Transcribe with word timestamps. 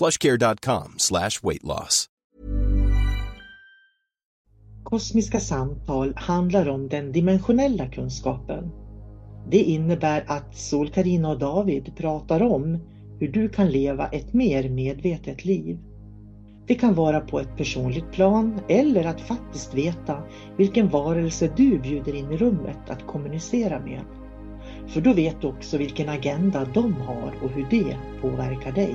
plushcare.com 0.00 0.94
slash 0.96 1.42
weight 1.42 1.64
loss. 1.64 2.06
Kosmiska 4.84 5.40
samtal 5.40 6.14
handlar 6.16 6.68
om 6.68 6.88
den 6.88 7.12
dimensionella 7.12 7.86
kunskapen. 7.88 8.70
Det 9.50 9.62
innebär 9.62 10.24
att 10.26 10.56
Sol-Carina 10.56 11.30
och 11.30 11.38
David 11.38 11.96
pratar 11.96 12.42
om 12.42 12.78
hur 13.20 13.28
du 13.28 13.48
kan 13.48 13.70
leva 13.70 14.06
ett 14.06 14.32
mer 14.32 14.68
medvetet 14.68 15.44
liv. 15.44 15.78
Det 16.66 16.74
kan 16.74 16.94
vara 16.94 17.20
på 17.20 17.40
ett 17.40 17.56
personligt 17.56 18.12
plan 18.12 18.60
eller 18.68 19.04
att 19.04 19.20
faktiskt 19.20 19.74
veta 19.74 20.22
vilken 20.56 20.88
varelse 20.88 21.52
du 21.56 21.78
bjuder 21.78 22.14
in 22.14 22.32
i 22.32 22.36
rummet 22.36 22.90
att 22.90 23.06
kommunicera 23.06 23.80
med. 23.80 24.04
För 24.86 25.00
då 25.00 25.12
vet 25.12 25.40
du 25.40 25.48
också 25.48 25.78
vilken 25.78 26.08
agenda 26.08 26.66
de 26.74 26.94
har 26.94 27.34
och 27.42 27.50
hur 27.50 27.66
det 27.70 27.96
påverkar 28.20 28.72
dig. 28.72 28.94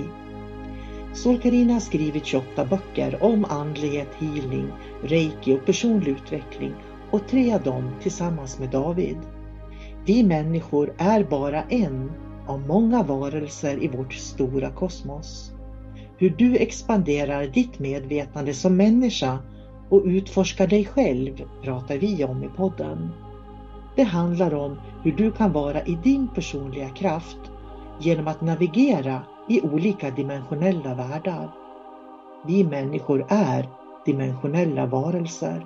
Sol-Carina 1.16 1.74
har 1.74 1.80
skrivit 1.80 2.26
28 2.26 2.66
böcker 2.66 3.24
om 3.24 3.46
andlighet, 3.46 4.08
healing, 4.20 4.68
reiki 5.04 5.54
och 5.54 5.66
personlig 5.66 6.12
utveckling 6.12 6.74
och 7.12 7.28
tre 7.28 7.54
av 7.54 7.64
dem 7.64 7.92
tillsammans 8.02 8.60
med 8.60 8.70
David. 8.70 9.18
Vi 10.06 10.24
människor 10.24 10.94
är 10.98 11.24
bara 11.24 11.64
en 11.64 12.12
av 12.48 12.60
många 12.60 13.04
varelser 13.04 13.84
i 13.84 13.88
vårt 13.88 14.14
stora 14.14 14.70
kosmos. 14.70 15.52
Hur 16.18 16.30
du 16.30 16.58
expanderar 16.58 17.48
ditt 17.48 17.80
medvetande 17.80 18.54
som 18.54 18.78
människa 18.78 19.40
och 19.90 20.02
utforskar 20.06 20.68
dig 20.68 20.86
själv 20.86 21.44
pratar 21.64 21.98
vi 21.98 22.24
om 22.24 22.44
i 22.44 22.48
podden. 22.48 23.10
Det 23.96 24.04
handlar 24.04 24.54
om 24.54 24.78
hur 25.04 25.12
du 25.12 25.32
kan 25.32 25.52
vara 25.52 25.82
i 25.82 25.98
din 26.04 26.28
personliga 26.36 26.90
kraft 26.90 27.38
genom 28.02 28.28
att 28.28 28.42
navigera 28.42 29.22
i 29.48 29.62
olika 29.62 30.12
dimensionella 30.12 30.94
världar. 30.96 31.50
Vi 32.46 32.64
människor 32.64 33.26
är 33.28 33.70
dimensionella 34.06 34.86
varelser. 34.86 35.66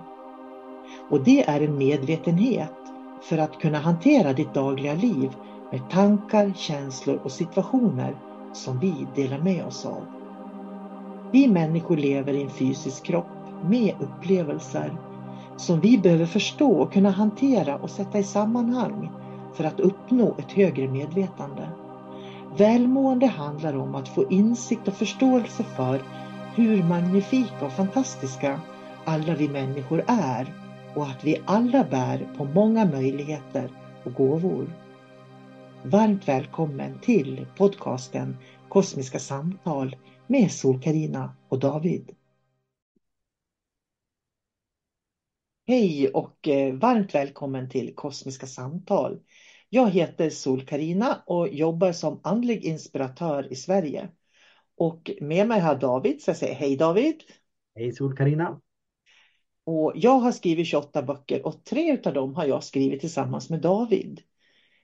Och 1.09 1.23
det 1.23 1.49
är 1.49 1.61
en 1.61 1.77
medvetenhet 1.77 2.73
för 3.21 3.37
att 3.37 3.59
kunna 3.59 3.77
hantera 3.77 4.33
ditt 4.33 4.53
dagliga 4.53 4.93
liv 4.93 5.35
med 5.71 5.89
tankar, 5.89 6.53
känslor 6.55 7.19
och 7.23 7.31
situationer 7.31 8.15
som 8.53 8.79
vi 8.79 9.07
delar 9.15 9.39
med 9.39 9.65
oss 9.65 9.85
av. 9.85 10.05
Vi 11.31 11.47
människor 11.47 11.97
lever 11.97 12.33
i 12.33 12.43
en 12.43 12.49
fysisk 12.49 13.03
kropp 13.03 13.25
med 13.69 13.93
upplevelser 13.99 14.97
som 15.57 15.79
vi 15.79 15.97
behöver 15.97 16.25
förstå 16.25 16.71
och 16.71 16.93
kunna 16.93 17.09
hantera 17.09 17.75
och 17.75 17.89
sätta 17.89 18.19
i 18.19 18.23
sammanhang 18.23 19.09
för 19.53 19.63
att 19.63 19.79
uppnå 19.79 20.35
ett 20.37 20.51
högre 20.51 20.87
medvetande. 20.87 21.67
Välmående 22.59 23.25
handlar 23.25 23.73
om 23.75 23.95
att 23.95 24.07
få 24.07 24.31
insikt 24.31 24.87
och 24.87 24.93
förståelse 24.93 25.63
för 25.63 26.01
hur 26.55 26.83
magnifika 26.83 27.65
och 27.65 27.71
fantastiska 27.71 28.61
alla 29.05 29.35
vi 29.35 29.49
människor 29.49 30.03
är 30.07 30.53
och 30.95 31.03
att 31.03 31.23
vi 31.23 31.41
alla 31.45 31.83
bär 31.83 32.33
på 32.37 32.45
många 32.45 32.85
möjligheter 32.85 33.71
och 34.03 34.13
gåvor. 34.13 34.73
Varmt 35.83 36.27
välkommen 36.27 36.99
till 37.01 37.45
podcasten 37.57 38.37
Kosmiska 38.69 39.19
samtal 39.19 39.95
med 40.27 40.51
Sol-Carina 40.51 41.35
och 41.49 41.59
David. 41.59 42.11
Hej 45.67 46.09
och 46.09 46.47
eh, 46.47 46.73
varmt 46.73 47.15
välkommen 47.15 47.69
till 47.69 47.95
Kosmiska 47.95 48.47
samtal. 48.47 49.19
Jag 49.69 49.89
heter 49.89 50.29
Sol-Carina 50.29 51.23
och 51.25 51.49
jobbar 51.53 51.91
som 51.91 52.19
andlig 52.23 52.65
inspiratör 52.65 53.53
i 53.53 53.55
Sverige. 53.55 54.09
Och 54.77 55.11
med 55.21 55.47
mig 55.47 55.59
har 55.59 55.75
David, 55.75 56.21
så 56.21 56.29
jag 56.29 56.37
säger 56.37 56.55
hej 56.55 56.77
David. 56.77 57.23
Hej 57.75 57.91
Sol-Carina. 57.91 58.61
Och 59.65 59.91
jag 59.95 60.19
har 60.19 60.31
skrivit 60.31 60.67
28 60.67 61.01
böcker 61.03 61.45
och 61.45 61.63
tre 61.63 61.97
av 62.05 62.13
dem 62.13 62.35
har 62.35 62.45
jag 62.45 62.63
skrivit 62.63 62.99
tillsammans 62.99 63.49
med 63.49 63.61
David. 63.61 64.21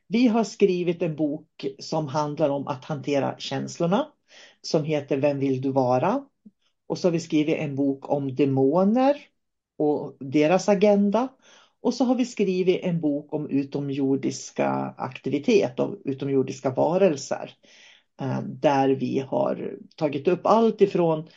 Vi 0.07 0.28
har 0.28 0.44
skrivit 0.44 1.02
en 1.02 1.16
bok 1.16 1.66
som 1.79 2.07
handlar 2.07 2.50
om 2.50 2.67
att 2.67 2.85
hantera 2.85 3.35
känslorna 3.38 4.07
som 4.62 4.84
heter 4.84 5.17
Vem 5.17 5.40
vill 5.40 5.62
du 5.62 5.72
vara? 5.72 6.25
Och 6.88 6.97
så 6.97 7.07
har 7.07 7.12
vi 7.12 7.19
skrivit 7.19 7.57
en 7.57 7.75
bok 7.75 8.09
om 8.09 8.35
demoner 8.35 9.17
och 9.78 10.17
deras 10.19 10.69
agenda. 10.69 11.28
Och 11.85 11.94
så 11.94 12.06
har 12.06 12.16
vi 12.16 12.25
skrivit 12.25 12.84
en 12.84 13.01
bok 13.01 13.34
om 13.34 13.50
utomjordiska 13.50 14.69
aktivitet 14.97 15.79
och 15.79 15.96
utomjordiska 16.06 16.69
varelser. 16.69 17.51
Eh, 18.22 18.41
där 18.41 18.90
vi 18.90 19.19
har 19.19 19.78
tagit 19.96 20.28
upp 20.28 20.46
allt 20.46 20.81
ifrån 20.81 21.29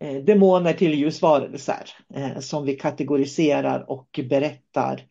eh, 0.00 0.24
demoner 0.24 0.72
till 0.72 0.94
ljusvarelser 0.94 1.90
eh, 2.14 2.38
som 2.38 2.64
vi 2.64 2.76
kategoriserar 2.76 3.90
och 3.90 4.20
berättar 4.28 5.06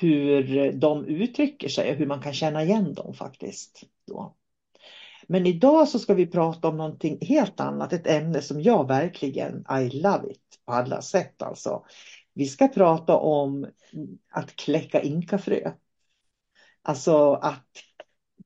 hur 0.00 0.72
de 0.72 1.04
uttrycker 1.04 1.68
sig 1.68 1.90
och 1.90 1.96
hur 1.96 2.06
man 2.06 2.22
kan 2.22 2.34
känna 2.34 2.64
igen 2.64 2.94
dem 2.94 3.14
faktiskt. 3.14 3.82
Då. 4.06 4.34
Men 5.26 5.46
idag 5.46 5.88
så 5.88 5.98
ska 5.98 6.14
vi 6.14 6.26
prata 6.26 6.68
om 6.68 6.76
någonting 6.76 7.18
helt 7.20 7.60
annat, 7.60 7.92
ett 7.92 8.06
ämne 8.06 8.42
som 8.42 8.62
jag 8.62 8.88
verkligen, 8.88 9.64
I 9.80 9.90
love 9.90 10.30
it 10.30 10.60
på 10.66 10.72
alla 10.72 11.02
sätt 11.02 11.42
alltså. 11.42 11.84
Vi 12.38 12.46
ska 12.46 12.68
prata 12.68 13.16
om 13.16 13.66
att 14.30 14.56
kläcka 14.56 15.02
inkafrö. 15.02 15.72
Alltså 16.82 17.32
att 17.32 17.68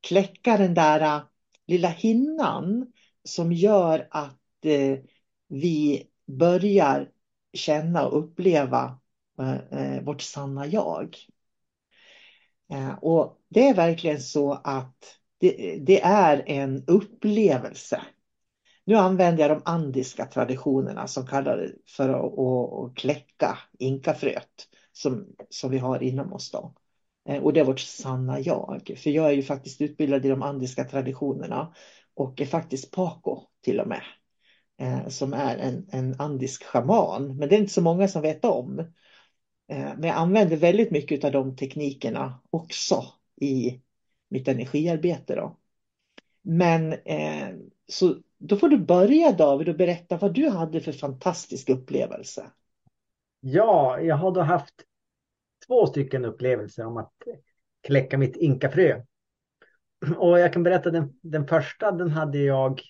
kläcka 0.00 0.56
den 0.56 0.74
där 0.74 1.00
äh, 1.00 1.22
lilla 1.66 1.88
hinnan 1.88 2.92
som 3.24 3.52
gör 3.52 4.08
att 4.10 4.64
eh, 4.64 4.98
vi 5.48 6.06
börjar 6.26 7.10
känna 7.52 8.06
och 8.06 8.18
uppleva 8.18 9.00
eh, 9.70 10.02
vårt 10.02 10.22
sanna 10.22 10.66
jag. 10.66 11.16
och 13.00 13.40
det 13.48 13.68
är 13.68 13.74
verkligen 13.74 14.20
så 14.20 14.52
att 14.52 15.18
det, 15.38 15.78
det 15.86 16.02
är 16.02 16.42
en 16.46 16.84
upplevelse. 16.86 18.02
Nu 18.84 18.94
använder 18.94 19.48
jag 19.48 19.58
de 19.58 19.62
andiska 19.64 20.26
traditionerna 20.26 21.06
som 21.06 21.26
kallar 21.26 21.56
det 21.56 21.72
för 21.86 22.08
att, 22.08 22.38
att 22.38 22.96
kläcka 22.96 23.58
inkafröet 23.78 24.68
som, 24.92 25.26
som 25.50 25.70
vi 25.70 25.78
har 25.78 26.02
inom 26.02 26.32
oss. 26.32 26.50
Då. 26.50 26.74
Eh, 27.28 27.42
och 27.42 27.52
det 27.52 27.60
är 27.60 27.64
vårt 27.64 27.80
sanna 27.80 28.40
jag. 28.40 28.98
För 29.02 29.10
jag 29.10 29.26
är 29.26 29.32
ju 29.32 29.42
faktiskt 29.42 29.80
utbildad 29.80 30.26
i 30.26 30.28
de 30.28 30.42
andiska 30.42 30.84
traditionerna 30.84 31.74
och 32.14 32.40
är 32.40 32.46
faktiskt 32.46 32.90
Paco 32.90 33.40
till 33.60 33.80
och 33.80 33.88
med. 33.88 34.02
Eh, 34.80 35.08
som 35.08 35.32
är 35.32 35.56
en, 35.56 35.86
en 35.92 36.20
andisk 36.20 36.64
schaman. 36.64 37.36
Men 37.36 37.48
det 37.48 37.56
är 37.56 37.60
inte 37.60 37.72
så 37.72 37.82
många 37.82 38.08
som 38.08 38.22
vet 38.22 38.44
om. 38.44 38.78
Eh, 39.68 39.92
men 39.96 40.04
jag 40.04 40.16
använder 40.16 40.56
väldigt 40.56 40.90
mycket 40.90 41.24
av 41.24 41.32
de 41.32 41.56
teknikerna 41.56 42.40
också 42.50 43.04
i 43.40 43.80
mitt 44.28 44.48
energiarbete. 44.48 45.34
Då. 45.34 45.56
Men 46.42 46.94
så 47.88 48.14
då 48.42 48.56
får 48.56 48.68
du 48.68 48.78
börja 48.78 49.32
David 49.32 49.68
och 49.68 49.76
berätta 49.76 50.16
vad 50.16 50.34
du 50.34 50.48
hade 50.48 50.80
för 50.80 50.92
fantastisk 50.92 51.68
upplevelse. 51.68 52.52
Ja, 53.40 54.00
jag 54.00 54.16
har 54.16 54.30
då 54.30 54.40
haft 54.40 54.74
två 55.66 55.86
stycken 55.86 56.24
upplevelser 56.24 56.86
om 56.86 56.96
att 56.96 57.12
kläcka 57.82 58.18
mitt 58.18 58.36
inkafrö. 58.36 59.02
Och 60.16 60.38
jag 60.38 60.52
kan 60.52 60.62
berätta 60.62 60.90
den, 60.90 61.18
den 61.22 61.46
första, 61.46 61.92
den 61.92 62.10
hade 62.10 62.38
jag 62.38 62.80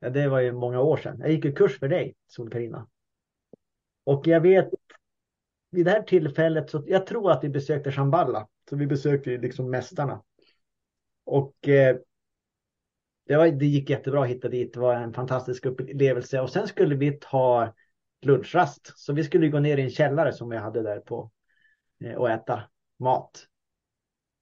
Ja, 0.00 0.10
det 0.10 0.28
var 0.28 0.40
ju 0.40 0.52
många 0.52 0.80
år 0.80 0.96
sedan. 0.96 1.16
Jag 1.20 1.30
gick 1.30 1.44
ju 1.44 1.52
kurs 1.52 1.78
för 1.78 1.88
dig, 1.88 2.14
Sol-Carina. 2.26 2.86
Och 4.04 4.26
jag 4.26 4.40
vet 4.40 4.68
vid 5.70 5.84
det 5.84 5.90
här 5.90 6.02
tillfället, 6.02 6.70
så 6.70 6.84
jag 6.86 7.06
tror 7.06 7.32
att 7.32 7.44
vi 7.44 7.48
besökte 7.48 7.92
Shamballa. 7.92 8.48
Så 8.70 8.76
vi 8.76 8.86
besökte 8.86 9.30
ju 9.30 9.40
liksom 9.40 9.70
mästarna. 9.70 10.22
Och 11.24 11.68
eh, 11.68 11.96
det, 13.28 13.36
var, 13.36 13.48
det 13.48 13.66
gick 13.66 13.90
jättebra 13.90 14.22
att 14.22 14.28
hitta 14.28 14.48
dit. 14.48 14.72
Det 14.72 14.80
var 14.80 14.94
en 14.94 15.12
fantastisk 15.12 15.66
upplevelse. 15.66 16.40
Och 16.40 16.50
sen 16.50 16.68
skulle 16.68 16.94
vi 16.94 17.18
ta 17.20 17.74
lunchrast. 18.22 18.92
Så 18.98 19.12
vi 19.12 19.24
skulle 19.24 19.48
gå 19.48 19.58
ner 19.58 19.76
i 19.76 19.82
en 19.82 19.90
källare 19.90 20.32
som 20.32 20.48
vi 20.48 20.56
hade 20.56 20.82
där 20.82 21.00
på 21.00 21.30
eh, 22.04 22.14
och 22.14 22.30
äta 22.30 22.62
mat. 22.98 23.46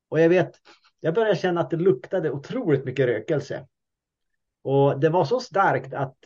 Och 0.09 0.21
jag 0.21 0.29
vet, 0.29 0.51
jag 1.01 1.15
började 1.15 1.37
känna 1.37 1.61
att 1.61 1.71
det 1.71 1.77
luktade 1.77 2.31
otroligt 2.31 2.85
mycket 2.85 3.07
rökelse. 3.07 3.67
Och 4.63 5.01
det 5.01 5.09
var 5.09 5.25
så 5.25 5.41
starkt 5.41 5.95
att 5.95 6.17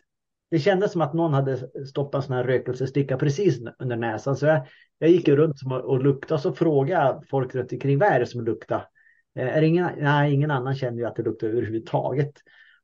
det 0.51 0.59
kändes 0.59 0.93
som 0.93 1.01
att 1.01 1.15
någon 1.15 1.35
hade 1.35 1.87
stoppat 1.87 2.23
en 2.23 2.27
sån 2.27 2.37
här 2.37 2.45
rökelsesticka 2.45 3.17
precis 3.17 3.61
under 3.79 3.97
näsan. 3.97 4.37
Så 4.37 4.47
jag, 4.47 4.67
jag 4.99 5.11
gick 5.11 5.29
runt 5.29 5.61
och 5.85 6.05
luktade 6.05 6.35
och 6.35 6.41
så 6.41 6.53
frågade 6.53 7.27
folk 7.31 7.55
runt 7.55 7.73
omkring 7.73 7.99
vad 7.99 8.09
är 8.09 8.21
det 8.21 8.27
som 8.27 8.45
luktar? 8.45 8.87
Eh, 9.35 9.57
är 9.57 9.63
ingen, 9.63 9.91
nej, 9.99 10.35
ingen 10.35 10.51
annan 10.51 10.75
känner 10.75 10.99
ju 10.99 11.05
att 11.05 11.17
det 11.17 11.23
luktar 11.23 11.47
överhuvudtaget. 11.47 12.33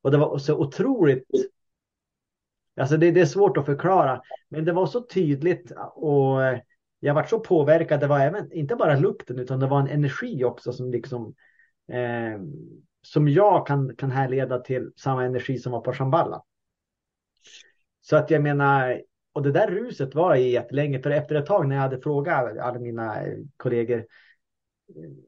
Och 0.03 0.11
det 0.11 0.19
var 0.19 0.39
så 0.39 0.57
otroligt. 0.57 1.25
Alltså 2.77 2.97
det, 2.97 3.11
det 3.11 3.21
är 3.21 3.27
svårt 3.27 3.57
att 3.57 3.67
förklara, 3.67 4.23
men 4.49 4.65
det 4.65 4.73
var 4.73 4.87
så 4.87 5.01
tydligt 5.01 5.73
och 5.95 6.45
eh, 6.45 6.59
jag 7.01 7.15
var 7.15 7.25
så 7.25 7.41
påverkad. 7.41 8.01
Det 8.01 8.07
var 8.07 8.21
även 8.21 8.53
inte 8.53 8.77
bara 8.77 8.99
lukten 8.99 9.39
utan 9.39 9.61
det 9.61 9.67
var 9.67 9.81
en 9.81 9.89
energi 9.89 10.45
också 10.45 10.73
som 10.73 10.91
liksom 10.91 11.35
eh, 11.93 12.41
som 13.03 13.29
jag 13.29 13.67
kan, 13.67 13.97
kan 13.97 14.11
härleda 14.11 14.59
till 14.59 14.93
samma 14.97 15.25
energi 15.25 15.59
som 15.59 15.73
var 15.73 15.81
på 15.81 15.93
Shamballa. 15.93 16.43
Så 18.01 18.17
att 18.17 18.31
jag 18.31 18.43
menar, 18.43 19.03
och 19.33 19.43
det 19.43 19.53
där 19.53 19.71
ruset 19.71 20.15
var 20.15 20.35
i 20.35 20.51
jättelänge, 20.51 21.03
för 21.03 21.11
efter 21.11 21.35
ett 21.35 21.47
tag 21.47 21.69
när 21.69 21.77
jag 21.77 21.83
hade 21.83 22.01
frågat 22.01 22.59
alla 22.59 22.79
mina 22.79 23.17
kollegor, 23.57 24.05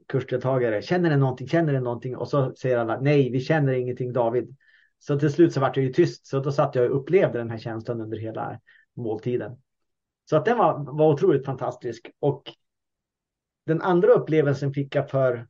kursdeltagare, 0.09 0.83
känner 0.83 1.11
ni 1.11 1.17
någonting, 1.17 1.49
känner 1.49 1.73
ni 1.73 1.81
någonting? 1.81 2.17
Och 2.17 2.29
så 2.29 2.55
säger 2.55 2.79
alla, 2.79 3.01
nej, 3.01 3.31
vi 3.31 3.41
känner 3.41 3.73
ingenting 3.73 4.13
David. 4.13 4.57
Så 4.99 5.19
till 5.19 5.33
slut 5.33 5.53
så 5.53 5.61
vart 5.61 5.77
jag 5.77 5.87
ju 5.87 5.93
tyst, 5.93 6.27
så 6.27 6.41
då 6.41 6.53
satt 6.53 6.75
jag 6.75 6.91
och 6.91 6.97
upplevde 6.97 7.39
den 7.39 7.51
här 7.51 7.59
känslan 7.59 8.01
under 8.01 8.19
hela 8.19 8.61
måltiden. 8.97 9.57
Så 10.31 10.37
att 10.37 10.45
den 10.45 10.59
var, 10.59 10.99
var 10.99 11.13
otroligt 11.13 11.47
fantastisk. 11.47 12.11
Och 12.19 12.43
den 13.67 13.83
andra 13.83 14.09
upplevelsen 14.09 14.73
fick 14.73 14.95
jag 14.95 15.11
för 15.11 15.49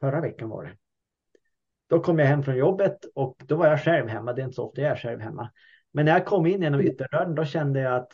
förra 0.00 0.20
veckan 0.20 0.48
var 0.48 0.64
det. 0.64 0.76
Då 1.86 2.00
kom 2.00 2.18
jag 2.18 2.26
hem 2.26 2.42
från 2.42 2.56
jobbet 2.56 2.98
och 3.14 3.36
då 3.46 3.56
var 3.56 3.66
jag 3.66 3.82
själv 3.82 4.08
hemma. 4.08 4.32
Det 4.32 4.42
är 4.42 4.44
inte 4.44 4.54
så 4.54 4.68
ofta 4.68 4.80
jag 4.80 4.90
är 4.90 4.96
själv 4.96 5.20
hemma. 5.20 5.50
Men 5.92 6.04
när 6.04 6.12
jag 6.12 6.26
kom 6.26 6.46
in 6.46 6.62
genom 6.62 6.80
ytterdörren 6.80 7.34
då 7.34 7.44
kände 7.44 7.80
jag 7.80 7.94
att 7.94 8.12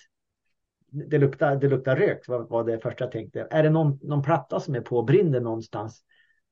det 0.91 1.19
luktar, 1.19 1.57
det 1.57 1.69
luktar 1.69 1.97
rök 1.97 2.29
var, 2.29 2.41
var 2.41 2.65
det 2.65 2.79
första 2.79 3.05
jag 3.05 3.13
tänkte. 3.13 3.47
Är 3.51 3.63
det 3.63 3.71
någon, 3.71 3.99
någon 4.03 4.23
platta 4.23 4.61
som 4.61 4.75
är 4.75 4.81
på, 4.81 4.97
och 4.97 5.05
brinner 5.05 5.41
någonstans? 5.41 6.05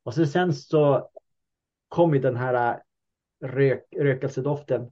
Och 0.02 0.14
så 0.14 0.26
sen 0.26 0.54
så 0.54 1.10
kom 1.88 2.14
ju 2.14 2.20
den 2.20 2.36
här 2.36 2.74
äh, 2.74 2.76
rök, 3.48 3.84
rökelsedoften 3.96 4.90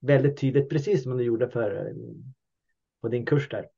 väldigt 0.00 0.40
tydligt, 0.40 0.68
precis 0.68 1.02
som 1.02 1.16
du 1.16 1.24
gjorde 1.24 1.50
för, 1.50 1.86
äh, 1.86 1.94
på 3.00 3.08
din 3.08 3.26
kurs 3.26 3.48
där. 3.48 3.68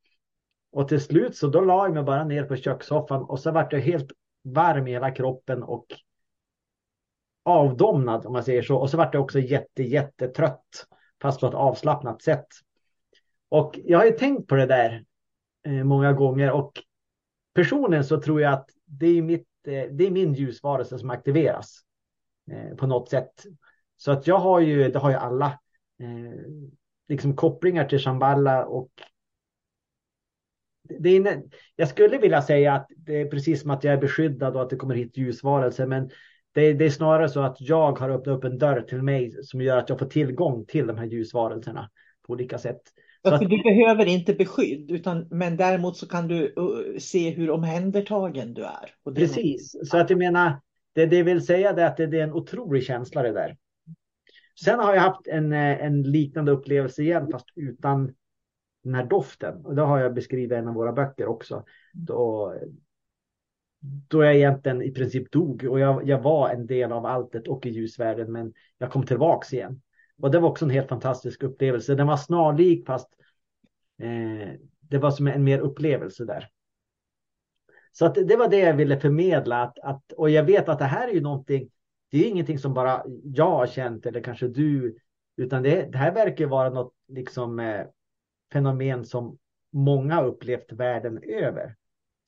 Och 0.73 0.89
till 0.89 1.01
slut 1.01 1.37
så 1.37 1.47
då 1.47 1.61
la 1.61 1.87
jag 1.87 1.95
mig 1.95 2.03
bara 2.03 2.25
ner 2.25 2.45
på 2.45 2.57
kökssoffan 2.57 3.23
och 3.23 3.41
så 3.41 3.51
vart 3.51 3.73
jag 3.73 3.81
helt 3.81 4.13
varm 4.43 4.89
i 4.89 4.91
hela 4.91 5.11
kroppen 5.11 5.63
och 5.63 5.87
avdomnad 7.43 8.27
om 8.27 8.33
man 8.33 8.45
säger 8.45 8.63
så. 8.63 8.77
Och 8.77 8.91
så 8.91 8.97
vart 8.97 9.15
jag 9.15 9.23
också 9.23 9.39
jätte, 9.39 9.83
jättetrött 9.83 10.87
fast 11.23 11.41
på 11.41 11.47
ett 11.47 11.55
avslappnat 11.55 12.23
sätt. 12.23 12.47
Och 13.53 13.79
jag 13.85 13.99
har 13.99 14.07
ju 14.07 14.13
tänkt 14.13 14.49
på 14.49 14.55
det 14.55 14.67
där 14.67 15.05
eh, 15.67 15.85
många 15.85 16.13
gånger 16.13 16.51
och 16.51 16.73
personligen 17.55 18.05
så 18.05 18.21
tror 18.21 18.41
jag 18.41 18.53
att 18.53 18.71
det 18.85 19.07
är, 19.07 19.23
mitt, 19.23 19.49
eh, 19.67 19.85
det 19.91 20.07
är 20.07 20.11
min 20.11 20.35
ljusvarelse 20.35 20.99
som 20.99 21.11
aktiveras 21.11 21.81
eh, 22.51 22.77
på 22.77 22.87
något 22.87 23.09
sätt. 23.09 23.45
Så 23.97 24.13
att 24.13 24.27
jag 24.27 24.39
har 24.39 24.61
ju, 24.61 24.89
det 24.91 24.99
har 24.99 25.11
ju 25.11 25.17
alla, 25.17 25.59
liksom 27.09 27.37
kopplingar 27.37 27.85
till 27.85 27.99
Shamballa 27.99 28.67
och 28.67 28.91
det 30.99 31.17
är, 31.17 31.43
jag 31.77 31.89
skulle 31.89 32.19
vilja 32.19 32.43
säga 32.43 32.75
att 32.75 32.87
det 32.97 33.21
är 33.21 33.27
precis 33.27 33.61
som 33.61 33.71
att 33.71 33.85
jag 33.85 33.95
är 33.95 34.01
beskyddad 34.01 34.57
och 34.57 34.63
att 34.63 34.71
det 34.71 34.77
kommer 34.77 34.95
hit 34.95 35.17
ljusvarelser, 35.17 35.87
men 35.87 36.11
det, 36.53 36.73
det, 36.73 36.85
är 36.85 36.91
snarare 36.91 37.29
så 37.29 37.41
att 37.41 37.61
jag 37.61 37.99
har 37.99 38.11
öppnat 38.11 38.37
upp 38.37 38.45
en 38.45 38.59
dörr 38.59 38.81
till 38.81 39.03
mig 39.03 39.45
som 39.45 39.61
gör 39.61 39.77
att 39.77 39.89
jag 39.89 39.99
får 39.99 40.07
tillgång 40.07 40.65
till 40.67 40.87
de 40.87 40.99
här 40.99 41.07
ljusvarelserna 41.07 41.91
på 42.27 42.33
olika 42.33 42.59
sätt. 42.59 42.83
För 43.25 43.45
du 43.45 43.63
behöver 43.63 44.07
inte 44.07 44.35
beskydd, 44.35 44.91
utan, 44.91 45.27
men 45.31 45.57
däremot 45.57 45.97
så 45.97 46.09
kan 46.09 46.29
du 46.29 46.55
uh, 46.59 46.99
se 46.99 47.31
hur 47.31 47.51
omhändertagen 47.51 48.55
du 48.55 48.65
är. 48.65 49.15
Precis, 49.15 49.77
så 49.85 49.99
att 49.99 50.11
jag 50.11 50.19
menar, 50.19 50.61
det, 50.93 51.07
det 51.07 51.23
vill 51.23 51.47
säga 51.47 51.73
det 51.73 51.87
att 51.87 51.97
det, 51.97 52.07
det, 52.07 52.21
är 52.21 52.25
en 52.25 52.33
otrolig 52.33 52.85
känsla 52.85 53.23
det 53.23 53.33
där. 53.33 53.57
Sen 54.65 54.79
har 54.79 54.95
jag 54.95 55.01
haft 55.01 55.27
en, 55.27 55.53
eh, 55.53 55.85
en 55.85 56.03
liknande 56.03 56.53
upplevelse 56.53 57.03
igen, 57.03 57.29
fast 57.33 57.47
utan 57.57 58.15
den 58.85 58.95
här 58.95 59.05
doften. 59.05 59.67
Och 59.67 59.75
det 59.75 59.83
har 59.83 59.99
jag 59.99 60.15
beskrivit 60.15 60.53
i 60.53 60.55
en 60.55 60.69
av 60.69 60.75
våra 60.75 60.93
böcker 60.93 61.27
också. 61.27 61.65
Då, 61.93 62.55
då 63.81 64.25
jag 64.25 64.37
egentligen 64.37 64.83
i 64.83 64.91
princip 64.91 65.33
dog 65.33 65.65
och 65.65 65.81
jag, 65.81 66.09
jag 66.09 66.23
var 66.23 66.51
en 66.51 66.67
del 66.67 66.93
av 66.93 67.07
alltet 67.07 67.49
och 67.49 67.67
i 67.67 67.71
ljusvärlden, 67.71 68.33
men 68.33 68.53
jag 68.79 68.91
kom 68.91 69.07
tillbaks 69.07 69.53
igen. 69.53 69.81
Och 70.23 70.31
det 70.31 70.39
var 70.39 70.49
också 70.49 70.65
en 70.65 70.71
helt 70.71 70.89
fantastisk 70.89 71.43
upplevelse. 71.43 71.95
Den 71.95 72.07
var 72.07 72.17
snarlik 72.17 72.87
fast 72.87 73.09
eh, 74.03 74.53
det 74.81 74.99
var 74.99 75.11
som 75.11 75.27
en 75.27 75.45
mer 75.45 75.59
upplevelse 75.59 76.25
där. 76.25 76.49
Så 77.93 78.07
att 78.07 78.15
det 78.15 78.37
var 78.37 78.49
det 78.49 78.59
jag 78.59 78.75
ville 78.75 79.01
förmedla. 79.01 79.63
Att, 79.63 79.79
att, 79.79 80.13
och 80.13 80.31
jag 80.31 80.45
vet 80.45 80.69
att 80.69 80.79
det 80.79 80.85
här 80.85 81.09
är 81.09 81.13
ju 81.13 81.21
någonting, 81.21 81.71
det 82.11 82.19
är 82.19 82.29
ingenting 82.29 82.59
som 82.59 82.75
bara 82.75 83.05
jag 83.25 83.51
har 83.51 83.67
känt 83.67 84.07
eller 84.07 84.21
kanske 84.21 84.49
du, 84.49 84.97
utan 85.37 85.63
det, 85.63 85.93
det 85.93 85.99
här 85.99 86.15
verkar 86.15 86.47
vara 86.47 86.71
något 86.71 86.95
liksom 87.09 87.61
eh, 87.61 87.87
fenomen 88.53 89.05
som 89.05 89.39
många 89.73 90.23
upplevt 90.23 90.73
världen 90.73 91.23
över. 91.23 91.77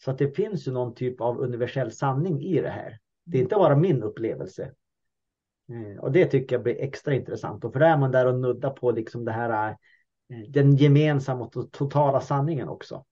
Så 0.05 0.11
att 0.11 0.19
det 0.19 0.37
finns 0.37 0.69
ju 0.69 0.73
någon 0.73 0.95
typ 0.95 1.21
av 1.21 1.41
universell 1.41 1.93
sanning 1.93 2.43
i 2.43 2.61
det 2.61 2.71
här. 2.71 2.99
Det 3.25 3.39
är 3.39 3.43
inte 3.43 3.57
bara 3.57 3.77
min 3.77 4.03
upplevelse. 4.03 4.73
Eh, 5.69 6.03
och 6.03 6.13
det 6.13 6.27
tycker 6.27 6.57
jag 6.57 6.63
blir 6.63 6.81
extra 6.81 7.15
intressant. 7.15 7.65
Och 7.65 7.73
för 7.73 7.81
det 7.81 7.87
är 7.87 7.99
man 7.99 8.11
där 8.11 8.27
och 8.27 8.41
nuddar 8.41 8.71
på 8.71 8.91
liksom 8.91 9.25
det 9.25 9.33
här, 9.33 9.71
eh, 9.71 10.39
den 10.49 10.77
gemensamma 10.77 11.45
och 11.45 11.73
totala 11.73 12.21
sanningen 12.21 12.69
också. 12.69 13.05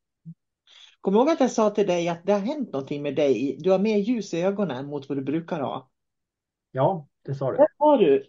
Kom 1.00 1.15
ihåg 1.15 1.31
att 1.31 1.41
jag 1.41 1.50
sa 1.50 1.71
till 1.71 1.87
dig 1.87 2.09
att 2.09 2.26
det 2.26 2.33
har 2.33 2.41
hänt 2.41 2.73
någonting 2.73 3.03
med 3.03 3.17
dig. 3.17 3.57
Du 3.61 3.71
har 3.71 3.79
mer 3.79 3.99
ljus 3.99 4.35
i 4.35 4.43
ögonen 4.43 4.87
mot 4.87 5.09
vad 5.09 5.19
du 5.19 5.23
brukar 5.23 5.61
ha. 5.61 5.91
Ja, 6.71 7.09
det 7.25 7.35
sa 7.35 7.50
du. 7.50 7.57
Det 7.57 7.67
har 7.79 7.99
du. 7.99 8.25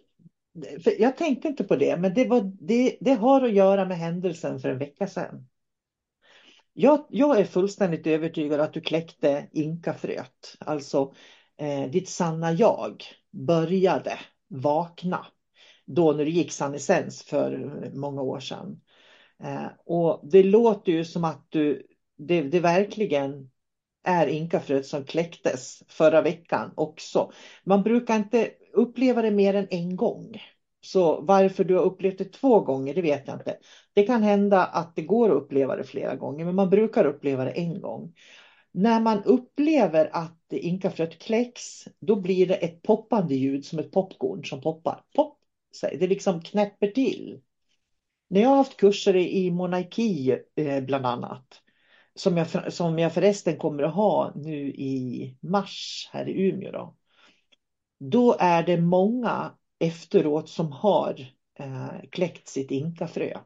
För 0.84 1.00
jag 1.00 1.16
tänkte 1.16 1.48
inte 1.48 1.64
på 1.64 1.76
det, 1.76 1.96
men 1.96 2.14
det, 2.14 2.28
var, 2.28 2.52
det, 2.60 2.96
det 3.00 3.12
har 3.12 3.42
att 3.42 3.52
göra 3.52 3.84
med 3.84 3.96
händelsen 3.96 4.60
för 4.60 4.68
en 4.68 4.78
vecka 4.78 5.06
sedan. 5.06 5.48
Jag, 6.72 7.06
jag 7.08 7.40
är 7.40 7.44
fullständigt 7.44 8.06
övertygad 8.06 8.60
att 8.60 8.72
du 8.72 8.80
kläckte 8.80 9.48
inkafröet, 9.52 10.56
alltså 10.58 11.14
eh, 11.60 11.90
ditt 11.90 12.08
sanna 12.08 12.52
jag 12.52 13.02
började 13.30 14.18
vakna 14.48 15.26
då 15.86 16.12
när 16.12 16.24
du 16.24 16.30
gick 16.30 16.52
sannesens 16.52 17.22
för 17.22 17.80
många 17.94 18.22
år 18.22 18.40
sedan. 18.40 18.80
Eh, 19.44 19.66
och 19.86 20.20
det 20.30 20.42
låter 20.42 20.92
ju 20.92 21.04
som 21.04 21.24
att 21.24 21.46
du, 21.48 21.86
det, 22.18 22.42
det 22.42 22.60
verkligen 22.60 23.50
är 24.04 24.26
inkafröet 24.26 24.86
som 24.86 25.04
kläcktes 25.04 25.82
förra 25.88 26.22
veckan 26.22 26.72
också. 26.74 27.32
Man 27.64 27.82
brukar 27.82 28.16
inte 28.16 28.50
uppleva 28.72 29.22
det 29.22 29.30
mer 29.30 29.54
än 29.54 29.66
en 29.70 29.96
gång. 29.96 30.42
Så 30.80 31.20
varför 31.20 31.64
du 31.64 31.74
har 31.74 31.82
upplevt 31.82 32.18
det 32.18 32.32
två 32.32 32.60
gånger, 32.60 32.94
det 32.94 33.02
vet 33.02 33.28
jag 33.28 33.36
inte. 33.36 33.58
Det 33.94 34.02
kan 34.02 34.22
hända 34.22 34.64
att 34.64 34.96
det 34.96 35.02
går 35.02 35.30
att 35.30 35.42
uppleva 35.42 35.76
det 35.76 35.84
flera 35.84 36.16
gånger, 36.16 36.44
men 36.44 36.54
man 36.54 36.70
brukar 36.70 37.04
uppleva 37.04 37.44
det 37.44 37.50
en 37.50 37.80
gång. 37.80 38.12
När 38.76 39.00
man 39.00 39.22
upplever 39.24 40.10
att 40.12 40.52
inkafröet 40.52 41.18
kläcks, 41.18 41.88
då 42.00 42.16
blir 42.16 42.46
det 42.46 42.54
ett 42.54 42.82
poppande 42.82 43.34
ljud 43.34 43.64
som 43.64 43.78
ett 43.78 43.92
popcorn 43.92 44.44
som 44.44 44.60
poppar. 44.60 45.04
Pop, 45.14 45.38
det 45.82 46.06
liksom 46.06 46.42
knäpper 46.42 46.86
till. 46.86 47.40
När 48.28 48.40
jag 48.40 48.48
har 48.48 48.56
haft 48.56 48.76
kurser 48.76 49.16
i 49.16 49.50
monarki 49.50 50.38
eh, 50.56 50.80
bland 50.80 51.06
annat, 51.06 51.62
som 52.14 52.36
jag, 52.36 52.72
som 52.72 52.98
jag 52.98 53.14
förresten 53.14 53.56
kommer 53.56 53.82
att 53.82 53.94
ha 53.94 54.32
nu 54.34 54.68
i 54.68 55.36
mars 55.40 56.08
här 56.12 56.28
i 56.28 56.48
Umeå. 56.48 56.72
Då, 56.72 56.96
då 57.98 58.36
är 58.38 58.62
det 58.62 58.80
många 58.80 59.54
efteråt 59.78 60.48
som 60.48 60.72
har 60.72 61.26
eh, 61.58 62.08
kläckt 62.10 62.48
sitt 62.48 62.70
inkafrö. 62.70 63.38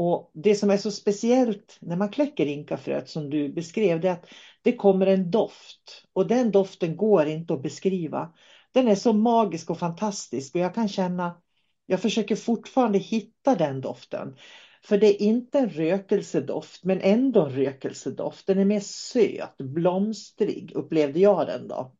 Och 0.00 0.30
det 0.34 0.54
som 0.54 0.70
är 0.70 0.76
så 0.76 0.90
speciellt 0.90 1.78
när 1.80 1.96
man 1.96 2.08
kläcker 2.08 2.46
inkafröet 2.46 3.08
som 3.08 3.30
du 3.30 3.52
beskrev, 3.52 4.00
det 4.00 4.08
är 4.08 4.12
att 4.12 4.26
det 4.62 4.72
kommer 4.72 5.06
en 5.06 5.30
doft. 5.30 6.04
Och 6.12 6.26
den 6.26 6.50
doften 6.50 6.96
går 6.96 7.26
inte 7.26 7.54
att 7.54 7.62
beskriva. 7.62 8.34
Den 8.72 8.88
är 8.88 8.94
så 8.94 9.12
magisk 9.12 9.70
och 9.70 9.78
fantastisk 9.78 10.54
och 10.54 10.60
jag 10.60 10.74
kan 10.74 10.88
känna 10.88 11.42
Jag 11.86 12.00
försöker 12.00 12.36
fortfarande 12.36 12.98
hitta 12.98 13.54
den 13.54 13.80
doften. 13.80 14.36
För 14.82 14.98
det 14.98 15.06
är 15.06 15.26
inte 15.26 15.58
en 15.58 15.70
rökelsedoft, 15.70 16.84
men 16.84 17.00
ändå 17.00 17.46
en 17.46 17.52
rökelsedoft. 17.52 18.46
Den 18.46 18.58
är 18.58 18.64
mer 18.64 18.80
söt, 18.80 19.56
blomstrig, 19.58 20.72
upplevde 20.74 21.20
jag 21.20 21.46
den 21.46 21.68
då. 21.68 21.96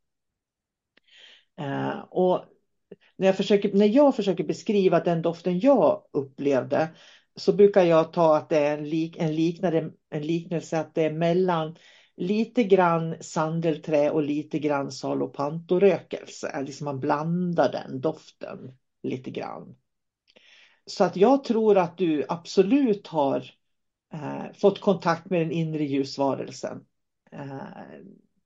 Eh, 1.61 1.99
och 2.11 2.45
när 3.17 3.27
jag, 3.27 3.37
försöker, 3.37 3.73
när 3.73 3.87
jag 3.87 4.17
försöker 4.17 4.45
beskriva 4.45 5.01
den 5.01 5.23
doften 5.23 5.61
jag 5.61 6.03
upplevde 6.13 6.89
så 7.39 7.53
brukar 7.53 7.85
jag 7.85 8.13
ta 8.13 8.37
att 8.37 8.49
det 8.49 8.59
är 8.59 8.79
en, 8.79 8.89
lik, 8.89 9.17
en, 9.19 9.35
liknande, 9.35 9.91
en 10.11 10.27
liknelse 10.27 10.81
att 10.81 10.95
det 10.95 11.03
är 11.03 11.13
mellan 11.13 11.77
lite 12.17 12.65
grann 12.65 13.17
sandelträ 13.21 14.11
och 14.11 14.23
lite 14.23 14.59
grann 14.59 14.93
salopantorökelse. 14.93 16.63
Liksom 16.63 16.85
man 16.85 17.01
blandar 17.01 17.73
den 17.73 18.01
doften 18.01 18.77
lite 19.03 19.31
grann. 19.31 19.77
Så 20.87 21.05
att 21.05 21.17
jag 21.17 21.45
tror 21.45 21.79
att 21.79 21.99
du 21.99 22.25
absolut 22.29 23.07
har 23.07 23.51
eh, 24.13 24.45
fått 24.55 24.81
kontakt 24.81 25.31
med 25.31 25.41
den 25.41 25.53
inre 25.53 25.85
ljusvarelsen 25.85 26.85
eh, 27.33 27.59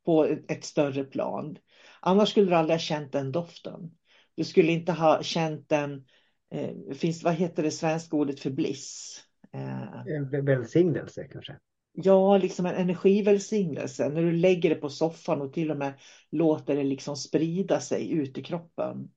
på 0.05 0.25
ett 0.25 0.65
större 0.65 1.05
plan. 1.05 1.59
Annars 2.01 2.31
skulle 2.31 2.51
du 2.51 2.55
aldrig 2.55 2.75
ha 2.75 2.79
känt 2.79 3.13
den 3.13 3.33
doften. 3.33 3.91
Du 4.35 4.45
skulle 4.45 4.73
inte 4.73 4.93
ha 4.93 5.23
känt 5.23 5.69
den, 5.69 6.05
eh, 6.53 6.95
finns, 6.95 7.23
vad 7.23 7.35
heter 7.35 7.63
det 7.63 7.71
svenska 7.71 8.17
ordet 8.17 8.41
för 8.41 8.51
bliss? 8.51 9.21
Eh, 9.53 10.43
välsignelse 10.43 11.29
kanske? 11.33 11.57
Ja, 11.93 12.39
liksom 12.39 12.67
en 12.67 12.75
energivälsignelse. 12.75 14.09
När 14.09 14.23
du 14.23 14.33
lägger 14.33 14.71
det 14.71 14.77
på 14.77 14.89
soffan 14.89 15.43
och 15.43 15.53
till 15.53 15.71
och 15.71 15.77
med 15.77 15.93
låter 16.31 16.77
det 16.77 16.85
liksom 16.85 17.17
sprida 17.17 17.81
sig 17.81 18.13
ut 18.13 18.39
i 18.39 18.43
kroppen. 18.43 19.11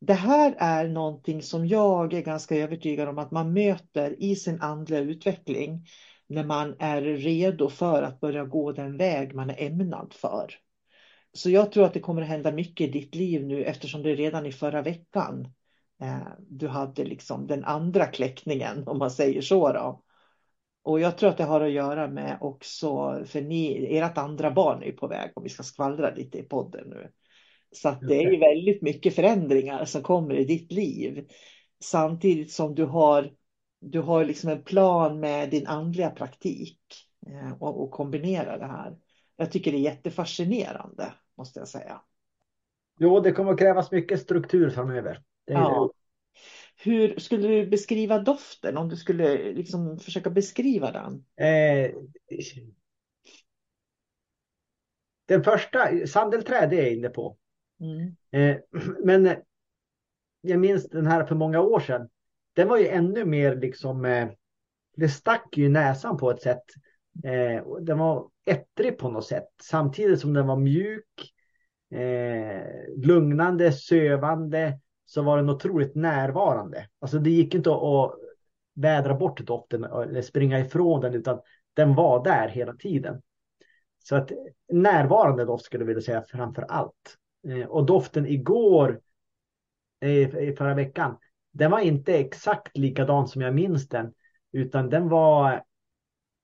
Det 0.00 0.14
här 0.14 0.54
är 0.58 0.88
någonting 0.88 1.42
som 1.42 1.66
jag 1.66 2.12
är 2.12 2.22
ganska 2.22 2.56
övertygad 2.56 3.08
om 3.08 3.18
att 3.18 3.30
man 3.30 3.52
möter 3.52 4.22
i 4.22 4.36
sin 4.36 4.60
andliga 4.60 5.00
utveckling 5.00 5.86
när 6.26 6.44
man 6.44 6.76
är 6.78 7.02
redo 7.02 7.68
för 7.68 8.02
att 8.02 8.20
börja 8.20 8.44
gå 8.44 8.72
den 8.72 8.96
väg 8.96 9.34
man 9.34 9.50
är 9.50 9.62
ämnad 9.62 10.12
för. 10.12 10.54
Så 11.32 11.50
jag 11.50 11.72
tror 11.72 11.84
att 11.84 11.94
det 11.94 12.00
kommer 12.00 12.22
att 12.22 12.28
hända 12.28 12.52
mycket 12.52 12.88
i 12.88 12.90
ditt 12.90 13.14
liv 13.14 13.46
nu 13.46 13.64
eftersom 13.64 14.02
det 14.02 14.14
redan 14.14 14.46
i 14.46 14.52
förra 14.52 14.82
veckan 14.82 15.44
eh, 15.44 15.50
du 16.38 16.68
hade 16.68 17.04
liksom 17.04 17.46
den 17.46 17.64
andra 17.64 18.06
kläckningen 18.06 18.88
om 18.88 18.98
man 18.98 19.10
säger 19.10 19.40
så 19.40 19.72
då. 19.72 20.02
Och 20.82 21.00
jag 21.00 21.18
tror 21.18 21.30
att 21.30 21.36
det 21.36 21.44
har 21.44 21.60
att 21.60 21.70
göra 21.70 22.08
med 22.08 22.38
också, 22.40 23.22
för 23.26 23.40
ni, 23.40 23.86
ert 23.96 24.18
andra 24.18 24.50
barn 24.50 24.82
är 24.82 24.92
på 24.92 25.06
väg 25.06 25.30
om 25.34 25.42
vi 25.42 25.48
ska 25.48 25.62
skvallra 25.62 26.14
lite 26.14 26.38
i 26.38 26.42
podden 26.42 26.88
nu. 26.88 27.10
Så 27.72 27.88
att 27.88 28.00
det 28.00 28.14
är 28.14 28.30
ju 28.30 28.38
väldigt 28.38 28.82
mycket 28.82 29.14
förändringar 29.14 29.84
som 29.84 30.02
kommer 30.02 30.34
i 30.34 30.44
ditt 30.44 30.72
liv. 30.72 31.28
Samtidigt 31.82 32.52
som 32.52 32.74
du 32.74 32.84
har, 32.84 33.30
du 33.80 34.00
har 34.00 34.24
liksom 34.24 34.50
en 34.50 34.62
plan 34.62 35.20
med 35.20 35.50
din 35.50 35.66
andliga 35.66 36.10
praktik 36.10 36.80
eh, 37.26 37.62
och, 37.62 37.82
och 37.82 37.90
kombinera 37.90 38.58
det 38.58 38.66
här. 38.66 38.96
Jag 39.36 39.52
tycker 39.52 39.72
det 39.72 39.78
är 39.78 39.80
jättefascinerande, 39.80 41.12
måste 41.36 41.58
jag 41.58 41.68
säga. 41.68 42.00
Jo, 42.98 43.20
det 43.20 43.32
kommer 43.32 43.52
att 43.52 43.58
krävas 43.58 43.90
mycket 43.90 44.20
struktur 44.20 44.70
framöver. 44.70 45.22
Ja. 45.44 45.90
Hur 46.76 47.18
skulle 47.18 47.48
du 47.48 47.66
beskriva 47.66 48.18
doften 48.18 48.76
om 48.76 48.88
du 48.88 48.96
skulle 48.96 49.52
liksom 49.52 49.98
försöka 49.98 50.30
beskriva 50.30 50.92
den? 50.92 51.24
Eh, 51.48 51.92
den 55.26 55.44
första, 55.44 56.06
sandelträd, 56.06 56.70
det 56.70 56.80
är 56.80 56.82
jag 56.82 56.92
inne 56.92 57.08
på. 57.08 57.36
Mm. 57.80 58.16
Eh, 58.30 58.60
men 59.04 59.36
jag 60.40 60.60
minns 60.60 60.88
den 60.88 61.06
här 61.06 61.24
för 61.24 61.34
många 61.34 61.60
år 61.60 61.80
sedan. 61.80 62.08
Den 62.52 62.68
var 62.68 62.78
ju 62.78 62.88
ännu 62.88 63.24
mer 63.24 63.56
liksom, 63.56 64.04
eh, 64.04 64.28
det 64.96 65.08
stack 65.08 65.56
ju 65.56 65.68
näsan 65.68 66.16
på 66.16 66.30
ett 66.30 66.42
sätt. 66.42 66.64
Eh, 67.24 67.66
den 67.80 67.98
var 67.98 68.28
ettrig 68.46 68.98
på 68.98 69.08
något 69.08 69.26
sätt 69.26 69.48
samtidigt 69.62 70.20
som 70.20 70.32
den 70.32 70.46
var 70.46 70.56
mjuk, 70.56 71.32
eh, 71.90 72.62
lugnande, 72.96 73.72
sövande 73.72 74.80
så 75.10 75.22
var 75.22 75.36
den 75.36 75.50
otroligt 75.50 75.94
närvarande. 75.94 76.88
Alltså 76.98 77.18
det 77.18 77.30
gick 77.30 77.54
inte 77.54 77.70
att 77.70 78.14
vädra 78.74 79.14
bort 79.14 79.46
doften 79.46 79.84
eller 79.84 80.22
springa 80.22 80.60
ifrån 80.60 81.00
den 81.00 81.14
utan 81.14 81.40
den 81.74 81.94
var 81.94 82.24
där 82.24 82.48
hela 82.48 82.72
tiden. 82.72 83.22
Så 83.98 84.16
att 84.16 84.32
närvarande 84.72 85.44
doft 85.44 85.64
skulle 85.64 85.82
jag 85.82 85.86
vilja 85.86 86.02
säga 86.02 86.22
framför 86.22 86.62
allt. 86.62 87.16
Eh, 87.48 87.66
och 87.66 87.86
doften 87.86 88.26
igår, 88.26 89.00
i 90.00 90.54
förra 90.58 90.74
veckan, 90.74 91.18
den 91.52 91.70
var 91.70 91.80
inte 91.80 92.18
exakt 92.18 92.78
likadan 92.78 93.28
som 93.28 93.42
jag 93.42 93.54
minns 93.54 93.88
den, 93.88 94.12
utan 94.52 94.90
den 94.90 95.08
var, 95.08 95.64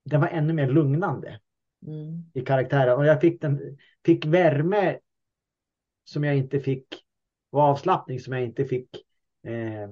den 0.05 0.21
var 0.21 0.29
ännu 0.29 0.53
mer 0.53 0.71
lugnande 0.71 1.41
mm. 1.87 2.31
i 2.35 2.41
karaktären. 2.41 2.99
Och 2.99 3.07
jag 3.07 3.21
fick, 3.21 3.41
den, 3.41 3.79
fick 4.05 4.27
värme 4.27 4.99
som 6.05 6.25
jag 6.25 6.37
inte 6.37 6.61
fick, 6.61 7.06
och 7.51 7.61
avslappning 7.61 8.21
som 8.21 8.33
jag 8.33 8.43
inte 8.43 8.65
fick 8.65 8.89
eh, 9.47 9.89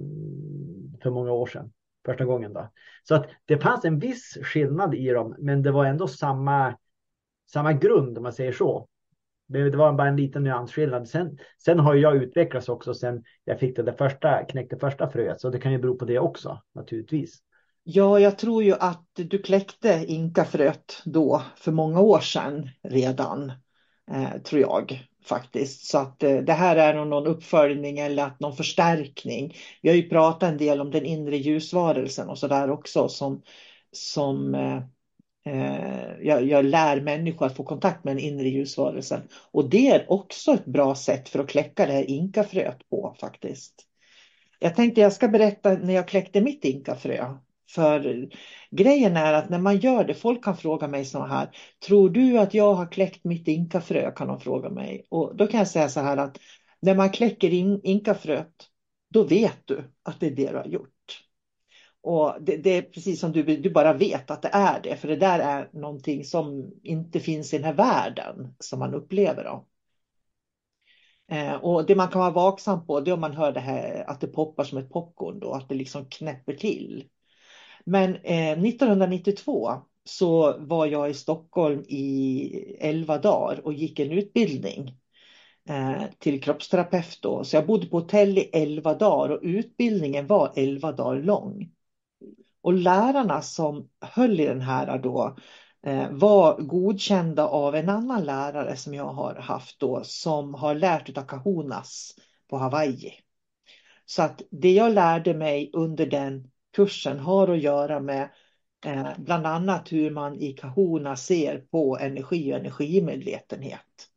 för 1.02 1.10
många 1.10 1.32
år 1.32 1.46
sedan. 1.46 1.72
Första 2.06 2.24
gången 2.24 2.52
då. 2.52 2.70
Så 3.02 3.14
att 3.14 3.26
det 3.44 3.58
fanns 3.58 3.84
en 3.84 3.98
viss 3.98 4.38
skillnad 4.42 4.94
i 4.94 5.08
dem, 5.08 5.34
men 5.38 5.62
det 5.62 5.70
var 5.70 5.84
ändå 5.84 6.08
samma, 6.08 6.76
samma 7.52 7.72
grund 7.72 8.16
om 8.16 8.22
man 8.22 8.32
säger 8.32 8.52
så. 8.52 8.88
Det 9.46 9.76
var 9.76 9.92
bara 9.92 10.08
en 10.08 10.16
liten 10.16 10.44
nyansskillnad. 10.44 11.08
Sen, 11.08 11.38
sen 11.64 11.78
har 11.78 11.94
jag 11.94 12.16
utvecklats 12.16 12.68
också 12.68 12.94
sen 12.94 13.24
jag 13.44 13.60
fick 13.60 13.76
det, 13.76 13.82
där 13.82 13.92
första, 13.92 14.44
knäckte 14.44 14.76
första 14.76 15.10
fröet. 15.10 15.40
Så 15.40 15.50
det 15.50 15.58
kan 15.58 15.72
ju 15.72 15.78
bero 15.78 15.98
på 15.98 16.04
det 16.04 16.18
också 16.18 16.62
naturligtvis. 16.74 17.38
Ja, 17.82 18.20
jag 18.20 18.38
tror 18.38 18.62
ju 18.62 18.74
att 18.80 19.08
du 19.14 19.38
kläckte 19.38 20.04
inkafröet 20.06 21.02
då 21.04 21.42
för 21.56 21.72
många 21.72 22.00
år 22.00 22.20
sedan 22.20 22.68
redan, 22.82 23.52
eh, 24.10 24.42
tror 24.42 24.60
jag 24.60 25.08
faktiskt. 25.26 25.86
Så 25.86 25.98
att 25.98 26.22
eh, 26.22 26.36
det 26.36 26.52
här 26.52 26.76
är 26.76 26.94
nog 26.94 27.06
någon 27.06 27.26
uppföljning 27.26 27.98
eller 27.98 28.24
att 28.24 28.40
någon 28.40 28.56
förstärkning. 28.56 29.54
Vi 29.82 29.88
har 29.88 29.96
ju 29.96 30.08
pratat 30.08 30.50
en 30.50 30.58
del 30.58 30.80
om 30.80 30.90
den 30.90 31.04
inre 31.04 31.36
ljusvarelsen 31.36 32.28
och 32.28 32.38
så 32.38 32.48
där 32.48 32.70
också 32.70 33.08
som, 33.08 33.42
som 33.92 34.54
eh, 34.54 34.76
eh, 35.46 36.12
jag, 36.22 36.44
jag, 36.44 36.64
lär 36.64 37.00
människor 37.00 37.46
att 37.46 37.56
få 37.56 37.64
kontakt 37.64 38.04
med 38.04 38.16
den 38.16 38.24
inre 38.24 38.48
ljusvarelsen. 38.48 39.20
Och 39.52 39.70
det 39.70 39.88
är 39.88 40.12
också 40.12 40.52
ett 40.54 40.66
bra 40.66 40.94
sätt 40.94 41.28
för 41.28 41.38
att 41.38 41.48
kläcka 41.48 41.86
det 41.86 41.92
här 41.92 42.10
inkafröet 42.10 42.88
på 42.90 43.16
faktiskt. 43.20 43.74
Jag 44.58 44.76
tänkte 44.76 45.00
jag 45.00 45.12
ska 45.12 45.28
berätta 45.28 45.72
när 45.72 45.94
jag 45.94 46.08
kläckte 46.08 46.40
mitt 46.40 46.64
inkafrö. 46.64 47.34
För 47.70 48.28
grejen 48.70 49.16
är 49.16 49.32
att 49.32 49.50
när 49.50 49.58
man 49.58 49.78
gör 49.78 50.04
det, 50.04 50.14
folk 50.14 50.44
kan 50.44 50.56
fråga 50.56 50.88
mig 50.88 51.04
så 51.04 51.24
här, 51.24 51.50
tror 51.86 52.10
du 52.10 52.38
att 52.38 52.54
jag 52.54 52.74
har 52.74 52.86
kläckt 52.92 53.24
mitt 53.24 53.48
inkafrö? 53.48 54.10
Kan 54.10 54.28
de 54.28 54.40
fråga 54.40 54.70
mig. 54.70 55.06
Och 55.10 55.36
då 55.36 55.46
kan 55.46 55.58
jag 55.58 55.68
säga 55.68 55.88
så 55.88 56.00
här 56.00 56.16
att 56.16 56.38
när 56.80 56.94
man 56.94 57.10
kläcker 57.10 57.50
in, 57.50 57.80
inkafröet, 57.82 58.54
då 59.10 59.24
vet 59.24 59.58
du 59.64 59.92
att 60.02 60.20
det 60.20 60.26
är 60.26 60.30
det 60.30 60.50
du 60.50 60.56
har 60.56 60.66
gjort. 60.66 60.90
Och 62.00 62.34
det, 62.40 62.56
det, 62.56 62.70
är 62.70 62.82
precis 62.82 63.20
som 63.20 63.32
du, 63.32 63.42
du 63.42 63.70
bara 63.70 63.92
vet 63.92 64.30
att 64.30 64.42
det 64.42 64.50
är 64.52 64.80
det, 64.82 64.96
för 64.96 65.08
det 65.08 65.16
där 65.16 65.38
är 65.38 65.70
någonting 65.72 66.24
som 66.24 66.72
inte 66.82 67.20
finns 67.20 67.54
i 67.54 67.58
den 67.58 67.66
här 67.66 67.74
världen 67.74 68.54
som 68.58 68.78
man 68.78 68.94
upplever. 68.94 69.44
Då. 69.44 69.66
Eh, 71.30 71.54
och 71.54 71.86
det 71.86 71.94
man 71.94 72.08
kan 72.08 72.20
vara 72.20 72.30
vaksam 72.30 72.86
på 72.86 73.00
det 73.00 73.10
är 73.10 73.12
om 73.12 73.20
man 73.20 73.36
hör 73.36 73.52
det 73.52 73.60
här 73.60 74.10
att 74.10 74.20
det 74.20 74.26
poppar 74.26 74.64
som 74.64 74.78
ett 74.78 74.90
popcorn 74.90 75.40
då, 75.40 75.52
att 75.52 75.68
det 75.68 75.74
liksom 75.74 76.06
knäpper 76.08 76.54
till. 76.54 77.08
Men 77.84 78.16
eh, 78.16 78.58
1992 78.64 79.70
så 80.04 80.58
var 80.58 80.86
jag 80.86 81.10
i 81.10 81.14
Stockholm 81.14 81.84
i 81.88 82.76
11 82.80 83.18
dagar 83.18 83.66
och 83.66 83.72
gick 83.72 83.98
en 83.98 84.12
utbildning 84.12 84.98
eh, 85.68 86.02
till 86.18 86.42
kroppsterapeut 86.42 87.18
då. 87.22 87.44
Så 87.44 87.56
jag 87.56 87.66
bodde 87.66 87.86
på 87.86 87.98
hotell 87.98 88.38
i 88.38 88.50
11 88.52 88.94
dagar 88.94 89.34
och 89.34 89.40
utbildningen 89.42 90.26
var 90.26 90.52
11 90.56 90.92
dagar 90.92 91.22
lång. 91.22 91.70
Och 92.62 92.72
lärarna 92.72 93.42
som 93.42 93.88
höll 94.00 94.40
i 94.40 94.46
den 94.46 94.60
här 94.60 94.98
då 94.98 95.36
eh, 95.86 96.10
var 96.10 96.62
godkända 96.62 97.46
av 97.48 97.74
en 97.74 97.88
annan 97.88 98.24
lärare 98.24 98.76
som 98.76 98.94
jag 98.94 99.12
har 99.12 99.34
haft 99.34 99.80
då 99.80 100.00
som 100.04 100.54
har 100.54 100.74
lärt 100.74 101.18
av 101.18 101.22
kahunas 101.22 102.14
på 102.50 102.56
Hawaii. 102.56 103.12
Så 104.06 104.22
att 104.22 104.42
det 104.50 104.72
jag 104.72 104.92
lärde 104.92 105.34
mig 105.34 105.70
under 105.72 106.06
den 106.06 106.50
kursen 106.74 107.18
har 107.18 107.48
att 107.48 107.62
göra 107.62 108.00
med 108.00 108.28
eh, 108.86 109.08
bland 109.18 109.46
annat 109.46 109.92
hur 109.92 110.10
man 110.10 110.40
i 110.40 110.52
kahuna 110.52 111.16
ser 111.16 111.58
på 111.58 111.98
energi 111.98 112.52
och 112.52 112.56
energimedvetenhet. 112.56 114.08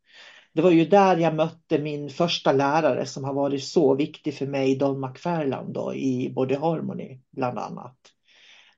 Det 0.52 0.62
var 0.62 0.70
ju 0.70 0.84
där 0.84 1.16
jag 1.16 1.34
mötte 1.34 1.78
min 1.78 2.10
första 2.10 2.52
lärare 2.52 3.06
som 3.06 3.24
har 3.24 3.34
varit 3.34 3.64
så 3.64 3.94
viktig 3.94 4.34
för 4.34 4.46
mig, 4.46 4.76
Don 4.76 5.00
McFarland 5.00 5.74
då, 5.74 5.94
i 5.94 6.32
Body 6.34 6.54
Harmony 6.54 7.20
bland 7.30 7.58
annat. 7.58 7.96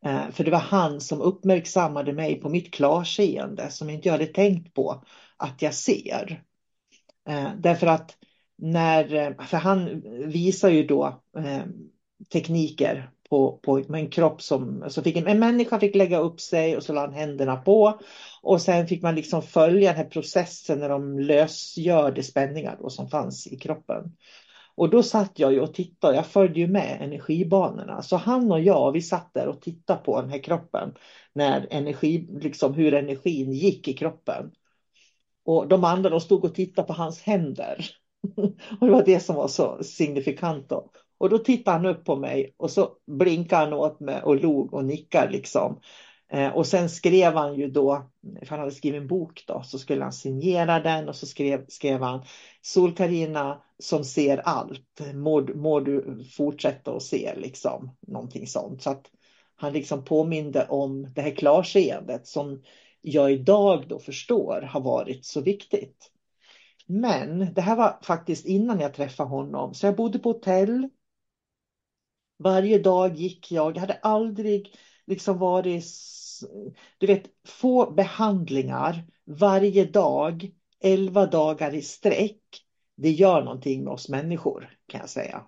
Eh, 0.05 0.31
för 0.31 0.45
det 0.45 0.51
var 0.51 0.59
han 0.59 1.01
som 1.01 1.21
uppmärksammade 1.21 2.13
mig 2.13 2.41
på 2.41 2.49
mitt 2.49 2.75
klarseende 2.75 3.71
som 3.71 3.91
inte 3.91 4.09
jag 4.09 4.13
hade 4.13 4.27
tänkt 4.27 4.75
på 4.75 5.05
att 5.37 5.63
jag 5.63 5.75
ser. 5.75 6.43
Eh, 7.29 7.51
därför 7.59 7.87
att 7.87 8.17
när, 8.57 9.15
eh, 9.15 9.45
för 9.47 9.57
han 9.57 10.03
visar 10.27 10.69
ju 10.69 10.87
då 10.87 11.23
eh, 11.37 11.63
tekniker 12.33 13.11
på, 13.31 13.61
på 13.63 13.83
med 13.89 14.01
en 14.01 14.11
kropp 14.11 14.43
som, 14.43 14.85
så 14.89 15.03
fick 15.03 15.17
en, 15.17 15.27
en 15.27 15.39
människa 15.39 15.81
fick 15.81 15.95
lägga 15.95 16.19
upp 16.19 16.41
sig 16.41 16.77
och 16.77 16.83
så 16.83 16.93
la 16.93 17.01
han 17.01 17.13
händerna 17.13 17.57
på 17.57 18.01
och 18.43 18.63
sen 18.63 18.87
fick 18.87 19.03
man 19.03 19.15
liksom 19.15 19.43
följa 19.43 19.91
den 19.91 19.97
här 19.97 20.11
processen 20.11 20.79
när 20.79 20.89
de 20.89 21.19
lösgörde 21.19 22.23
spänningar 22.23 22.77
då 22.81 22.91
som 22.91 23.09
fanns 23.09 23.47
i 23.47 23.57
kroppen. 23.57 24.17
Och 24.75 24.91
då 24.91 25.03
satt 25.03 25.39
jag 25.39 25.53
ju 25.53 25.61
och 25.61 25.75
tittade, 25.75 26.17
jag 26.17 26.27
följde 26.27 26.61
ju 26.61 26.67
med 26.67 26.99
energibanorna. 27.01 28.03
Så 28.03 28.17
han 28.17 28.53
och 28.53 28.61
jag, 28.61 28.93
vi 28.93 29.03
satt 29.03 29.35
där 29.35 29.47
och 29.47 29.61
tittade 29.61 30.01
på 30.05 30.21
den 30.21 30.31
här 30.31 30.43
kroppen. 30.43 30.95
När 31.33 31.67
energi, 31.71 32.29
liksom 32.31 32.75
hur 32.75 32.95
energin 32.95 33.53
gick 33.53 33.89
i 33.89 33.93
kroppen. 33.93 34.51
Och 35.45 35.69
de 35.69 35.85
andra 35.85 36.11
de 36.11 36.21
stod 36.21 36.45
och 36.45 36.55
tittade 36.55 36.87
på 36.87 36.93
hans 36.93 37.23
händer. 37.23 37.87
och 38.81 38.87
det 38.87 38.93
var 38.93 39.05
det 39.05 39.21
som 39.21 39.37
var 39.37 39.49
så 39.49 39.83
signifikant 39.83 40.69
då. 40.69 40.91
Och 41.21 41.29
då 41.31 41.39
tittade 41.39 41.77
han 41.77 41.87
upp 41.87 42.05
på 42.05 42.17
mig 42.17 42.55
och 42.57 42.71
så 42.71 42.91
blinkade 43.07 43.65
han 43.65 43.73
åt 43.73 44.01
mig 44.01 44.23
och 44.23 44.41
log 44.41 44.75
och 44.75 44.85
nickade 44.85 45.33
liksom. 45.33 45.81
Eh, 46.33 46.57
och 46.57 46.67
sen 46.67 46.89
skrev 46.89 47.35
han 47.35 47.55
ju 47.55 47.71
då, 47.71 48.11
för 48.41 48.47
han 48.47 48.59
hade 48.59 48.71
skrivit 48.71 49.01
en 49.01 49.07
bok 49.07 49.45
då, 49.47 49.63
så 49.63 49.79
skulle 49.79 50.03
han 50.03 50.13
signera 50.13 50.81
den 50.81 51.09
och 51.09 51.17
så 51.17 51.27
skrev, 51.27 51.65
skrev 51.69 52.03
han 52.03 52.23
Sol-Karina 52.63 53.63
som 53.79 54.05
ser 54.05 54.39
allt, 54.39 55.01
må, 55.15 55.41
må 55.55 55.81
du 55.81 56.25
fortsätta 56.37 56.97
att 56.97 57.03
se 57.03 57.35
liksom 57.37 57.97
någonting 58.07 58.47
sånt. 58.47 58.83
Så 58.83 58.91
att 58.91 59.07
han 59.57 59.73
liksom 59.73 60.05
påminde 60.05 60.67
om 60.69 61.13
det 61.15 61.21
här 61.21 61.37
klarseendet 61.37 62.27
som 62.27 62.63
jag 63.01 63.33
idag 63.33 63.85
då 63.89 63.99
förstår 63.99 64.63
har 64.63 64.81
varit 64.81 65.25
så 65.25 65.41
viktigt. 65.41 66.11
Men 66.87 67.55
det 67.55 67.61
här 67.61 67.77
var 67.77 67.99
faktiskt 68.03 68.47
innan 68.47 68.81
jag 68.81 68.95
träffade 68.95 69.29
honom, 69.29 69.75
så 69.75 69.87
jag 69.87 69.97
bodde 69.97 70.19
på 70.19 70.33
hotell. 70.33 70.89
Varje 72.43 72.79
dag 72.79 73.17
gick 73.17 73.53
jag, 73.53 73.77
jag 73.77 73.81
hade 73.81 73.99
aldrig 74.03 74.75
liksom 75.07 75.39
varit 75.39 75.85
du 76.99 77.07
vet, 77.07 77.27
få 77.47 77.91
behandlingar 77.91 79.05
varje 79.25 79.85
dag, 79.85 80.51
elva 80.81 81.27
dagar 81.27 81.75
i 81.75 81.83
sträck, 81.83 82.41
det 82.97 83.11
gör 83.11 83.43
någonting 83.43 83.85
med 83.85 83.93
oss 83.93 84.09
människor 84.09 84.79
kan 84.87 85.01
jag 85.01 85.11
säga. 85.11 85.47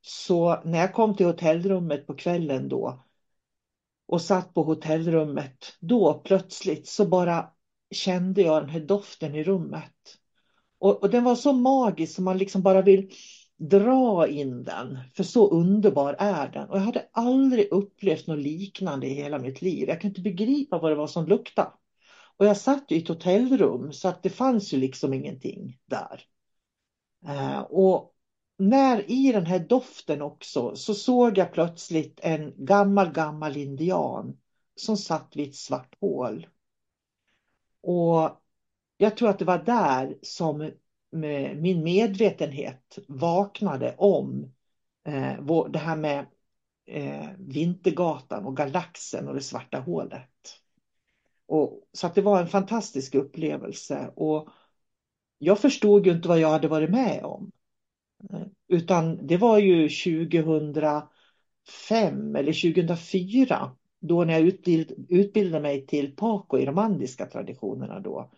Så 0.00 0.62
när 0.64 0.78
jag 0.78 0.94
kom 0.94 1.16
till 1.16 1.26
hotellrummet 1.26 2.06
på 2.06 2.14
kvällen 2.14 2.68
då 2.68 3.04
och 4.06 4.22
satt 4.22 4.54
på 4.54 4.62
hotellrummet, 4.62 5.76
då 5.80 6.14
plötsligt 6.14 6.88
så 6.88 7.06
bara 7.06 7.50
kände 7.90 8.42
jag 8.42 8.62
den 8.62 8.70
här 8.70 8.80
doften 8.80 9.34
i 9.34 9.44
rummet. 9.44 9.94
Och, 10.78 11.02
och 11.02 11.10
den 11.10 11.24
var 11.24 11.34
så 11.34 11.52
magisk 11.52 12.14
som 12.14 12.24
man 12.24 12.38
liksom 12.38 12.62
bara 12.62 12.82
vill 12.82 13.10
dra 13.68 14.28
in 14.28 14.64
den, 14.64 14.98
för 15.14 15.22
så 15.24 15.50
underbar 15.50 16.16
är 16.18 16.48
den. 16.48 16.68
Och 16.68 16.76
jag 16.76 16.82
hade 16.82 17.08
aldrig 17.12 17.68
upplevt 17.72 18.26
något 18.26 18.38
liknande 18.38 19.06
i 19.06 19.14
hela 19.14 19.38
mitt 19.38 19.62
liv. 19.62 19.88
Jag 19.88 20.00
kunde 20.00 20.18
inte 20.18 20.30
begripa 20.30 20.78
vad 20.78 20.90
det 20.90 20.94
var 20.94 21.06
som 21.06 21.26
luktade. 21.26 21.70
Och 22.36 22.46
jag 22.46 22.56
satt 22.56 22.92
i 22.92 22.96
ett 22.98 23.08
hotellrum 23.08 23.92
så 23.92 24.08
att 24.08 24.22
det 24.22 24.30
fanns 24.30 24.72
ju 24.72 24.78
liksom 24.78 25.14
ingenting 25.14 25.78
där. 25.86 26.22
Eh, 27.26 27.60
och 27.60 28.14
när 28.58 29.10
i 29.10 29.32
den 29.32 29.46
här 29.46 29.58
doften 29.58 30.22
också 30.22 30.76
så 30.76 30.94
såg 30.94 31.38
jag 31.38 31.52
plötsligt 31.52 32.20
en 32.22 32.54
gammal, 32.56 33.12
gammal 33.12 33.56
indian 33.56 34.38
som 34.76 34.96
satt 34.96 35.36
vid 35.36 35.48
ett 35.48 35.56
svart 35.56 35.96
hål. 36.00 36.46
Och 37.82 38.42
jag 38.96 39.16
tror 39.16 39.28
att 39.28 39.38
det 39.38 39.44
var 39.44 39.58
där 39.58 40.18
som 40.22 40.70
min 41.12 41.82
medvetenhet 41.82 42.98
vaknade 43.08 43.94
om 43.98 44.52
eh, 45.04 45.66
det 45.70 45.78
här 45.78 45.96
med 45.96 46.26
eh, 46.86 47.28
Vintergatan 47.38 48.44
och 48.44 48.56
galaxen 48.56 49.28
och 49.28 49.34
det 49.34 49.40
svarta 49.40 49.78
hålet. 49.78 50.58
Och, 51.46 51.88
så 51.92 52.06
att 52.06 52.14
det 52.14 52.22
var 52.22 52.40
en 52.40 52.48
fantastisk 52.48 53.14
upplevelse 53.14 54.12
och 54.16 54.48
jag 55.38 55.58
förstod 55.58 56.06
ju 56.06 56.12
inte 56.12 56.28
vad 56.28 56.40
jag 56.40 56.50
hade 56.50 56.68
varit 56.68 56.90
med 56.90 57.24
om. 57.24 57.52
Eh, 58.30 58.46
utan 58.68 59.26
det 59.26 59.36
var 59.36 59.58
ju 59.58 59.88
2005 59.88 61.06
eller 62.36 62.72
2004 62.74 63.76
då 64.00 64.24
när 64.24 64.32
jag 64.32 64.42
utbild, 64.42 65.06
utbildade 65.08 65.62
mig 65.62 65.86
till 65.86 66.16
Paco 66.16 66.58
i 66.58 66.64
de 66.64 66.78
andiska 66.78 67.26
traditionerna 67.26 68.00
då 68.00 68.32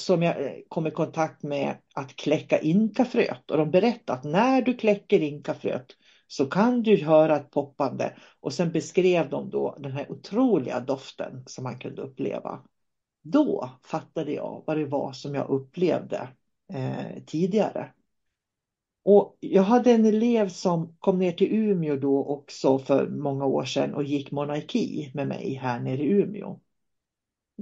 som 0.00 0.22
jag 0.22 0.44
eh, 0.44 0.52
kom 0.68 0.86
i 0.86 0.90
kontakt 0.90 1.42
med 1.42 1.76
att 1.94 2.16
kläcka 2.16 2.58
inkafröet. 2.58 3.50
Och 3.50 3.56
de 3.56 3.70
berättade 3.70 4.18
att 4.18 4.24
när 4.24 4.62
du 4.62 4.74
kläcker 4.74 5.20
inkafröet 5.22 5.86
så 6.26 6.46
kan 6.46 6.82
du 6.82 7.04
höra 7.04 7.36
ett 7.36 7.50
poppande. 7.50 8.16
Och 8.40 8.52
sen 8.52 8.72
beskrev 8.72 9.30
de 9.30 9.50
då 9.50 9.76
den 9.78 9.92
här 9.92 10.12
otroliga 10.12 10.80
doften 10.80 11.42
som 11.46 11.64
man 11.64 11.78
kunde 11.78 12.02
uppleva. 12.02 12.62
Då 13.22 13.70
fattade 13.82 14.32
jag 14.32 14.62
vad 14.66 14.78
det 14.78 14.86
var 14.86 15.12
som 15.12 15.34
jag 15.34 15.50
upplevde 15.50 16.28
eh, 16.72 17.22
tidigare. 17.26 17.92
Och 19.04 19.36
jag 19.40 19.62
hade 19.62 19.92
en 19.92 20.04
elev 20.04 20.48
som 20.48 20.96
kom 20.98 21.18
ner 21.18 21.32
till 21.32 21.52
Umeå 21.52 21.96
då 21.96 22.24
också 22.24 22.78
för 22.78 23.08
många 23.08 23.46
år 23.46 23.64
sedan 23.64 23.94
och 23.94 24.04
gick 24.04 24.30
monarki 24.30 25.10
med 25.14 25.28
mig 25.28 25.54
här 25.54 25.80
nere 25.80 26.02
i 26.02 26.10
Umeå. 26.10 26.60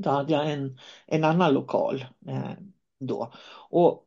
Då 0.02 0.11
hade 0.11 0.32
jag 0.32 0.52
en, 0.52 0.78
en 1.06 1.24
annan 1.24 1.54
lokal 1.54 2.04
eh, 2.28 2.50
då. 3.00 3.32
Och 3.70 4.06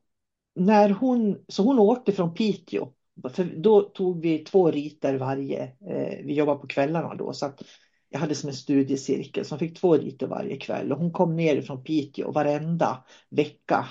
när 0.55 0.89
hon, 0.89 1.45
så 1.47 1.63
hon 1.63 1.79
åkte 1.79 2.11
från 2.11 2.33
Piteå. 2.33 2.87
För 3.29 3.43
då 3.43 3.81
tog 3.81 4.21
vi 4.21 4.39
två 4.39 4.71
riter 4.71 5.15
varje. 5.15 5.63
Eh, 5.63 6.25
vi 6.25 6.33
jobbade 6.33 6.59
på 6.59 6.67
kvällarna 6.67 7.15
då. 7.15 7.33
Så 7.33 7.45
att 7.45 7.63
jag 8.09 8.19
hade 8.19 8.35
som 8.35 8.49
en 8.49 8.55
studiecirkel 8.55 9.45
som 9.45 9.59
fick 9.59 9.79
två 9.79 9.97
riter 9.97 10.27
varje 10.27 10.57
kväll. 10.57 10.91
Och 10.91 10.97
hon 10.97 11.11
kom 11.11 11.35
ner 11.35 11.61
från 11.61 11.83
Piteå 11.83 12.31
varenda 12.31 13.03
vecka. 13.29 13.87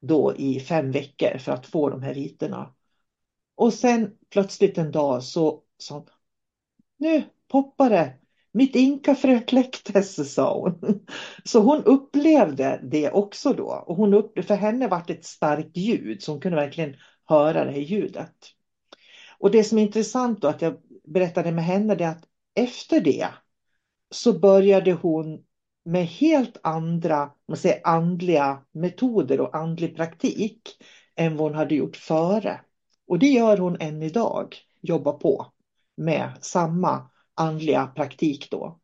Då 0.00 0.34
i 0.36 0.60
fem 0.60 0.90
veckor 0.90 1.38
för 1.38 1.52
att 1.52 1.66
få 1.66 1.90
de 1.90 2.02
här 2.02 2.14
riterna. 2.14 2.74
Och 3.54 3.72
sen 3.72 4.10
plötsligt 4.30 4.78
en 4.78 4.92
dag 4.92 5.22
så 5.22 5.62
sa 5.78 6.06
nu 6.96 7.22
poppar 7.48 7.90
det 7.90 8.14
mitt 8.54 8.76
inkafrö 8.76 9.40
kläcktes, 9.40 10.34
sa 10.34 10.60
hon. 10.60 11.00
Så 11.44 11.60
hon 11.60 11.84
upplevde 11.84 12.80
det 12.82 13.10
också 13.10 13.52
då. 13.52 13.84
Och 13.86 13.96
hon 13.96 14.14
upp, 14.14 14.44
för 14.44 14.54
henne 14.54 14.88
var 14.88 15.02
det 15.06 15.12
ett 15.12 15.24
starkt 15.24 15.76
ljud, 15.76 16.22
så 16.22 16.32
hon 16.32 16.40
kunde 16.40 16.56
verkligen 16.56 16.96
höra 17.24 17.64
det 17.64 17.70
här 17.70 17.80
ljudet. 17.80 18.34
Och 19.38 19.50
det 19.50 19.64
som 19.64 19.78
är 19.78 19.82
intressant 19.82 20.42
då, 20.42 20.48
att 20.48 20.62
jag 20.62 20.76
berättade 21.04 21.52
med 21.52 21.64
henne, 21.64 21.94
det 21.94 22.04
är 22.04 22.10
att 22.10 22.24
efter 22.54 23.00
det 23.00 23.26
så 24.10 24.38
började 24.38 24.92
hon 24.92 25.44
med 25.84 26.06
helt 26.06 26.56
andra 26.62 27.30
man 27.48 27.56
säger, 27.56 27.80
andliga 27.84 28.62
metoder 28.72 29.40
och 29.40 29.56
andlig 29.56 29.96
praktik 29.96 30.68
än 31.16 31.36
vad 31.36 31.50
hon 31.50 31.58
hade 31.58 31.74
gjort 31.74 31.96
före. 31.96 32.60
Och 33.06 33.18
det 33.18 33.28
gör 33.28 33.56
hon 33.56 33.76
än 33.80 34.02
idag, 34.02 34.56
jobbar 34.80 35.12
på 35.12 35.46
med 35.96 36.32
samma 36.40 37.10
andliga 37.34 37.86
praktik 37.86 38.50
då. 38.50 38.80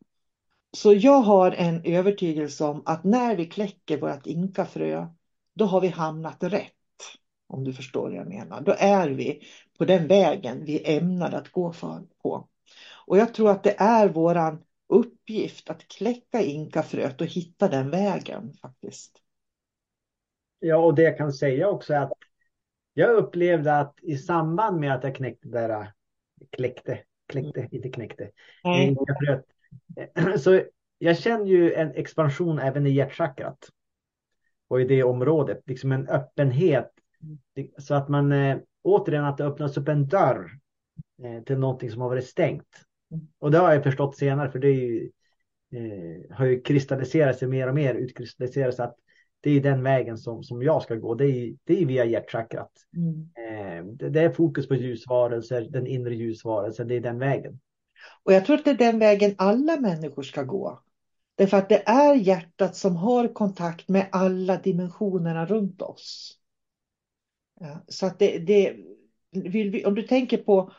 Så 0.77 0.93
jag 0.93 1.21
har 1.21 1.51
en 1.51 1.85
övertygelse 1.85 2.63
om 2.63 2.83
att 2.85 3.03
när 3.03 3.35
vi 3.35 3.45
kläcker 3.45 3.97
vårt 3.97 4.27
inkafrö, 4.27 5.07
då 5.55 5.65
har 5.65 5.81
vi 5.81 5.87
hamnat 5.87 6.43
rätt. 6.43 6.71
Om 7.47 7.63
du 7.63 7.73
förstår 7.73 8.01
vad 8.01 8.13
jag 8.13 8.27
menar. 8.27 8.61
Då 8.61 8.75
är 8.77 9.09
vi 9.09 9.41
på 9.77 9.85
den 9.85 10.07
vägen 10.07 10.65
vi 10.65 10.97
ämnar 10.97 11.31
att 11.31 11.51
gå 11.51 11.73
för, 11.73 12.01
på. 12.23 12.49
Och 13.07 13.17
jag 13.17 13.33
tror 13.33 13.51
att 13.51 13.63
det 13.63 13.75
är 13.77 14.09
våran 14.09 14.63
uppgift 14.89 15.69
att 15.69 15.87
kläcka 15.87 16.41
inkafröet 16.41 17.21
och 17.21 17.27
hitta 17.27 17.67
den 17.67 17.89
vägen 17.89 18.53
faktiskt. 18.53 19.21
Ja, 20.59 20.77
och 20.77 20.95
det 20.95 21.01
jag 21.01 21.17
kan 21.17 21.33
säga 21.33 21.69
också 21.69 21.93
är 21.93 22.01
att 22.01 22.11
jag 22.93 23.15
upplevde 23.15 23.79
att 23.79 23.99
i 24.01 24.17
samband 24.17 24.79
med 24.79 24.95
att 24.95 25.03
jag 25.03 25.15
knäckte 25.15 25.47
där, 25.47 25.93
kläckte, 26.51 27.03
kläckte, 27.31 27.67
inte 27.71 27.89
knäckte. 27.89 28.29
Mm. 28.63 28.95
Så 30.37 30.61
jag 30.97 31.17
känner 31.17 31.45
ju 31.45 31.73
en 31.73 31.91
expansion 31.91 32.59
även 32.59 32.87
i 32.87 32.89
hjärtchakrat. 32.89 33.69
Och 34.67 34.81
i 34.81 34.83
det 34.83 35.03
området, 35.03 35.61
liksom 35.65 35.91
en 35.91 36.07
öppenhet. 36.07 36.91
Så 37.77 37.95
att 37.95 38.09
man 38.09 38.31
eh, 38.31 38.57
återigen 38.81 39.25
att 39.25 39.37
det 39.37 39.45
öppnas 39.45 39.77
upp 39.77 39.87
en 39.87 40.07
dörr 40.07 40.51
till 41.45 41.57
någonting 41.57 41.91
som 41.91 42.01
har 42.01 42.09
varit 42.09 42.27
stängt. 42.27 42.85
Och 43.39 43.51
det 43.51 43.57
har 43.57 43.73
jag 43.73 43.83
förstått 43.83 44.17
senare, 44.17 44.51
för 44.51 44.59
det 44.59 44.71
ju, 44.71 45.11
eh, 45.71 46.35
har 46.35 46.45
ju 46.45 46.61
kristalliserat 46.61 47.37
sig 47.37 47.47
mer 47.47 47.67
och 47.67 47.75
mer, 47.75 47.95
utkristalliserat 47.95 48.75
sig 48.75 48.85
att 48.85 48.95
det 49.41 49.51
är 49.51 49.61
den 49.61 49.83
vägen 49.83 50.17
som, 50.17 50.43
som 50.43 50.63
jag 50.63 50.83
ska 50.83 50.95
gå. 50.95 51.15
Det 51.15 51.25
är, 51.25 51.55
det 51.63 51.81
är 51.81 51.85
via 51.85 52.05
hjärtchakrat. 52.05 52.71
Mm. 52.95 53.29
Eh, 53.35 53.85
det, 53.85 54.09
det, 54.09 54.21
är 54.21 54.29
fokus 54.29 54.67
på 54.67 54.75
ljusvarelser, 54.75 55.61
den 55.69 55.87
inre 55.87 56.15
ljusvarelsen, 56.15 56.87
det 56.87 56.95
är 56.95 57.01
den 57.01 57.19
vägen. 57.19 57.59
Och 58.23 58.33
jag 58.33 58.45
tror 58.45 58.55
att 58.55 58.65
det 58.65 58.71
är 58.71 58.75
den 58.75 58.99
vägen 58.99 59.35
alla 59.37 59.79
människor 59.79 60.23
ska 60.23 60.43
gå. 60.43 60.79
Därför 61.35 61.57
att 61.57 61.69
det 61.69 61.83
är 61.89 62.15
hjärtat 62.15 62.75
som 62.75 62.95
har 62.95 63.33
kontakt 63.33 63.89
med 63.89 64.07
alla 64.11 64.57
dimensionerna 64.57 65.45
runt 65.45 65.81
oss. 65.81 66.37
Ja, 67.59 67.85
så 67.87 68.05
att 68.05 68.19
det, 68.19 68.39
det 68.39 68.75
vi, 69.31 69.85
om 69.85 69.95
du 69.95 70.01
tänker 70.01 70.37
på 70.37 70.71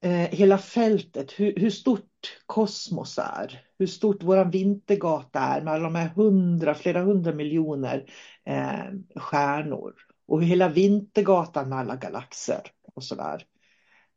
eh, 0.00 0.10
hela 0.10 0.58
fältet, 0.58 1.32
hur, 1.32 1.56
hur, 1.56 1.70
stort 1.70 2.40
kosmos 2.46 3.18
är, 3.18 3.63
hur 3.78 3.86
stort 3.86 4.22
våran 4.22 4.50
vintergata 4.50 5.40
är 5.40 5.60
med 5.60 5.74
alla 5.74 5.84
de 5.84 5.94
här 5.94 6.08
hundra, 6.08 6.74
flera 6.74 7.02
hundra 7.02 7.32
miljoner 7.32 8.10
eh, 8.44 8.84
stjärnor 9.16 9.94
och 10.26 10.40
hur 10.40 10.48
hela 10.48 10.68
vintergatan 10.68 11.68
med 11.68 11.78
alla 11.78 11.96
galaxer 11.96 12.60
och 12.94 13.04
sådär. 13.04 13.46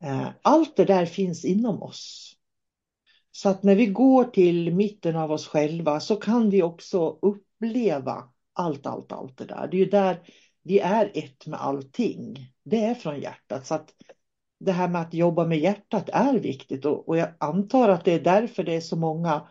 Eh, 0.04 0.28
allt 0.42 0.76
det 0.76 0.86
där 0.86 1.06
finns 1.06 1.46
inom 1.46 1.84
oss. 1.84 2.34
Så 3.32 3.50
att 3.50 3.64
när 3.64 3.76
vi 3.76 3.86
går 3.86 4.24
till 4.24 4.76
mitten 4.76 5.16
av 5.16 5.32
oss 5.32 5.48
själva 5.48 6.00
så 6.00 6.16
kan 6.16 6.50
vi 6.50 6.64
också 6.64 7.20
uppleva 7.22 8.24
allt, 8.54 8.86
allt, 8.86 9.12
allt 9.12 9.38
det 9.38 9.46
där. 9.46 9.68
Det 9.68 9.78
är 9.78 9.80
ju 9.80 9.90
där 9.90 10.22
vi 10.64 10.80
är 10.80 11.12
ett 11.14 11.48
med 11.48 11.62
allting. 11.62 12.54
Det 12.64 12.84
är 12.84 12.96
från 12.96 13.20
hjärtat. 13.20 13.68
Så 13.68 13.76
att 13.76 13.94
det 14.60 14.72
här 14.72 14.88
med 14.88 15.02
att 15.02 15.14
jobba 15.14 15.46
med 15.46 15.60
hjärtat 15.60 16.10
är 16.10 16.40
viktigt 16.40 16.86
och, 16.86 17.10
och 17.10 17.18
jag 17.18 17.30
antar 17.38 17.90
att 17.90 18.06
det 18.06 18.14
är 18.14 18.20
därför 18.20 18.64
det 18.64 18.76
är 18.76 18.82
så 18.82 18.96
många 18.96 19.48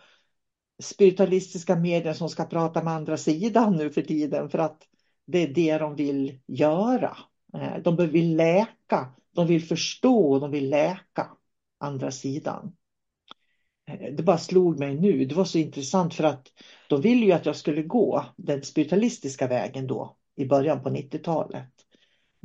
spiritualistiska 0.83 1.77
medier 1.77 2.12
som 2.12 2.29
ska 2.29 2.45
prata 2.45 2.83
med 2.83 2.95
andra 2.95 3.16
sidan 3.16 3.77
nu 3.77 3.90
för 3.90 4.03
tiden 4.03 4.51
för 4.51 4.59
att 4.59 4.83
det 5.27 5.38
är 5.38 5.49
det 5.49 5.79
de 5.79 5.97
vill 5.97 6.40
göra. 6.47 7.16
Eh, 7.55 7.83
de 7.83 7.97
vill 7.97 8.37
läka, 8.37 9.12
de 9.35 9.47
vill 9.47 9.62
förstå, 9.64 10.38
de 10.38 10.51
vill 10.51 10.71
läka 10.71 11.31
andra 11.79 12.11
sidan. 12.11 12.77
Eh, 13.88 14.14
det 14.14 14.23
bara 14.23 14.38
slog 14.38 14.79
mig 14.79 14.95
nu, 14.95 15.25
det 15.25 15.35
var 15.35 15.45
så 15.45 15.59
intressant 15.59 16.14
för 16.14 16.25
att 16.25 16.53
de 16.88 17.01
ville 17.01 17.27
ju 17.27 17.33
att 17.33 17.47
jag 17.47 17.57
skulle 17.57 17.83
gå 17.83 18.25
den 18.37 18.62
spiritualistiska 18.62 19.47
vägen 19.47 19.87
då 19.87 20.16
i 20.37 20.47
början 20.47 20.83
på 20.83 20.90
90-talet. 20.90 21.76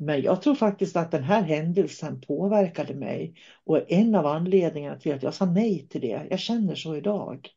Men 0.03 0.21
jag 0.21 0.41
tror 0.41 0.55
faktiskt 0.55 0.95
att 0.95 1.11
den 1.11 1.23
här 1.23 1.41
händelsen 1.41 2.21
påverkade 2.21 2.95
mig 2.95 3.35
och 3.63 3.77
är 3.77 3.85
en 3.87 4.15
av 4.15 4.25
anledningarna 4.25 4.99
till 4.99 5.13
att 5.13 5.23
jag 5.23 5.33
sa 5.33 5.45
nej 5.45 5.87
till 5.87 6.01
det, 6.01 6.27
jag 6.29 6.39
känner 6.39 6.75
så 6.75 6.95
idag. 6.95 7.49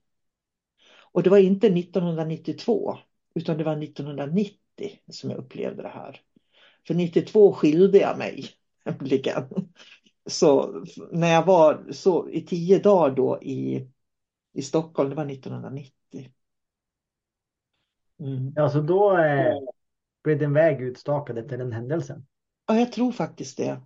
Och 1.13 1.23
det 1.23 1.31
var 1.31 1.39
inte 1.39 1.67
1992 1.67 2.99
utan 3.35 3.59
det 3.59 3.65
var 3.65 3.83
1990 3.83 4.59
som 5.11 5.31
jag 5.31 5.39
upplevde 5.39 5.83
det 5.83 5.89
här. 5.89 6.21
För 6.87 6.95
92 6.95 7.53
skilde 7.53 7.99
jag 7.99 8.19
mig 8.19 8.45
nämligen. 8.85 9.45
Så 10.27 10.85
när 11.13 11.33
jag 11.33 11.47
var 11.47 11.93
så 11.93 12.29
i 12.29 12.41
tio 12.41 12.79
dagar 12.79 13.17
då 13.17 13.43
i, 13.43 13.89
i 14.53 14.63
Stockholm, 14.63 15.11
det 15.11 15.17
var 15.17 15.31
1990. 15.31 15.93
Mm. 18.21 18.53
Alltså 18.57 18.81
då 18.83 19.19
eh, 19.19 19.55
blev 20.23 20.39
din 20.39 20.53
väg 20.53 20.81
utstakad 20.83 21.39
efter 21.39 21.59
den 21.59 21.73
händelsen? 21.73 22.27
Ja, 22.67 22.79
jag 22.79 22.93
tror 22.93 23.13
faktiskt 23.13 23.57
det. 23.57 23.81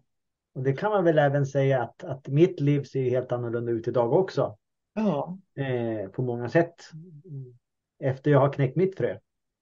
Och 0.54 0.62
det 0.62 0.72
kan 0.72 0.90
man 0.90 1.04
väl 1.04 1.18
även 1.18 1.46
säga 1.46 1.82
att, 1.82 2.04
att 2.04 2.28
mitt 2.28 2.60
liv 2.60 2.82
ser 2.82 3.10
helt 3.10 3.32
annorlunda 3.32 3.72
ut 3.72 3.88
idag 3.88 4.12
också. 4.12 4.56
Ja. 4.94 5.38
Eh, 5.56 6.10
på 6.10 6.22
många 6.22 6.48
sätt. 6.48 6.74
Efter 8.02 8.30
jag 8.30 8.40
har 8.40 8.52
knäckt 8.52 8.76
mitt 8.76 8.96
frö. 8.96 9.18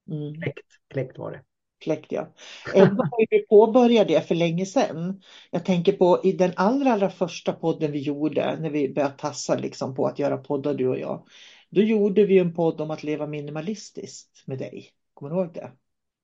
Mm. 0.09 0.33
Kläckt, 0.33 0.65
kläckt 0.87 1.17
var 1.17 1.31
det. 1.31 1.41
Kläckt 1.79 2.11
ja. 2.11 2.33
Ändå 2.75 3.03
har 3.03 3.25
vi 3.29 3.47
påbörjat 3.47 4.07
det 4.07 4.27
för 4.27 4.35
länge 4.35 4.65
sedan. 4.65 5.21
Jag 5.51 5.65
tänker 5.65 5.93
på 5.93 6.21
i 6.23 6.31
den 6.31 6.51
allra, 6.55 6.91
allra 6.91 7.09
första 7.09 7.53
podden 7.53 7.91
vi 7.91 7.99
gjorde 7.99 8.57
när 8.59 8.69
vi 8.69 8.93
började 8.93 9.17
tassa 9.17 9.55
liksom 9.55 9.95
på 9.95 10.07
att 10.07 10.19
göra 10.19 10.37
poddar 10.37 10.73
du 10.73 10.87
och 10.87 10.99
jag. 10.99 11.27
Då 11.69 11.81
gjorde 11.81 12.25
vi 12.25 12.39
en 12.39 12.53
podd 12.53 12.81
om 12.81 12.91
att 12.91 13.03
leva 13.03 13.27
minimalistiskt 13.27 14.43
med 14.45 14.57
dig. 14.57 14.91
Kommer 15.13 15.35
du 15.35 15.41
ihåg 15.41 15.53
det? 15.53 15.71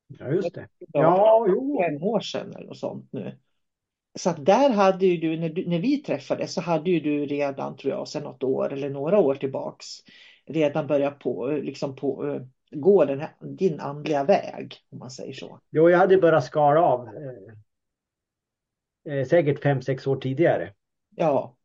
Ja, 0.08 0.30
just 0.30 0.54
det. 0.54 0.68
Ja, 0.94 1.46
jo. 1.50 1.82
Fem 1.84 2.04
år 2.04 2.20
sedan 2.20 2.54
eller 2.56 2.68
något 2.68 2.78
sånt 2.78 3.10
nu. 3.12 3.38
Så 4.16 4.30
att 4.30 4.46
där 4.46 4.70
hade 4.70 5.06
ju 5.06 5.18
du 5.18 5.39
när, 5.39 5.50
du, 5.50 5.70
när 5.70 5.80
vi 5.80 5.98
träffades 5.98 6.54
så 6.54 6.62
hade 6.62 6.89
ju 6.89 7.00
du 7.00 7.26
redan, 7.26 7.78
tror 7.78 7.94
jag, 7.94 8.08
sedan 8.08 8.24
något 8.24 8.44
år 8.44 8.74
eller 8.74 8.89
några 8.89 9.20
år 9.20 9.36
tillbaks 9.36 9.86
redan 10.46 10.88
börjat 10.88 11.20
på, 11.20 11.48
liksom 11.48 11.96
på, 11.96 12.26
uh, 12.26 12.42
gå 12.72 13.06
den 13.06 13.20
här, 13.20 13.30
din 13.39 13.80
andliga 13.80 14.24
väg, 14.24 14.76
om 14.89 15.00
man 15.00 15.12
säger 15.12 15.34
så. 15.34 15.60
Jo, 15.70 15.89
jag 15.89 15.98
hade 15.98 16.18
börjat 16.18 16.46
skala 16.46 16.82
av. 16.82 17.08
Eh, 17.08 17.13
eh, 19.13 19.26
säkert 19.26 19.63
fem, 19.63 19.82
sex 19.82 20.08
år 20.08 20.16
tidigare. 20.16 20.74
Ja. 21.16 21.56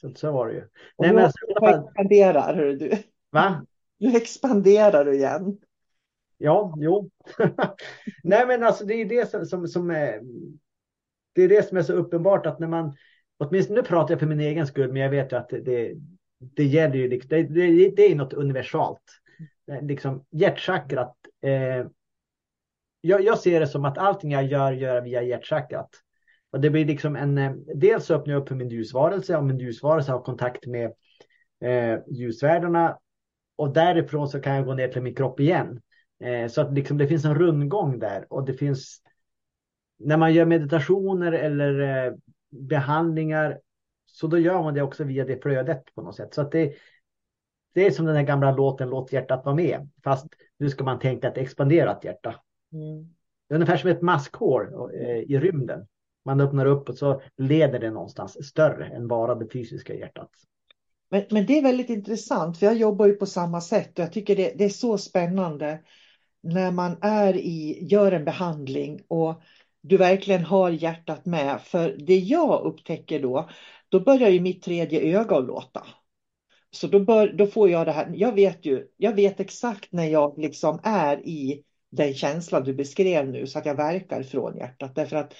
Så, 0.00 0.14
så 0.14 0.32
var 0.32 0.46
det 0.48 0.54
ju. 0.54 0.62
Och 0.96 1.06
Nej, 1.06 1.14
men, 1.14 1.30
du 1.48 1.68
expanderar, 1.68 2.54
hör 2.54 2.72
du. 2.72 2.92
Va? 3.30 3.66
Nu 3.98 4.16
expanderar 4.16 5.04
du 5.04 5.14
igen. 5.14 5.58
Ja, 6.42 6.74
jo. 6.78 7.10
Nej, 8.22 8.46
men 8.46 8.62
alltså 8.62 8.84
det 8.84 8.94
är 8.94 9.04
det 9.04 9.30
som, 9.30 9.46
som, 9.46 9.68
som, 9.68 9.90
är. 9.90 10.20
Det 11.34 11.42
är 11.42 11.48
det 11.48 11.68
som 11.68 11.76
är 11.76 11.82
så 11.82 11.92
uppenbart 11.92 12.46
att 12.46 12.58
när 12.58 12.68
man, 12.68 12.96
åtminstone 13.38 13.80
nu 13.80 13.86
pratar 13.86 14.14
jag 14.14 14.20
för 14.20 14.26
min 14.26 14.40
egen 14.40 14.66
skull, 14.66 14.92
men 14.92 15.02
jag 15.02 15.10
vet 15.10 15.32
ju 15.32 15.36
att 15.36 15.48
det, 15.48 15.94
det, 16.38 16.64
gäller 16.64 16.94
ju, 16.94 17.08
liksom, 17.08 17.28
det, 17.28 17.42
det, 17.42 17.90
det 17.96 18.12
är 18.12 18.14
något 18.14 18.32
universalt. 18.32 19.02
Eh, 19.72 19.82
liksom 19.82 20.24
hjärtchakrat. 20.30 21.16
Eh, 21.42 21.86
jag, 23.00 23.20
jag 23.24 23.38
ser 23.38 23.60
det 23.60 23.66
som 23.66 23.84
att 23.84 23.98
allting 23.98 24.30
jag 24.30 24.44
gör, 24.44 24.72
gör 24.72 24.94
jag 24.94 25.02
via 25.02 25.22
hjärtchakrat. 25.22 25.90
Och 26.50 26.60
det 26.60 26.70
blir 26.70 26.84
liksom 26.84 27.16
en, 27.16 27.38
eh, 27.38 27.52
dels 27.74 28.10
öppnar 28.10 28.34
jag 28.34 28.42
upp 28.42 28.48
för 28.48 28.56
min 28.56 28.68
ljusvarelse 28.68 29.36
och 29.36 29.44
min 29.44 29.58
ljusvarelse 29.58 30.12
har 30.12 30.22
kontakt 30.22 30.66
med 30.66 30.92
eh, 31.64 31.98
ljusvärldarna. 32.10 32.98
Och 33.56 33.72
därifrån 33.72 34.28
så 34.28 34.40
kan 34.40 34.54
jag 34.54 34.64
gå 34.64 34.74
ner 34.74 34.88
till 34.88 35.02
min 35.02 35.14
kropp 35.14 35.40
igen. 35.40 35.80
Eh, 36.20 36.48
så 36.48 36.60
att 36.60 36.72
liksom 36.72 36.98
det 36.98 37.06
finns 37.06 37.24
en 37.24 37.34
rundgång 37.34 37.98
där 37.98 38.26
och 38.30 38.44
det 38.44 38.54
finns 38.54 39.02
när 39.98 40.16
man 40.16 40.34
gör 40.34 40.46
meditationer 40.46 41.32
eller 41.32 42.06
eh, 42.06 42.12
behandlingar 42.50 43.60
så 44.06 44.26
då 44.26 44.38
gör 44.38 44.62
man 44.62 44.74
det 44.74 44.82
också 44.82 45.04
via 45.04 45.24
det 45.24 45.42
flödet 45.42 45.94
på 45.94 46.02
något 46.02 46.16
sätt. 46.16 46.34
Så 46.34 46.40
att 46.40 46.52
det, 46.52 46.74
det 47.74 47.86
är 47.86 47.90
som 47.90 48.06
den 48.06 48.16
här 48.16 48.22
gamla 48.22 48.52
låten 48.52 48.88
Låt 48.88 49.12
hjärtat 49.12 49.44
vara 49.44 49.54
med. 49.54 49.88
Fast 50.04 50.26
nu 50.58 50.70
ska 50.70 50.84
man 50.84 50.98
tänka 50.98 51.28
ett 51.28 51.38
expanderat 51.38 52.04
hjärta. 52.04 52.34
Mm. 52.72 53.14
Ungefär 53.48 53.76
som 53.76 53.90
ett 53.90 54.02
maskhår 54.02 54.90
eh, 54.94 55.18
i 55.18 55.38
rymden. 55.38 55.86
Man 56.24 56.40
öppnar 56.40 56.66
upp 56.66 56.88
och 56.88 56.94
så 56.94 57.22
leder 57.36 57.78
det 57.78 57.90
någonstans 57.90 58.48
större 58.48 58.86
än 58.86 59.08
bara 59.08 59.34
det 59.34 59.48
fysiska 59.52 59.94
hjärtat. 59.94 60.30
Men, 61.10 61.22
men 61.30 61.46
det 61.46 61.58
är 61.58 61.62
väldigt 61.62 61.90
intressant, 61.90 62.58
för 62.58 62.66
jag 62.66 62.76
jobbar 62.76 63.06
ju 63.06 63.12
på 63.12 63.26
samma 63.26 63.60
sätt 63.60 63.98
och 63.98 64.02
jag 64.02 64.12
tycker 64.12 64.36
det, 64.36 64.52
det 64.58 64.64
är 64.64 64.68
så 64.68 64.98
spännande 64.98 65.80
när 66.42 66.72
man 66.72 66.96
är 67.00 67.36
i, 67.36 67.86
gör 67.90 68.12
en 68.12 68.24
behandling 68.24 69.00
och 69.08 69.42
du 69.82 69.96
verkligen 69.96 70.44
har 70.44 70.70
hjärtat 70.70 71.26
med. 71.26 71.60
För 71.60 71.96
det 71.98 72.18
jag 72.18 72.64
upptäcker 72.64 73.20
då, 73.20 73.48
då 73.88 74.00
börjar 74.00 74.28
ju 74.28 74.40
mitt 74.40 74.62
tredje 74.62 75.18
öga 75.18 75.36
att 75.36 75.46
låta. 75.46 75.86
Så 76.70 76.86
då, 76.86 77.00
bör, 77.00 77.32
då 77.32 77.46
får 77.46 77.70
jag 77.70 77.86
det 77.86 77.92
här, 77.92 78.12
jag 78.14 78.32
vet 78.32 78.66
ju, 78.66 78.86
jag 78.96 79.14
vet 79.14 79.40
exakt 79.40 79.92
när 79.92 80.06
jag 80.06 80.38
liksom 80.38 80.80
är 80.82 81.26
i 81.28 81.62
den 81.90 82.14
känslan 82.14 82.64
du 82.64 82.74
beskrev 82.74 83.28
nu 83.28 83.46
så 83.46 83.58
att 83.58 83.66
jag 83.66 83.74
verkar 83.74 84.22
från 84.22 84.56
hjärtat. 84.56 84.94
Därför 84.94 85.16
att 85.16 85.34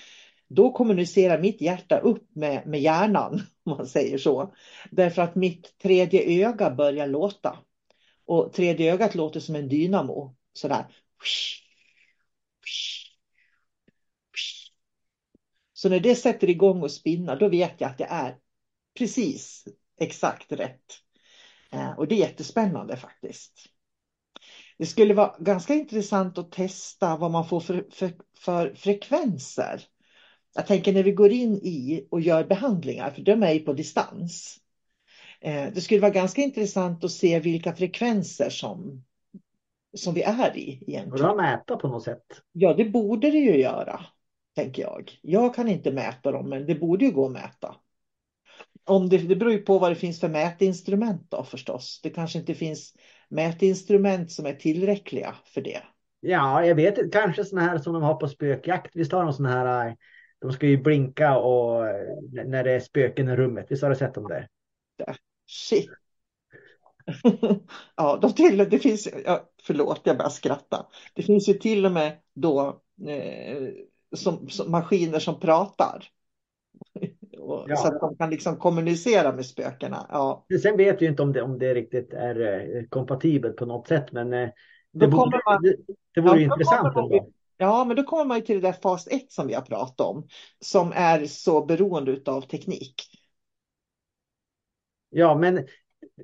då 0.49 0.73
kommunicerar 0.73 1.39
mitt 1.39 1.61
hjärta 1.61 1.99
upp 1.99 2.29
med, 2.35 2.67
med 2.67 2.81
hjärnan, 2.81 3.33
om 3.65 3.77
man 3.77 3.87
säger 3.87 4.19
så. 4.19 4.55
Därför 4.91 5.23
att 5.23 5.35
mitt 5.35 5.79
tredje 5.79 6.49
öga 6.49 6.71
börjar 6.71 7.07
låta. 7.07 7.59
Och 8.27 8.53
tredje 8.53 8.93
ögat 8.93 9.15
låter 9.15 9.41
som 9.41 9.55
en 9.55 9.69
dynamo 9.69 10.37
sådär. 10.53 10.87
Så 15.73 15.89
när 15.89 16.01
det 16.01 16.15
sätter 16.15 16.51
igång 16.51 16.83
och 16.83 16.91
spinna, 16.91 17.37
då 17.37 17.49
vet 17.49 17.81
jag 17.81 17.91
att 17.91 17.99
det 17.99 18.05
är 18.11 18.37
precis 18.99 19.65
exakt 20.01 20.53
rätt. 20.53 20.85
Eh, 21.73 21.91
och 21.91 22.09
det 22.09 22.15
är 22.15 22.19
jättespännande 22.19 22.97
faktiskt. 22.97 23.53
Det 24.79 24.87
skulle 24.87 25.15
vara 25.15 25.37
ganska 25.39 25.75
intressant 25.75 26.39
att 26.39 26.53
testa 26.53 27.17
vad 27.17 27.31
man 27.31 27.49
får 27.49 27.61
för, 27.61 27.87
för, 27.91 28.13
för 28.39 28.75
frekvenser. 28.75 29.83
Jag 30.55 30.67
tänker 30.67 30.93
när 30.93 31.03
vi 31.03 31.13
går 31.13 31.33
in 31.33 31.55
i 31.55 32.07
och 32.11 32.21
gör 32.21 32.45
behandlingar, 32.45 33.11
för 33.11 33.23
de 33.23 33.43
är 33.43 33.53
ju 33.53 33.61
på 33.61 33.73
distans. 33.73 34.59
Eh, 35.41 35.73
det 35.73 35.81
skulle 35.81 36.01
vara 36.01 36.11
ganska 36.11 36.43
intressant 36.43 37.05
att 37.05 37.13
se 37.13 37.41
vilka 37.41 37.77
frekvenser 37.77 38.51
som 38.51 39.05
som 39.95 40.15
vi 40.15 40.23
är 40.23 40.59
i. 40.59 40.85
Egentligen. 40.87 41.25
Det 41.25 41.31
att 41.31 41.37
mäta 41.37 41.77
på 41.77 41.89
något 41.89 42.03
sätt? 42.03 42.25
Ja, 42.53 42.75
det 42.75 42.85
borde 42.85 43.31
det 43.31 43.39
ju 43.39 43.57
göra, 43.57 44.01
tänker 44.57 44.83
jag. 44.83 45.19
Jag 45.23 45.55
kan 45.55 45.69
inte 45.69 45.93
mäta 45.93 46.33
dem, 46.33 46.49
men 46.49 46.67
det 46.67 46.75
borde 46.75 47.05
ju 47.05 47.11
gå 47.11 47.27
att 47.27 47.33
mäta. 47.33 47.75
Om 48.85 49.09
det, 49.09 49.19
det 49.19 49.37
beror 49.37 49.53
ju 49.53 49.59
på 49.59 49.79
vad 49.79 49.91
det 49.91 49.97
finns 49.97 50.21
för 50.21 50.29
mätinstrument 50.29 51.31
då 51.31 51.45
förstås. 51.45 52.01
Det 52.03 52.11
kanske 52.11 52.39
inte 52.39 52.55
finns 52.55 52.95
mätinstrument 53.29 54.33
som 54.33 54.47
är 54.47 54.55
tillräckliga 54.55 55.35
för 55.45 55.61
det. 55.61 55.81
Ja, 56.21 56.67
jag 56.67 56.75
vet 56.75 57.13
kanske 57.13 57.45
sådana 57.45 57.69
här 57.69 57.79
som 57.79 57.93
de 57.93 58.03
har 58.03 58.15
på 58.15 58.29
spökjakt. 58.29 58.97
Visst 58.97 59.13
har 59.13 59.25
de 59.25 59.33
sådana 59.33 59.55
här, 59.55 59.97
de 60.41 60.53
ska 60.53 60.67
ju 60.67 60.83
blinka 60.83 61.39
och 61.39 61.85
när 62.33 62.65
det 62.65 62.73
är 62.73 62.81
spöken 62.81 63.29
i 63.29 63.37
rummet. 63.37 63.67
Visst 63.69 63.83
har 63.83 63.91
du 63.91 63.97
sett 63.97 64.15
dem 64.15 64.29
där? 64.29 64.49
Shit, 65.47 65.91
ja, 67.97 68.19
de 68.23 68.33
till, 68.33 68.59
det 68.59 68.79
finns, 68.79 69.09
ja, 69.25 69.51
förlåt 69.63 70.01
jag 70.05 70.19
bara 70.19 70.31
skratta. 70.31 70.87
Det 71.15 71.23
finns 71.23 71.49
ju 71.49 71.55
till 71.55 71.87
och 71.87 71.93
med 71.93 72.17
då 72.35 72.81
eh, 73.09 73.69
som, 74.17 74.49
som, 74.49 74.71
maskiner 74.71 75.19
som 75.19 75.41
pratar. 75.41 76.05
och, 77.39 77.65
Ja. 77.69 77.77
så 77.77 77.89
att 77.89 78.01
de 78.01 78.17
kan 78.17 78.31
liksom 78.31 78.57
kommunicera 78.57 79.33
med 79.33 79.47
spökena. 79.47 80.07
Ja. 80.11 80.45
Sen 80.63 80.77
vet 80.77 81.03
vi 81.03 81.07
inte 81.07 81.23
om 81.23 81.33
det, 81.33 81.43
om 81.43 81.59
det 81.59 81.75
riktigt 81.75 82.13
är 82.13 82.41
eh, 82.41 82.85
kompatibelt 82.89 83.57
på 83.57 83.67
något 83.67 83.89
sätt, 83.89 84.13
men 84.13 84.33
eh, 84.33 84.49
det 84.93 85.07
vore, 85.07 85.41
man- 85.47 85.63
det, 85.63 85.77
det 86.15 86.21
vore 86.21 86.41
Ja, 86.41 86.53
intressant 86.53 86.95
man 86.95 87.05
ändå. 87.05 87.29
Ja, 87.57 87.85
men 87.85 87.97
då 87.97 88.03
kommer 88.03 88.25
man 88.25 88.39
ju 88.39 88.45
till 88.45 88.61
det 88.61 88.69
där 88.69 88.73
fas 88.83 89.07
1 89.11 89.33
som 89.33 89.47
vi 89.47 89.55
har 89.55 89.63
pratat 89.63 90.01
om, 90.01 90.29
som 90.61 90.93
är 90.95 91.27
så 91.27 91.65
beroende 91.65 92.21
av 92.27 92.41
teknik. 92.41 92.95
Ja, 95.11 95.35
men 95.35 95.67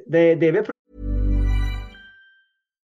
det, 0.06 0.40
det 0.40 0.52
vi 0.52 0.75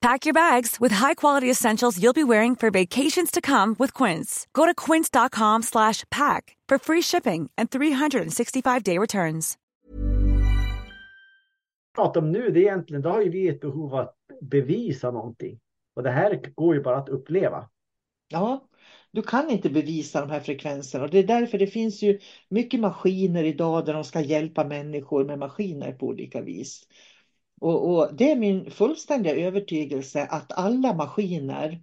Pack 0.00 0.26
your 0.26 0.32
bags 0.32 0.76
with 0.78 0.92
high-quality 0.92 1.50
essentials 1.50 2.00
you'll 2.00 2.12
be 2.12 2.22
wearing 2.24 2.54
for 2.54 2.70
vacations 2.70 3.32
to 3.32 3.40
come 3.40 3.74
with 3.80 3.92
Quince. 3.94 4.46
Go 4.52 4.64
to 4.64 4.72
quince.com 4.72 5.62
slash 5.62 6.04
pack 6.10 6.56
for 6.68 6.78
free 6.78 7.02
shipping 7.02 7.50
and 7.58 7.68
365-day 7.70 8.96
returns. 8.98 9.56
pratar 11.98 12.20
om 12.20 12.32
nu, 12.32 12.50
det 12.50 12.60
är 12.60 12.62
egentligen, 12.62 13.02
då 13.02 13.08
har 13.08 13.22
ju 13.22 13.30
vi 13.30 13.48
ett 13.48 13.60
behov 13.60 13.94
av 13.94 14.00
att 14.00 14.16
bevisa 14.40 15.10
någonting. 15.10 15.60
Och 15.96 16.02
det 16.02 16.10
här 16.10 16.40
går 16.54 16.74
ju 16.74 16.82
bara 16.82 16.96
att 16.96 17.08
uppleva. 17.08 17.68
Ja, 18.28 18.68
du 19.12 19.22
kan 19.22 19.50
inte 19.50 19.70
bevisa 19.70 20.20
de 20.20 20.30
här 20.30 20.40
frekvenserna 20.40 21.04
och 21.04 21.10
det 21.10 21.18
är 21.18 21.26
därför 21.26 21.58
det 21.58 21.66
finns 21.66 22.02
ju 22.02 22.18
mycket 22.48 22.80
maskiner 22.80 23.44
idag 23.44 23.86
där 23.86 23.94
de 23.94 24.04
ska 24.04 24.20
hjälpa 24.20 24.64
människor 24.64 25.24
med 25.24 25.38
maskiner 25.38 25.92
på 25.92 26.06
olika 26.06 26.40
vis. 26.40 26.82
Och, 27.60 27.90
och 27.90 28.14
det 28.14 28.30
är 28.30 28.36
min 28.36 28.70
fullständiga 28.70 29.36
övertygelse 29.36 30.26
att 30.30 30.52
alla 30.52 30.94
maskiner 30.94 31.80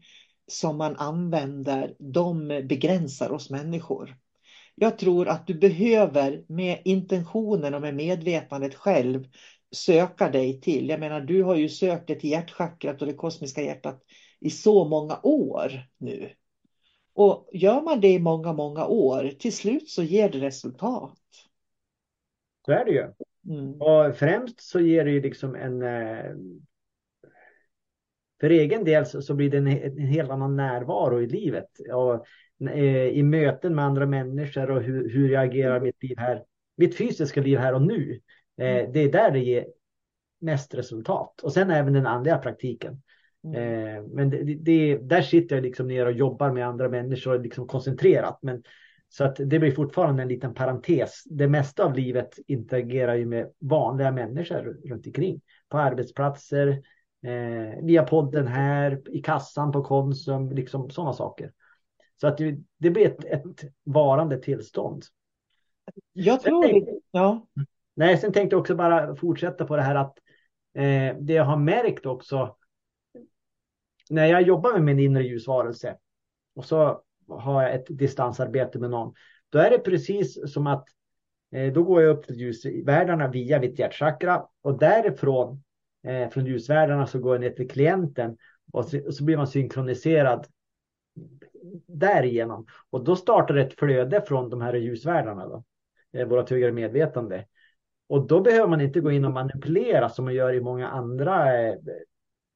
som 0.48 0.78
man 0.78 0.96
använder, 0.96 1.96
de 2.00 2.48
begränsar 2.48 3.32
oss 3.32 3.50
människor. 3.50 4.18
Jag 4.76 4.98
tror 4.98 5.28
att 5.28 5.48
du 5.48 5.54
behöver 5.54 6.46
med 6.48 6.82
intentionen 6.86 7.74
och 7.74 7.82
med 7.82 7.96
medvetandet 7.96 8.76
själv 8.76 9.28
söka 9.72 10.30
dig 10.30 10.62
till. 10.62 10.90
Jag 10.90 11.00
menar, 11.00 11.22
du 11.22 11.44
har 11.44 11.56
ju 11.56 11.70
sökt 11.70 12.08
dig 12.08 12.20
till 12.20 12.30
hjärtchakrat 12.30 13.02
och 13.02 13.08
det 13.08 13.14
kosmiska 13.14 13.62
hjärtat 13.62 14.04
i 14.40 14.50
så 14.50 14.86
många 14.86 15.20
år 15.24 15.72
nu. 15.98 16.30
Och 17.14 17.50
gör 17.54 17.82
man 17.82 18.02
det 18.02 18.10
i 18.10 18.20
många, 18.20 18.54
många 18.54 18.86
år, 18.86 19.32
till 19.40 19.56
slut 19.56 19.90
så 19.90 20.04
ger 20.04 20.30
det 20.30 20.40
resultat. 20.40 21.20
Så 22.66 22.72
är 22.72 22.86
det 22.86 22.92
ju. 22.92 23.14
Mm. 23.50 23.82
Och 23.82 24.16
främst 24.16 24.62
så 24.62 24.80
ger 24.80 25.06
det 25.06 25.12
ju 25.12 25.22
liksom 25.22 25.56
en... 25.56 25.82
eh, 25.82 26.36
För 28.40 28.50
egen 28.50 28.84
del 28.84 29.06
så, 29.06 29.34
blir 29.34 29.50
det 29.50 29.58
en, 29.58 29.68
en 29.68 29.98
helt 30.08 30.32
annan 30.32 30.56
närvaro 30.56 31.22
i 31.22 31.28
livet. 31.28 31.70
Och, 31.94 32.26
eh, 32.70 33.08
I 33.08 33.24
möten 33.24 33.76
med 33.76 33.86
andra 33.86 34.06
människor 34.06 34.72
och 34.72 34.82
hur, 34.82 35.10
hur 35.10 35.30
jag 35.30 35.44
agerar 35.44 35.80
mitt 35.80 36.04
liv 36.04 36.18
här. 36.18 36.44
Mitt 36.78 36.98
fysiska 36.98 37.42
liv 37.42 37.58
här 37.58 37.74
och 37.74 37.82
nu. 37.82 38.20
Eh, 38.58 38.92
det 38.92 39.00
är 39.00 39.12
där 39.12 39.32
det 39.32 39.40
ger 39.40 39.66
mest 40.40 40.76
resultat. 40.76 41.42
Och 41.42 41.54
sen 41.54 41.70
även 41.72 41.94
den 41.94 42.06
andliga 42.06 42.38
praktiken. 42.38 43.02
Mm. 43.44 44.06
Men 44.06 44.30
det- 44.30 44.44
det, 44.44 44.98
där 44.98 45.22
sitter 45.22 45.56
jag 45.56 45.64
liksom 45.64 45.88
ner 45.88 46.06
och 46.06 46.12
jobbar 46.12 46.52
med 46.52 46.68
andra 46.68 46.90
människor 46.90 47.40
liksom 47.40 47.68
koncentrerat. 47.68 48.40
Men, 48.42 48.64
så 49.10 49.24
att 49.24 49.36
det 49.36 49.60
blir 49.60 49.72
fortfarande 49.72 50.22
en 50.22 50.28
liten 50.28 50.54
parentes. 50.54 51.24
Det 51.26 51.48
mesta 51.48 51.86
av 51.86 51.96
livet 51.96 52.40
interagerar 52.48 53.16
ju 53.16 53.26
med 53.26 53.52
vanliga 53.60 54.12
människor 54.12 54.78
runt 54.86 55.08
omkring. 55.08 55.42
På 55.70 55.78
arbetsplatser, 55.78 56.68
eh, 57.26 57.84
via 57.84 58.04
podden 58.04 58.48
här, 58.48 59.02
i 59.10 59.22
kassan 59.22 59.72
på 59.72 59.84
Konsum, 59.84 60.52
liksom 60.52 60.90
sådana 60.90 61.14
saker. 61.14 61.52
Så 62.22 62.28
att 62.28 62.38
det, 62.38 62.58
det 62.78 62.90
blir 62.90 63.06
ett, 63.06 63.26
ett 63.26 63.72
varande 63.84 64.38
tillstånd. 64.38 65.04
Jag 66.14 66.42
tror 66.42 66.68
det. 66.68 67.00
Ja. 67.12 67.48
Nej, 67.94 68.18
sen 68.18 68.34
tänkte 68.34 68.54
jag 68.54 68.62
också 68.62 68.76
bara 68.76 69.16
fortsätta 69.16 69.66
på 69.66 69.76
det 69.76 69.82
här 69.82 69.96
att 69.96 70.18
eh, 70.74 71.18
det 71.20 71.34
jag 71.34 71.46
har 71.46 71.58
märkt 71.58 72.06
också 72.06 72.56
när 74.10 74.26
jag 74.26 74.42
jobbar 74.42 74.74
med 74.74 74.82
min 74.82 75.00
inre 75.00 75.24
ljusvarelse 75.24 75.98
och 76.56 76.66
så 76.66 77.02
har 77.28 77.64
jag 77.64 77.76
ett 77.76 77.86
distansarbete 77.90 78.80
med 78.80 78.90
någon. 78.90 79.14
Då 79.50 79.60
är 79.60 79.70
det 79.70 79.80
precis 79.80 80.54
som 80.54 80.68
att 80.68 80.88
eh, 81.52 81.74
då 81.74 81.84
går 81.84 82.02
jag 82.02 82.18
upp 82.18 82.28
till 82.28 82.36
ljusvärdarna 82.36 83.28
via 83.28 83.60
mitt 83.60 83.80
hjärtchakra 83.80 84.46
och 84.62 84.80
därifrån 84.80 85.64
eh, 86.04 86.30
från 86.30 86.46
ljusvärdarna 86.46 87.08
så 87.08 87.20
går 87.20 87.36
jag 87.36 87.42
ner 87.42 87.50
till 87.50 87.70
klienten 87.70 88.38
och 88.72 88.86
så, 88.86 89.24
blir 89.24 89.38
man 89.38 89.48
synkroniserad 89.48 90.48
därigenom. 91.88 92.66
Och 92.90 93.04
då 93.04 93.16
startar 93.16 93.56
ett 93.56 93.80
flöde 93.80 94.22
från 94.22 94.50
de 94.50 94.62
här 94.62 94.74
ljusvärdarna 94.74 95.48
då, 95.48 95.64
eh, 96.14 96.28
vårt 96.28 96.50
högre 96.50 96.72
medvetande. 96.72 97.46
Och 98.08 98.28
då 98.28 98.42
behöver 98.42 98.68
man 98.68 98.82
inte 98.82 99.00
gå 99.00 99.12
in 99.12 99.26
och 99.26 99.32
manipulera 99.32 100.10
som 100.10 100.26
man 100.26 100.34
gör 100.34 100.54
i 100.54 100.62
många 100.62 100.88
andra 100.88 101.62
eh, 101.62 101.76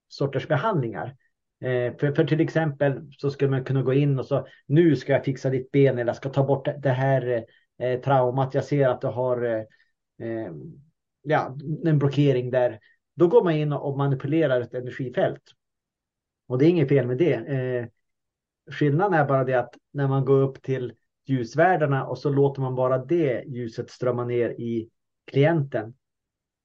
sorters 0.08 0.48
behandlingar. 0.48 1.16
Eh, 1.62 1.98
för, 1.98 2.12
för 2.12 2.24
till 2.24 2.42
exempel 2.42 3.12
så 3.18 3.32
skulle 3.32 3.52
man 3.52 3.64
kunna 3.64 3.82
gå 3.82 3.94
in 3.94 4.20
och 4.20 4.26
så 4.26 4.48
nu 4.66 4.96
ska 4.96 5.14
jag 5.14 5.26
fixa 5.26 5.50
ditt 5.50 5.72
ben 5.72 5.98
eller 5.98 6.10
jag 6.10 6.16
ska 6.16 6.30
ta 6.30 6.44
bort 6.44 6.68
det 6.78 6.90
här 6.90 7.46
eh, 7.80 8.00
traumat. 8.00 8.54
Jag 8.54 8.64
ser 8.64 8.90
att 8.90 9.02
du 9.02 9.08
har 9.08 9.44
eh, 9.44 10.28
eh, 10.28 10.52
ja, 11.22 11.58
en 11.86 12.00
blockering 12.00 12.52
där. 12.52 12.80
Då 13.16 13.28
går 13.28 13.44
man 13.44 13.54
in 13.54 13.74
och 13.74 13.98
manipulerar 13.98 14.62
ett 14.62 14.74
energifält. 14.74 15.44
Och 16.48 16.58
det 16.58 16.66
är 16.66 16.70
inget 16.70 16.90
fel 16.90 17.08
med 17.08 17.18
det. 17.18 17.34
Eh, 17.34 17.86
skillnaden 18.74 19.14
är 19.14 19.26
bara 19.26 19.44
det 19.44 19.54
att 19.54 19.74
när 19.92 20.08
man 20.08 20.26
går 20.26 20.42
upp 20.42 20.62
till 20.62 20.94
ljusvärdena 21.26 22.06
och 22.06 22.18
så 22.18 22.30
låter 22.30 22.62
man 22.62 22.76
bara 22.76 22.98
det 22.98 23.44
ljuset 23.48 23.90
strömma 23.90 24.26
ner 24.26 24.50
i 24.50 24.90
klienten. 25.32 25.94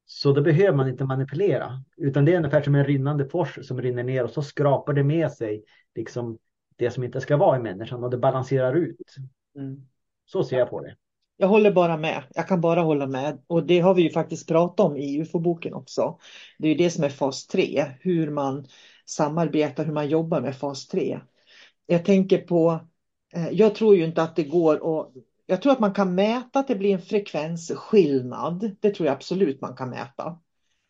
Så 0.06 0.32
då 0.32 0.42
behöver 0.42 0.76
man 0.76 0.88
inte 0.88 1.04
manipulera, 1.04 1.82
utan 1.96 2.24
det 2.24 2.32
är 2.32 2.36
ungefär 2.36 2.62
som 2.62 2.74
en 2.74 2.84
rinnande 2.84 3.28
fors 3.28 3.58
som 3.62 3.82
rinner 3.82 4.02
ner 4.02 4.24
och 4.24 4.30
så 4.30 4.42
skrapar 4.42 4.92
det 4.92 5.04
med 5.04 5.32
sig 5.32 5.64
liksom 5.94 6.38
det 6.76 6.90
som 6.90 7.04
inte 7.04 7.20
ska 7.20 7.36
vara 7.36 7.56
i 7.56 7.60
människan 7.60 8.04
och 8.04 8.10
det 8.10 8.18
balanserar 8.18 8.74
ut. 8.74 9.14
Mm. 9.56 9.86
Så 10.26 10.44
ser 10.44 10.58
jag 10.58 10.70
på 10.70 10.80
det. 10.80 10.96
Jag 11.36 11.48
håller 11.48 11.72
bara 11.72 11.96
med. 11.96 12.22
Jag 12.34 12.48
kan 12.48 12.60
bara 12.60 12.80
hålla 12.80 13.06
med. 13.06 13.42
Och 13.46 13.66
det 13.66 13.80
har 13.80 13.94
vi 13.94 14.02
ju 14.02 14.10
faktiskt 14.10 14.48
pratat 14.48 14.80
om 14.86 14.96
i 14.96 15.20
UFO-boken 15.20 15.74
också. 15.74 16.18
Det 16.58 16.68
är 16.68 16.72
ju 16.72 16.78
det 16.78 16.90
som 16.90 17.04
är 17.04 17.08
fas 17.08 17.46
3, 17.46 17.84
hur 18.00 18.30
man 18.30 18.66
samarbetar, 19.04 19.84
hur 19.84 19.92
man 19.92 20.08
jobbar 20.08 20.40
med 20.40 20.56
fas 20.56 20.86
3. 20.86 21.20
Jag 21.86 22.04
tänker 22.04 22.38
på, 22.38 22.80
eh, 23.34 23.48
jag 23.50 23.74
tror 23.74 23.96
ju 23.96 24.04
inte 24.04 24.22
att 24.22 24.36
det 24.36 24.44
går 24.44 25.00
att 25.00 25.12
jag 25.46 25.62
tror 25.62 25.72
att 25.72 25.80
man 25.80 25.94
kan 25.94 26.14
mäta 26.14 26.58
att 26.58 26.68
det 26.68 26.76
blir 26.76 26.94
en 26.94 27.02
frekvensskillnad. 27.02 28.76
Det 28.80 28.90
tror 28.90 29.06
jag 29.06 29.14
absolut 29.14 29.60
man 29.60 29.76
kan 29.76 29.90
mäta. 29.90 30.40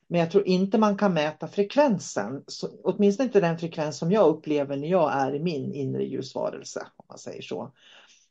Men 0.08 0.20
jag 0.20 0.30
tror 0.30 0.46
inte 0.46 0.78
man 0.78 0.96
kan 0.96 1.14
mäta 1.14 1.48
frekvensen, 1.48 2.44
så, 2.46 2.68
åtminstone 2.82 3.26
inte 3.26 3.40
den 3.40 3.58
frekvens 3.58 3.98
som 3.98 4.12
jag 4.12 4.28
upplever 4.28 4.76
när 4.76 4.88
jag 4.88 5.12
är 5.12 5.34
i 5.34 5.40
min 5.40 5.74
inre 5.74 6.04
ljusvarelse. 6.04 6.86
Om 6.96 7.04
man 7.08 7.18
säger 7.18 7.42
så. 7.42 7.72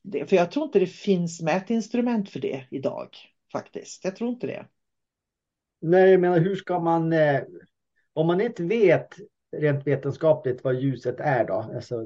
Det, 0.02 0.26
för 0.26 0.36
jag 0.36 0.52
tror 0.52 0.66
inte 0.66 0.80
det 0.80 0.88
finns 0.88 1.42
mätinstrument 1.42 2.30
för 2.30 2.40
det 2.40 2.66
idag 2.72 3.10
faktiskt. 3.52 4.04
Jag 4.04 4.16
tror 4.16 4.30
inte 4.30 4.48
det. 4.48 4.66
Nej, 5.82 6.12
jag 6.12 6.22
menar 6.22 6.40
hur 6.40 6.56
ska 6.56 6.80
man, 6.80 7.14
eh, 7.14 7.42
om 8.14 8.28
man 8.28 8.42
inte 8.42 8.64
vet 8.64 9.16
rent 9.58 9.88
vetenskapligt 9.88 10.64
vad 10.64 10.76
ljuset 10.76 11.20
är 11.20 11.46
då, 11.46 11.72
alltså 11.76 12.02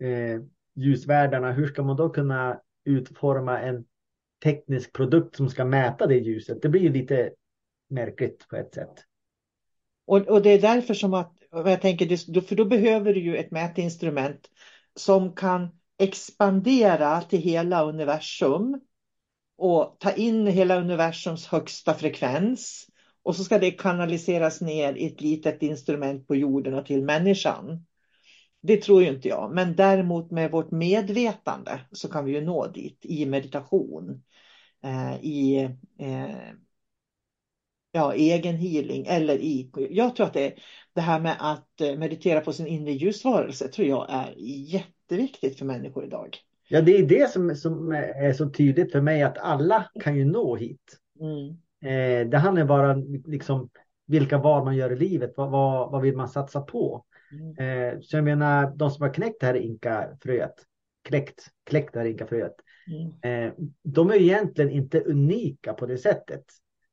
eh, 0.00 0.40
ljusvärdarna, 0.74 1.52
hur 1.52 1.66
ska 1.66 1.82
man 1.82 1.96
då 1.96 2.08
kunna 2.08 2.60
utforma 2.90 3.60
en 3.60 3.84
teknisk 4.44 4.92
produkt 4.92 5.36
som 5.36 5.48
ska 5.48 5.64
mäta 5.64 6.06
det 6.06 6.16
ljuset. 6.16 6.62
Det 6.62 6.68
blir 6.68 6.80
ju 6.80 6.92
lite 6.92 7.30
märkligt 7.88 8.48
på 8.48 8.56
ett 8.56 8.74
sätt. 8.74 9.04
Och, 10.06 10.28
och 10.28 10.42
det 10.42 10.50
är 10.50 10.60
därför 10.60 10.94
som 10.94 11.14
att, 11.14 11.32
jag 11.50 11.80
tänker, 11.80 12.40
för 12.40 12.56
då 12.56 12.64
behöver 12.64 13.14
du 13.14 13.20
ju 13.20 13.36
ett 13.36 13.50
mätinstrument 13.50 14.50
som 14.94 15.34
kan 15.34 15.68
expandera 15.98 17.20
till 17.20 17.40
hela 17.40 17.84
universum 17.84 18.80
och 19.56 19.96
ta 19.98 20.12
in 20.12 20.46
hela 20.46 20.80
universums 20.80 21.46
högsta 21.46 21.94
frekvens. 21.94 22.86
Och 23.22 23.36
så 23.36 23.44
ska 23.44 23.58
det 23.58 23.70
kanaliseras 23.70 24.60
ner 24.60 24.94
i 24.94 25.06
ett 25.06 25.20
litet 25.20 25.62
instrument 25.62 26.26
på 26.26 26.36
jorden 26.36 26.74
och 26.74 26.86
till 26.86 27.02
människan. 27.02 27.86
Det 28.62 28.76
tror 28.76 29.02
ju 29.02 29.08
inte 29.08 29.28
jag, 29.28 29.54
men 29.54 29.76
däremot 29.76 30.30
med 30.30 30.50
vårt 30.50 30.70
medvetande 30.70 31.80
så 31.92 32.08
kan 32.08 32.24
vi 32.24 32.32
ju 32.32 32.40
nå 32.40 32.66
dit 32.66 32.98
i 33.02 33.26
meditation, 33.26 34.22
eh, 34.82 35.24
i 35.24 35.68
eh, 35.98 36.52
ja, 37.92 38.14
egen 38.14 38.56
healing 38.56 39.06
eller 39.06 39.34
i, 39.34 39.70
jag 39.90 40.16
tror 40.16 40.26
att 40.26 40.34
det, 40.34 40.54
det 40.92 41.00
här 41.00 41.20
med 41.20 41.36
att 41.38 41.80
eh, 41.80 41.98
meditera 41.98 42.40
på 42.40 42.52
sin 42.52 42.66
inre 42.66 42.92
ljusvarelse 42.92 43.68
tror 43.68 43.88
jag 43.88 44.06
är 44.10 44.34
jätteviktigt 44.74 45.58
för 45.58 45.64
människor 45.64 46.04
idag. 46.04 46.36
Ja, 46.68 46.80
det 46.80 46.96
är 46.96 47.06
det 47.06 47.30
som, 47.30 47.56
som 47.56 47.92
är 47.92 48.32
så 48.32 48.50
tydligt 48.50 48.92
för 48.92 49.00
mig 49.00 49.22
att 49.22 49.38
alla 49.38 49.90
kan 50.00 50.16
ju 50.16 50.24
nå 50.24 50.56
hit. 50.56 50.96
Mm. 51.20 51.56
Det 52.30 52.36
handlar 52.36 52.64
bara 52.64 52.92
om 52.92 53.22
liksom, 53.26 53.70
vilka 54.06 54.38
val 54.38 54.64
man 54.64 54.76
gör 54.76 54.92
i 54.92 54.96
livet. 54.96 55.32
Vad, 55.36 55.50
vad, 55.50 55.90
vad 55.90 56.02
vill 56.02 56.16
man 56.16 56.28
satsa 56.28 56.60
på? 56.60 57.04
Mm. 57.32 57.94
Eh, 57.94 58.00
så 58.00 58.16
jag 58.16 58.24
menar, 58.24 58.72
de 58.76 58.90
som 58.90 59.02
har 59.02 59.14
knäckt 59.14 59.40
det 59.40 59.46
här 59.46 59.54
inkafröet, 59.54 60.54
kläckt, 61.04 61.46
kläckt 61.64 61.92
det 61.92 61.98
här 61.98 62.06
inkafröet, 62.06 62.54
mm. 62.90 63.46
eh, 63.46 63.54
de 63.82 64.10
är 64.10 64.14
egentligen 64.14 64.70
inte 64.70 65.00
unika 65.00 65.72
på 65.72 65.86
det 65.86 65.98
sättet. 65.98 66.44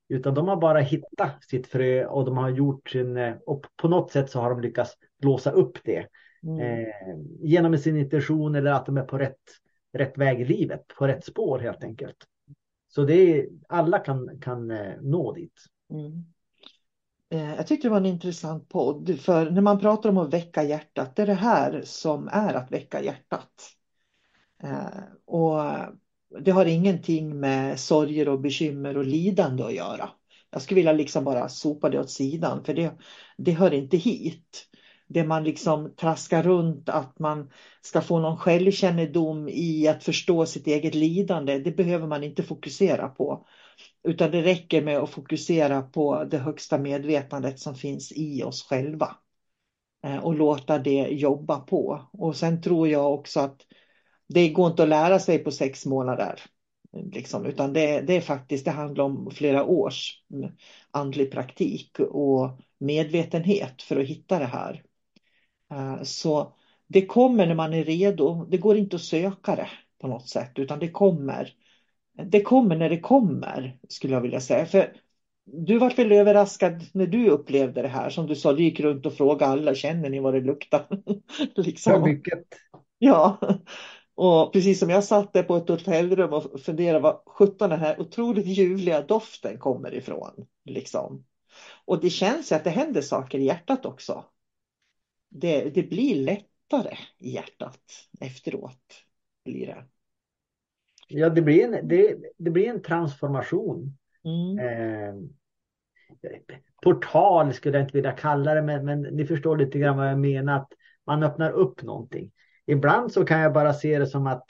Utan 0.10 0.34
de 0.34 0.48
har 0.48 0.58
bara 0.58 0.80
hittat 0.80 1.44
sitt 1.44 1.68
frö 1.68 2.06
och 2.06 2.26
de 2.26 2.38
har 2.38 2.50
gjort 2.50 2.90
sin, 2.90 3.18
eh, 3.18 3.36
och 3.46 3.66
på 3.76 3.88
något 3.88 4.12
sätt 4.12 4.30
så 4.30 4.40
har 4.40 4.50
de 4.50 4.62
lyckats 4.62 4.94
blåsa 5.22 5.52
upp 5.52 5.78
det. 5.84 6.08
Mm. 6.44 6.88
Genom 7.40 7.78
sin 7.78 7.98
intention 7.98 8.56
eller 8.56 8.72
att 8.72 8.86
de 8.86 8.98
är 8.98 9.04
på 9.04 9.18
rätt, 9.18 9.42
rätt 9.94 10.18
väg 10.18 10.42
i 10.42 10.46
livet, 10.46 10.88
på 10.88 11.08
rätt 11.08 11.26
spår 11.26 11.60
helt 11.60 11.84
enkelt. 11.84 12.18
Så 12.88 13.04
det 13.04 13.14
är, 13.14 13.48
alla 13.70 14.00
kan, 14.00 14.40
kan 14.42 14.68
nå 15.02 15.34
dit. 15.34 15.54
Mm. 15.94 16.26
Eh, 17.30 17.56
jag 17.56 17.68
tyckte 17.68 17.88
det 17.88 17.92
var 17.92 17.98
en 17.98 18.06
intressant 18.06 18.70
podd, 18.70 19.20
för 19.20 19.50
när 19.50 19.62
man 19.62 19.80
pratar 19.80 20.10
om 20.10 20.18
att 20.18 20.34
väcka 20.34 20.64
hjärtat, 20.64 21.16
det 21.16 21.22
är 21.22 21.28
det 21.28 21.34
här 21.34 21.82
som 21.86 22.28
är 22.32 22.54
att 22.54 22.72
väcka 22.72 23.04
hjärtat. 23.04 23.52
Eh, 24.64 25.04
och 25.26 25.62
det 26.42 26.52
har 26.52 26.66
ingenting 26.66 27.40
med 27.40 27.80
sorger 27.80 28.30
och 28.30 28.40
bekymmer 28.40 28.98
och 28.98 29.06
lidande 29.06 29.64
att 29.64 29.76
göra. 29.76 30.10
Jag 30.50 30.62
skulle 30.62 30.76
vilja 30.76 30.94
liksom 30.94 31.24
bara 31.24 31.50
sopa 31.50 31.90
det 31.90 32.00
åt 32.00 32.10
sidan, 32.10 32.64
för 32.64 32.74
det, 32.74 32.98
det 33.38 33.52
hör 33.52 33.74
inte 33.74 33.98
hit. 33.98 34.68
Det 35.08 35.24
man 35.24 35.44
liksom 35.44 35.96
traskar 35.96 36.44
runt, 36.44 36.90
att 36.90 37.20
man 37.20 37.52
ska 37.82 38.02
få 38.02 38.20
någon 38.20 38.38
självkännedom 38.38 39.50
i 39.50 39.88
att 39.88 40.04
förstå 40.04 40.46
sitt 40.46 40.68
eget 40.68 40.96
lidande, 40.96 41.60
det 41.60 41.72
behöver 41.72 42.08
man 42.08 42.24
inte 42.24 42.44
fokusera 42.44 43.08
på. 43.08 43.48
Utan 44.04 44.32
det 44.32 44.44
räcker 44.44 44.82
med 44.82 44.98
att 44.98 45.10
fokusera 45.10 45.82
på 45.82 46.24
det 46.24 46.38
högsta 46.38 46.78
medvetandet 46.78 47.60
som 47.60 47.76
finns 47.76 48.12
i 48.12 48.44
oss 48.44 48.64
själva. 48.64 49.16
Eh, 50.04 50.18
och 50.18 50.36
låta 50.36 50.78
det 50.78 51.08
jobba 51.08 51.60
på. 51.60 52.10
Och 52.14 52.36
sen 52.36 52.62
tror 52.62 52.88
jag 52.88 53.14
också 53.14 53.40
att 53.40 53.62
det 54.28 54.50
går 54.50 54.68
inte 54.68 54.84
att 54.84 54.90
lära 54.90 55.20
sig 55.20 55.40
på 55.40 55.52
sex 55.52 55.86
månader. 55.86 56.42
Liksom, 57.14 57.46
utan 57.46 57.74
det, 57.74 58.02
det 58.02 58.16
är 58.16 58.22
faktiskt, 58.22 58.66
det 58.66 58.72
handlar 58.72 59.04
om 59.04 59.32
flera 59.32 59.66
års 59.66 60.24
mm, 60.34 60.52
andlig 60.92 61.32
praktik 61.32 62.00
och 62.00 62.60
medvetenhet 62.78 63.82
för 63.82 64.00
att 64.00 64.08
hitta 64.08 64.40
det 64.40 64.46
här. 64.46 64.84
Eh, 65.72 66.04
så 66.04 66.54
det 66.88 67.06
kommer 67.06 67.48
när 67.48 67.56
man 67.56 67.74
är 67.74 67.84
redo. 67.84 68.46
Det 68.46 68.58
går 68.58 68.78
inte 68.78 68.96
att 68.96 69.02
söka 69.02 69.56
det 69.56 69.70
på 70.02 70.08
något 70.08 70.30
sätt, 70.30 70.52
utan 70.56 70.80
det 70.80 70.90
kommer 70.90 71.54
det 72.26 72.42
kommer 72.42 72.76
när 72.76 72.90
det 72.90 73.00
kommer, 73.00 73.80
skulle 73.88 74.14
jag 74.14 74.22
vilja 74.22 74.42
säga. 74.42 74.66
För 74.66 74.94
du 75.46 75.78
var 75.78 75.90
väl 75.90 76.12
överraskad 76.12 76.86
när 76.94 77.08
du 77.08 77.30
upplevde 77.30 77.82
det 77.82 77.88
här, 77.88 78.10
som 78.10 78.28
du 78.28 78.36
sa, 78.36 78.54
du 78.54 78.64
gick 78.64 78.80
runt 78.80 79.06
och 79.06 79.14
frågade 79.14 79.52
alla, 79.52 79.76
känner 79.76 80.10
ni 80.10 80.20
vad 80.20 80.34
det 80.34 80.42
luktar? 80.42 80.88
liksom. 81.56 81.94
Ja, 81.94 82.06
mycket. 82.06 82.48
Ja, 82.98 83.40
och 84.16 84.54
precis 84.54 84.80
som 84.80 84.90
jag 84.90 85.04
satt 85.04 85.34
där 85.34 85.44
på 85.44 85.56
ett 85.56 85.70
hotellrum 85.70 86.34
och 86.34 86.62
funderade 86.62 87.00
vad 87.00 87.22
sjutton 87.26 87.70
den 87.70 87.80
här 87.80 88.02
otroligt 88.02 88.46
ljuvliga 88.46 89.02
doften 89.02 89.58
kommer 89.58 89.94
ifrån. 89.94 90.46
Liksom. 90.66 91.26
Och 91.86 92.02
det 92.02 92.10
känns 92.10 92.52
ju 92.52 92.56
att 92.56 92.64
det 92.64 92.70
händer 92.70 93.02
saker 93.02 93.40
i 93.40 93.46
hjärtat 93.46 93.86
också. 93.86 94.26
Det, 95.30 95.70
det 95.70 95.84
blir 95.84 96.16
lättare 96.16 96.98
i 97.18 97.34
hjärtat 97.34 97.82
efteråt. 98.20 99.04
Blir 99.46 99.68
det. 99.68 99.86
Ja, 101.08 101.30
det 101.30 101.42
blir 101.42 101.64
en, 101.64 101.88
det, 101.88 102.18
det 102.38 102.50
blir 102.50 102.70
en 102.70 102.82
transformation. 102.82 103.98
Mm. 104.24 104.60
Eh, 104.60 105.16
portal 106.82 107.54
skulle 107.54 107.78
jag 107.78 107.86
inte 107.86 107.98
vilja 107.98 108.12
kalla 108.12 108.54
det, 108.54 108.62
men, 108.62 108.86
men 108.86 109.02
ni 109.02 109.26
förstår 109.26 109.58
lite 109.58 109.80
grann 109.80 109.98
vad 109.98 110.10
jag 110.10 110.20
menar. 110.20 110.58
Att 110.58 110.70
man 111.06 111.24
öppnar 111.24 111.52
upp 111.52 111.84
någonting. 111.84 112.32
Ibland 112.66 113.12
så 113.12 113.26
kan 113.26 113.40
jag 113.40 113.54
bara 113.54 113.74
se 113.74 114.00
det 114.00 114.08
som 114.08 114.28
att 114.28 114.46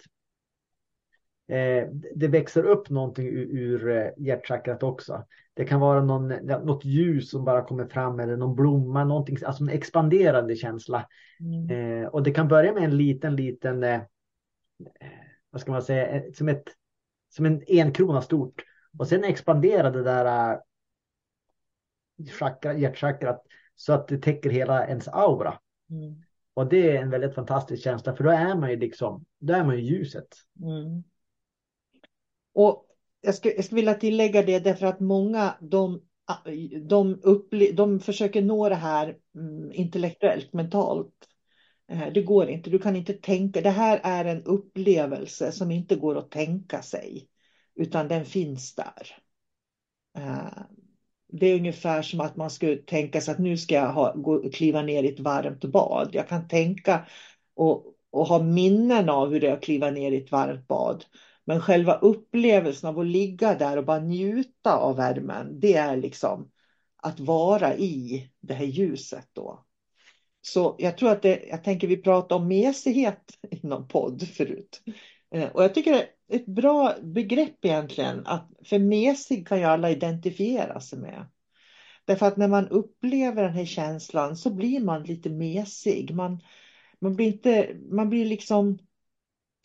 eh, 1.47 1.89
det 2.15 2.27
växer 2.27 2.63
upp 2.63 2.89
någonting 2.89 3.27
ur, 3.27 3.57
ur 3.57 3.89
eh, 3.89 4.09
hjärtchakrat 4.17 4.83
också. 4.83 5.25
Det 5.53 5.65
kan 5.65 5.79
vara 5.79 6.03
någon, 6.03 6.27
något 6.27 6.85
ljus 6.85 7.29
som 7.29 7.45
bara 7.45 7.63
kommer 7.63 7.85
fram 7.85 8.19
eller 8.19 8.37
någon 8.37 8.55
blomma, 8.55 9.03
någonting, 9.03 9.37
alltså 9.45 9.63
en 9.63 9.69
expanderande 9.69 10.55
känsla. 10.55 11.07
Mm. 11.39 12.01
Eh, 12.01 12.07
och 12.07 12.23
det 12.23 12.31
kan 12.31 12.47
börja 12.47 12.73
med 12.73 12.83
en 12.83 12.97
liten, 12.97 13.35
liten 13.35 13.83
eh, 13.83 14.01
vad 15.57 15.61
ska 15.61 15.71
man 15.71 15.81
säga, 15.81 16.23
som, 16.33 16.49
ett, 16.49 16.63
som 17.29 17.45
en 17.45 17.63
enkrona 17.67 18.21
stort. 18.21 18.63
Och 18.97 19.07
sen 19.07 19.23
expanderar 19.23 19.91
det 19.91 20.03
där 20.03 20.53
äh, 20.53 20.59
chakra, 22.39 22.73
hjärtchakrat 22.73 23.43
så 23.75 23.93
att 23.93 24.07
det 24.07 24.17
täcker 24.17 24.49
hela 24.49 24.87
ens 24.87 25.07
aura. 25.07 25.59
Mm. 25.89 26.21
Och 26.53 26.69
det 26.69 26.97
är 26.97 27.01
en 27.01 27.09
väldigt 27.09 27.35
fantastisk 27.35 27.83
känsla 27.83 28.15
för 28.15 28.23
då 28.23 28.29
är 28.29 28.55
man 28.55 28.69
ju 28.69 28.75
liksom, 28.75 29.25
då 29.39 29.53
är 29.53 29.63
man 29.63 29.75
ju 29.75 29.81
ljuset. 29.81 30.27
Mm. 30.61 31.03
Och 32.53 32.85
jag 33.21 33.35
skulle, 33.35 33.55
jag 33.55 33.65
skulle 33.65 33.81
vilja 33.81 33.93
tillägga 33.93 34.43
det 34.43 34.59
därför 34.59 34.85
att 34.85 34.99
många 34.99 35.55
de, 35.61 36.01
de, 36.81 37.19
upple, 37.23 37.71
de 37.71 37.99
försöker 37.99 38.41
nå 38.41 38.69
det 38.69 38.75
här 38.75 39.17
mm, 39.35 39.71
intellektuellt, 39.73 40.53
mentalt. 40.53 41.13
Eh, 41.87 42.13
det 42.13 42.21
går 42.21 42.49
inte, 42.49 42.69
du 42.69 42.79
kan 42.79 42.95
inte 42.95 43.13
tänka. 43.13 43.61
Det 43.61 43.69
här 43.69 43.99
är 44.03 44.25
en 44.25 44.43
upplevelse 44.43 45.51
som 45.51 45.71
inte 45.71 45.95
går 45.95 46.17
att 46.17 46.31
tänka 46.31 46.81
sig, 46.81 47.27
utan 47.75 48.07
den 48.07 48.25
finns 48.25 48.75
där. 48.75 49.15
Eh, 50.17 50.63
det 51.29 51.47
är 51.47 51.55
ungefär 51.55 52.01
som 52.01 52.21
att 52.21 52.35
man 52.35 52.49
skulle 52.49 52.75
tänka 52.75 53.21
sig 53.21 53.31
att 53.31 53.39
nu 53.39 53.57
ska 53.57 53.75
jag 53.75 53.93
ha, 53.93 54.13
gå, 54.13 54.49
kliva 54.49 54.81
ner 54.81 55.03
i 55.03 55.13
ett 55.13 55.19
varmt 55.19 55.65
bad. 55.65 56.09
Jag 56.11 56.27
kan 56.27 56.47
tänka 56.47 57.05
och, 57.55 57.93
och 58.09 58.27
ha 58.27 58.43
minnen 58.43 59.09
av 59.09 59.29
hur 59.29 59.39
det 59.39 59.47
är 59.47 59.53
att 59.53 59.63
kliva 59.63 59.89
ner 59.89 60.11
i 60.11 60.17
ett 60.17 60.31
varmt 60.31 60.67
bad. 60.67 61.05
Men 61.45 61.61
själva 61.61 61.93
upplevelsen 61.93 62.89
av 62.89 62.99
att 62.99 63.05
ligga 63.05 63.55
där 63.55 63.77
och 63.77 63.85
bara 63.85 63.99
njuta 63.99 64.77
av 64.77 64.95
värmen, 64.95 65.59
det 65.59 65.73
är 65.73 65.97
liksom 65.97 66.51
att 66.97 67.19
vara 67.19 67.75
i 67.75 68.29
det 68.39 68.53
här 68.53 68.65
ljuset 68.65 69.29
då. 69.33 69.66
Så 70.41 70.75
jag 70.79 70.97
tror 70.97 71.11
att 71.11 71.21
det, 71.21 71.43
jag 71.49 71.63
tänker 71.63 71.87
vi 71.87 71.97
pratar 71.97 72.35
om 72.35 72.47
mesighet 72.47 73.37
inom 73.51 73.87
podd 73.87 74.27
förut. 74.27 74.81
Eh, 75.31 75.49
och 75.49 75.63
jag 75.63 75.75
tycker 75.75 75.91
det 75.91 75.99
är 76.01 76.39
ett 76.39 76.45
bra 76.45 76.95
begrepp 77.01 77.65
egentligen, 77.65 78.27
att 78.27 78.49
för 78.65 78.79
mesig 78.79 79.47
kan 79.47 79.59
ju 79.59 79.63
alla 79.63 79.91
identifiera 79.91 80.79
sig 80.79 80.99
med. 80.99 81.25
Därför 82.05 82.25
att 82.25 82.37
när 82.37 82.47
man 82.47 82.67
upplever 82.67 83.43
den 83.43 83.53
här 83.53 83.65
känslan 83.65 84.37
så 84.37 84.49
blir 84.49 84.79
man 84.79 85.03
lite 85.03 85.29
mesig. 85.29 86.15
Man, 86.15 86.41
man 86.99 87.15
blir 87.15 87.27
inte, 87.27 87.77
man 87.91 88.09
blir 88.09 88.25
liksom, 88.25 88.77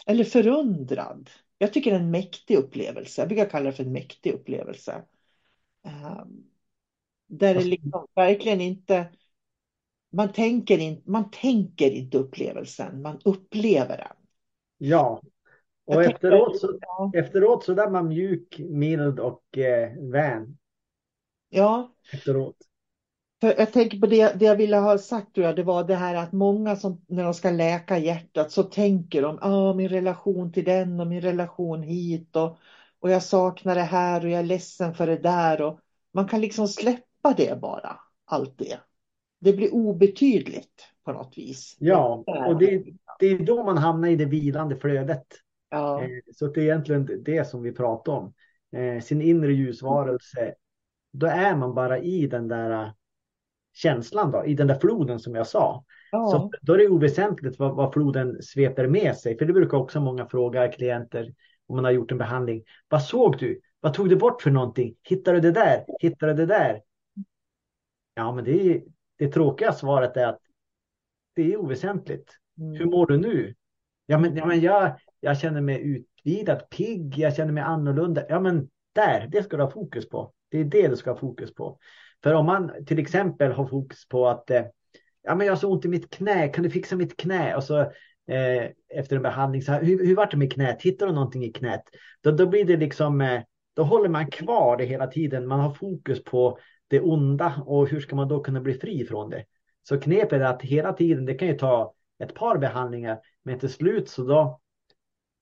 eller 0.07 0.25
förundrad. 0.25 1.31
Jag 1.59 1.73
tycker 1.73 1.91
det 1.91 1.97
är 1.97 2.01
en 2.01 2.11
mäktig 2.11 2.57
upplevelse. 2.57 3.20
Jag 3.23 3.29
brukar 3.29 3.49
kalla 3.49 3.64
det 3.64 3.73
för 3.77 3.85
en 3.85 3.93
mäktig 3.93 4.33
upplevelse. 4.33 5.03
Um, 5.85 6.45
där 7.27 7.55
det 7.55 7.64
liksom 7.64 8.07
verkligen 8.14 8.61
inte, 8.61 9.09
man 10.12 10.32
tänker, 10.32 10.78
in, 10.78 11.02
man 11.04 11.30
tänker 11.30 11.90
inte 11.90 12.18
upplevelsen, 12.18 13.02
man 13.02 13.20
upplever 13.24 13.96
den. 13.96 14.16
Ja, 14.78 15.22
och 15.84 15.94
jag 15.94 16.12
efteråt, 16.12 16.60
så, 16.60 16.78
ja. 16.80 17.12
efteråt 17.14 17.64
så 17.64 17.74
där 17.74 17.90
man 17.90 18.08
mjuk, 18.08 18.58
mild 18.58 19.20
och 19.20 19.58
eh, 19.58 19.92
vän. 19.98 20.58
Ja. 21.48 21.94
Efteråt. 22.12 22.56
För 23.40 23.54
jag 23.58 23.72
tänker 23.72 23.98
på 23.98 24.06
det, 24.06 24.38
det 24.38 24.44
jag 24.44 24.56
ville 24.56 24.76
ha 24.76 24.98
sagt, 24.98 25.34
tror 25.34 25.46
jag, 25.46 25.56
det 25.56 25.62
var 25.62 25.84
det 25.84 25.94
här 25.94 26.14
att 26.14 26.32
många 26.32 26.76
som 26.76 27.04
när 27.08 27.24
de 27.24 27.34
ska 27.34 27.50
läka 27.50 27.98
hjärtat 27.98 28.52
så 28.52 28.62
tänker 28.62 29.22
de, 29.22 29.38
ah, 29.42 29.74
min 29.74 29.88
relation 29.88 30.52
till 30.52 30.64
den 30.64 31.00
och 31.00 31.06
min 31.06 31.20
relation 31.20 31.82
hit 31.82 32.36
och, 32.36 32.58
och 33.00 33.10
jag 33.10 33.22
saknar 33.22 33.74
det 33.74 33.80
här 33.80 34.24
och 34.24 34.30
jag 34.30 34.40
är 34.40 34.44
ledsen 34.44 34.94
för 34.94 35.06
det 35.06 35.18
där. 35.18 35.62
Och 35.62 35.80
man 36.12 36.28
kan 36.28 36.40
liksom 36.40 36.68
släppa 36.68 37.34
det 37.36 37.60
bara, 37.60 38.00
allt 38.24 38.58
det. 38.58 38.80
Det 39.43 39.53
blir 39.53 39.74
obetydligt 39.74 40.88
på 41.05 41.12
något 41.12 41.38
vis. 41.38 41.76
Ja, 41.78 42.24
och 42.49 42.59
det, 42.59 42.84
det 43.18 43.26
är 43.26 43.38
då 43.38 43.64
man 43.64 43.78
hamnar 43.78 44.09
i 44.09 44.16
det 44.16 44.24
vilande 44.24 44.76
flödet. 44.76 45.26
Ja. 45.70 46.03
Eh, 46.03 46.09
så 46.34 46.47
det 46.47 46.61
är 46.61 46.64
egentligen 46.64 47.22
det 47.24 47.49
som 47.49 47.62
vi 47.62 47.72
pratar 47.72 48.12
om. 48.12 48.34
Eh, 48.76 49.03
sin 49.03 49.22
inre 49.22 49.53
ljusvarelse. 49.53 50.55
Då 51.12 51.26
är 51.26 51.57
man 51.57 51.74
bara 51.74 51.99
i 51.99 52.26
den 52.26 52.49
där 52.49 52.93
känslan 53.72 54.30
då, 54.30 54.45
i 54.45 54.55
den 54.55 54.66
där 54.66 54.78
floden 54.78 55.20
som 55.20 55.34
jag 55.34 55.47
sa. 55.47 55.84
Ja. 56.11 56.30
Så 56.30 56.53
då 56.62 56.74
är 56.74 56.78
det 56.78 56.88
oväsentligt 56.88 57.59
vad, 57.59 57.76
vad, 57.76 57.93
floden 57.93 58.43
sveper 58.43 58.86
med 58.86 59.16
sig. 59.16 59.38
För 59.38 59.45
det 59.45 59.53
brukar 59.53 59.78
också 59.78 60.01
många 60.01 60.26
fråga 60.26 60.68
klienter 60.68 61.34
om 61.66 61.76
man 61.76 61.84
har 61.84 61.93
gjort 61.93 62.12
en 62.12 62.18
behandling. 62.18 62.62
Vad 62.88 63.03
såg 63.03 63.38
du? 63.38 63.61
Vad 63.80 63.95
tog 63.95 64.09
du 64.09 64.16
bort 64.16 64.43
för 64.43 64.51
någonting? 64.51 64.95
Hittade 65.03 65.40
du 65.40 65.53
det 65.53 65.61
där? 65.61 65.84
Hittade 66.01 66.32
du 66.32 66.36
det 66.36 66.55
där? 66.55 66.80
Ja, 68.14 68.32
men 68.32 68.45
det, 68.45 68.70
är, 68.70 68.82
det 69.23 69.29
tråkiga 69.29 69.73
svaret 69.73 70.16
är 70.16 70.27
att 70.27 70.41
det 71.35 71.53
är 71.53 71.57
oväsentligt. 71.57 72.31
Mm. 72.59 72.75
Hur 72.75 72.85
mår 72.85 73.07
du 73.07 73.16
nu? 73.16 73.55
Ja, 74.07 74.18
men, 74.18 74.37
ja, 74.37 74.47
men 74.47 74.61
jag, 74.61 74.99
jag 75.20 75.39
känner 75.39 75.61
mig 75.61 75.81
utvidad, 75.83 76.70
pigg, 76.70 77.18
jag 77.18 77.37
känner 77.37 77.53
mig 77.53 77.62
annorlunda. 77.62 78.25
Ja, 78.29 78.41
men 78.41 78.68
där, 78.93 79.29
det 79.33 79.43
ska 79.43 79.57
du 79.57 79.62
ha 79.62 79.70
fokus 79.70 80.09
på. 80.09 80.33
Det 80.49 80.59
är 80.59 80.64
det 80.64 80.89
du 80.89 80.97
ska 80.97 81.11
ha 81.11 81.18
fokus 81.18 81.55
på. 81.55 81.79
För 82.23 82.35
om 82.35 82.47
man 82.47 82.73
till 82.87 82.99
exempel 82.99 83.53
har 83.53 83.66
fokus 83.66 84.09
på 84.09 84.29
att 84.29 84.51
eh, 84.51 84.64
ja, 85.23 85.35
men 85.35 85.47
jag 85.47 85.55
har 85.55 85.59
så 85.59 85.73
ont 85.73 85.85
i 85.85 85.89
mitt 85.89 86.11
knä, 86.11 86.49
kan 86.49 86.64
du 86.64 86.70
fixa 86.70 86.97
mitt 86.97 87.16
knä? 87.16 87.57
Och 87.57 87.64
så 87.64 87.81
eh, 87.81 88.70
efter 88.95 89.16
en 89.16 89.23
behandling, 89.23 89.62
så 89.62 89.73
här, 89.73 89.83
hur, 89.83 90.07
hur 90.07 90.16
vart 90.16 90.31
det 90.31 90.37
med 90.37 90.53
knät? 90.53 90.83
Hittar 90.83 91.07
du 91.07 91.12
någonting 91.12 91.45
i 91.45 91.53
knät? 91.53 91.83
Då, 92.20 92.31
då 92.31 92.47
blir 92.47 92.64
det 92.64 92.77
liksom, 92.77 93.20
eh, 93.20 93.43
då 93.75 93.83
håller 93.83 94.09
man 94.09 94.31
kvar 94.31 94.77
det 94.77 94.85
hela 94.85 95.07
tiden. 95.07 95.47
Man 95.47 95.61
har 95.61 95.75
fokus 95.75 96.25
på 96.25 96.59
det 96.93 97.01
onda 97.01 97.62
och 97.66 97.88
hur 97.88 98.01
ska 98.01 98.16
man 98.16 98.28
då 98.28 98.40
kunna 98.40 98.61
bli 98.61 98.74
fri 98.74 99.05
från 99.07 99.30
det? 99.30 99.45
Så 99.82 100.01
knepet 100.01 100.32
är 100.32 100.40
att 100.40 100.62
hela 100.62 100.93
tiden, 100.93 101.24
det 101.24 101.34
kan 101.34 101.49
ju 101.49 101.55
ta 101.55 101.95
ett 102.18 102.34
par 102.34 102.59
behandlingar, 102.59 103.20
men 103.43 103.59
till 103.59 103.72
slut 103.72 104.09
så 104.09 104.22
då, 104.22 104.61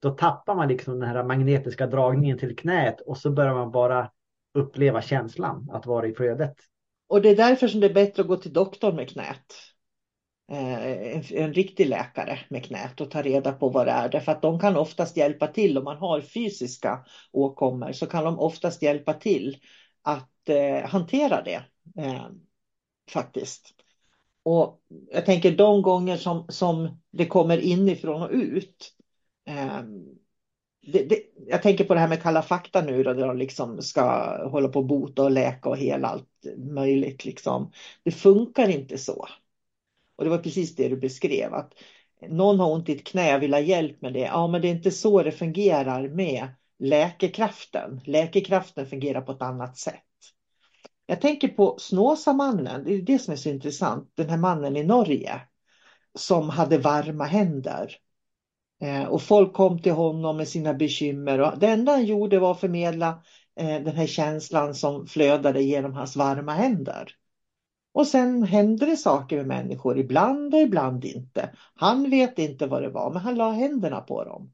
då 0.03 0.11
tappar 0.11 0.55
man 0.55 0.69
liksom 0.69 1.01
den 1.01 1.09
här 1.09 1.25
magnetiska 1.25 1.87
dragningen 1.87 2.39
till 2.39 2.57
knät 2.57 3.01
och 3.01 3.19
så 3.19 3.31
börjar 3.31 3.55
man 3.55 3.71
bara 3.71 4.11
uppleva 4.55 5.03
känslan 5.03 5.71
att 5.73 5.87
vara 5.87 6.07
i 6.07 6.15
flödet. 6.15 6.55
Och 7.09 7.23
det 7.23 7.29
är 7.29 7.37
därför 7.37 7.69
som 7.69 7.81
det 7.81 7.87
är 7.87 7.95
bättre 7.95 8.23
att 8.23 8.29
gå 8.29 8.37
till 8.37 8.53
doktorn 8.53 8.97
med 8.97 9.09
knät. 9.09 9.55
Eh, 10.53 10.85
en, 11.17 11.23
en, 11.31 11.55
riktig 11.55 11.87
läkare 11.87 12.39
med 12.49 12.65
knät 12.65 13.01
och 13.01 13.11
ta 13.11 13.23
reda 13.23 13.53
på 13.53 13.69
vad 13.69 13.87
det 13.87 13.93
är. 13.93 14.09
Därför 14.09 14.33
att 14.33 14.43
de 14.43 14.61
kan 14.61 14.77
oftast 14.77 15.17
hjälpa 15.17 15.47
till 15.47 15.79
om 15.79 15.85
man 15.85 15.97
har 15.97 16.21
fysiska 16.21 17.05
åkommor 17.33 17.93
så 17.93 18.07
kan 18.07 18.25
de 18.25 18.39
oftast 18.39 18.83
hjälpa 18.83 19.13
till 19.13 19.57
att 20.03 20.49
eh, 20.49 20.89
hantera 20.89 21.43
det. 21.43 21.65
Eh, 21.99 22.27
faktiskt. 23.11 23.75
Och 24.43 24.83
jag 25.11 25.27
tänker 25.27 25.57
de 25.57 25.83
gånger 25.83 26.17
som, 26.17 26.47
som 26.49 27.01
det 27.11 27.27
kommer 27.27 27.59
inifrån 27.59 28.23
och 28.23 28.31
ut. 28.31 28.95
Eh, 29.49 29.83
det, 30.87 31.05
det, 31.05 31.23
jag 31.47 31.63
tänker 31.63 31.85
på 31.85 31.95
det 31.95 32.01
här 32.01 32.09
med 32.09 32.23
Kalla 32.23 32.43
fakta 32.43 32.83
nu 32.83 33.03
då, 33.03 33.13
där 33.13 33.27
de 33.27 33.37
liksom 33.37 33.83
ska 33.83 34.03
hålla 34.49 34.69
på 34.69 34.79
att 34.79 34.87
bota 34.87 35.23
och 35.23 35.31
läka 35.31 35.69
och 35.69 35.77
hela 35.77 36.09
allt 36.09 36.47
möjligt. 36.57 37.25
Liksom. 37.25 37.73
Det 38.03 38.11
funkar 38.11 38.69
inte 38.69 38.99
så. 38.99 39.29
Och 40.17 40.25
det 40.25 40.31
var 40.31 40.39
precis 40.39 40.77
det 40.77 40.89
du 40.89 40.97
beskrev. 40.97 41.55
att 41.55 41.75
Någon 42.29 42.61
har 42.61 42.73
ont 42.73 42.89
i 42.89 42.93
ett 42.93 43.07
knä 43.07 43.37
och 43.37 43.43
vill 43.43 43.55
ha 43.55 43.61
hjälp 43.61 44.01
med 44.03 44.13
det. 44.13 44.21
Ja, 44.21 44.49
men 44.49 44.63
det 44.63 44.69
är 44.69 44.73
inte 44.73 44.91
så 44.91 45.23
det 45.23 45.33
fungerar 45.33 46.09
med 46.09 46.49
läkekraften. 46.81 48.01
Läkekraften 48.05 48.87
fungerar 48.87 49.21
på 49.21 49.33
ett 49.33 49.43
annat 49.43 49.79
sätt. 49.79 50.05
Jag 51.07 51.21
tänker 51.21 51.49
på 51.49 51.77
Snåsamannen, 51.79 52.85
det 52.85 52.95
är 52.95 53.03
det 53.03 53.19
som 53.19 53.33
är 53.33 53.37
så 53.37 53.49
intressant. 53.49 54.13
Den 54.15 54.29
här 54.29 54.37
mannen 54.37 54.77
i 54.77 54.85
Norge 54.85 55.41
som 56.15 56.49
hade 56.49 56.79
varma 56.79 57.25
händer. 57.25 57.97
Eh, 58.83 59.05
och 59.05 59.23
folk 59.23 59.53
kom 59.53 59.83
till 59.83 59.93
honom 59.93 60.37
med 60.37 60.49
sina 60.49 60.75
bekymmer 60.75 61.41
och 61.41 61.59
det 61.59 61.67
enda 61.67 61.93
han 61.93 62.05
gjorde 62.05 62.39
var 62.39 62.51
att 62.51 62.61
förmedla 62.61 63.23
eh, 63.57 63.83
den 63.83 63.97
här 63.97 64.07
känslan 64.07 64.75
som 64.75 65.07
flödade 65.07 65.63
genom 65.63 65.93
hans 65.93 66.17
varma 66.17 66.53
händer. 66.53 67.15
Och 67.93 68.07
sen 68.07 68.43
hände 68.43 68.87
det 68.87 68.97
saker 68.97 69.37
med 69.37 69.47
människor, 69.47 69.99
ibland 69.99 70.55
och 70.55 70.61
ibland 70.61 71.05
inte. 71.05 71.51
Han 71.75 72.11
vet 72.11 72.39
inte 72.39 72.67
vad 72.67 72.83
det 72.83 72.91
var, 72.91 73.13
men 73.13 73.23
han 73.23 73.35
la 73.35 73.51
händerna 73.51 74.01
på 74.01 74.25
dem. 74.25 74.53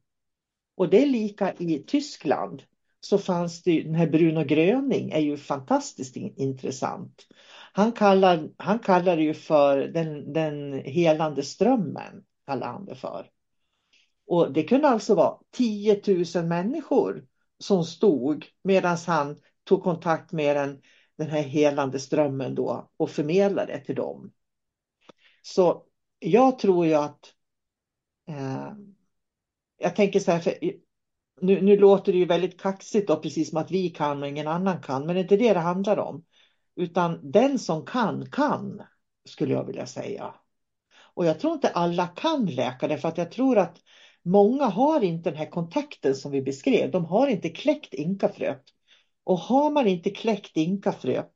Och 0.76 0.88
det 0.88 1.02
är 1.02 1.06
lika 1.06 1.54
i 1.54 1.84
Tyskland. 1.86 2.62
Så 3.00 3.18
fanns 3.18 3.62
det 3.62 3.82
den 3.82 3.94
här 3.94 4.06
Bruno 4.06 4.44
Gröning 4.44 5.10
är 5.10 5.20
ju 5.20 5.36
fantastiskt 5.36 6.16
intressant. 6.16 7.26
Han 7.72 7.92
kallar, 7.92 8.50
han 8.56 8.78
kallar 8.78 9.16
det 9.16 9.22
ju 9.22 9.34
för 9.34 9.78
den, 9.78 10.32
den 10.32 10.72
helande 10.72 11.42
strömmen, 11.42 12.24
kallar 12.46 12.66
han 12.66 12.84
det 12.84 12.94
för. 12.94 13.30
Och 14.26 14.52
det 14.52 14.62
kunde 14.62 14.88
alltså 14.88 15.14
vara 15.14 15.38
10 15.50 16.02
000 16.34 16.44
människor 16.44 17.26
som 17.58 17.84
stod 17.84 18.46
medan 18.62 18.96
han 19.06 19.36
tog 19.64 19.82
kontakt 19.82 20.32
med 20.32 20.56
den, 20.56 20.82
den 21.16 21.30
här 21.30 21.42
helande 21.42 22.00
strömmen 22.00 22.54
då 22.54 22.90
och 22.96 23.10
förmedlade 23.10 23.80
till 23.80 23.94
dem. 23.94 24.32
Så 25.42 25.82
jag 26.18 26.58
tror 26.58 26.86
ju 26.86 26.94
att 26.94 27.32
eh, 28.28 28.72
jag 29.78 29.96
tänker 29.96 30.20
så 30.20 30.30
här, 30.30 30.38
för 30.38 30.54
nu, 31.40 31.62
nu 31.62 31.76
låter 31.76 32.12
det 32.12 32.18
ju 32.18 32.24
väldigt 32.24 32.60
kaxigt 32.60 33.10
och 33.10 33.22
precis 33.22 33.50
som 33.50 33.58
att 33.58 33.70
vi 33.70 33.90
kan 33.90 34.22
och 34.22 34.28
ingen 34.28 34.48
annan 34.48 34.82
kan, 34.82 35.06
men 35.06 35.14
det 35.14 35.20
är 35.20 35.22
inte 35.22 35.36
det 35.36 35.52
det 35.52 35.60
handlar 35.60 35.96
om. 35.96 36.24
Utan 36.76 37.30
den 37.30 37.58
som 37.58 37.86
kan, 37.86 38.30
kan, 38.30 38.82
skulle 39.28 39.54
jag 39.54 39.64
vilja 39.64 39.86
säga. 39.86 40.34
Och 41.14 41.26
jag 41.26 41.40
tror 41.40 41.52
inte 41.52 41.68
alla 41.68 42.06
kan 42.06 42.46
läka 42.46 42.88
därför 42.88 43.00
för 43.00 43.08
att 43.08 43.18
jag 43.18 43.32
tror 43.32 43.58
att 43.58 43.78
Många 44.26 44.64
har 44.64 45.04
inte 45.04 45.30
den 45.30 45.38
här 45.38 45.50
kontakten 45.50 46.14
som 46.14 46.30
vi 46.32 46.42
beskrev. 46.42 46.90
De 46.90 47.04
har 47.04 47.26
inte 47.26 47.48
kläckt 47.48 47.94
inkafröet. 47.94 48.62
Och 49.24 49.38
har 49.38 49.70
man 49.70 49.86
inte 49.86 50.10
kläckt 50.10 50.56
inkafröet, 50.56 51.32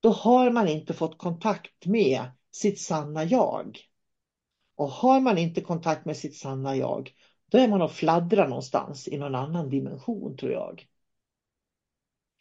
då 0.00 0.10
har 0.10 0.50
man 0.50 0.68
inte 0.68 0.94
fått 0.94 1.18
kontakt 1.18 1.86
med 1.86 2.22
sitt 2.50 2.80
sanna 2.80 3.24
jag. 3.24 3.78
Och 4.76 4.88
har 4.88 5.20
man 5.20 5.38
inte 5.38 5.60
kontakt 5.60 6.04
med 6.04 6.16
sitt 6.16 6.36
sanna 6.36 6.76
jag, 6.76 7.10
då 7.54 7.60
är 7.60 7.68
man 7.68 7.82
och 7.82 7.92
fladdrar 7.92 8.48
någonstans 8.48 9.08
i 9.08 9.18
någon 9.18 9.34
annan 9.34 9.70
dimension 9.70 10.36
tror 10.36 10.52
jag. 10.52 10.86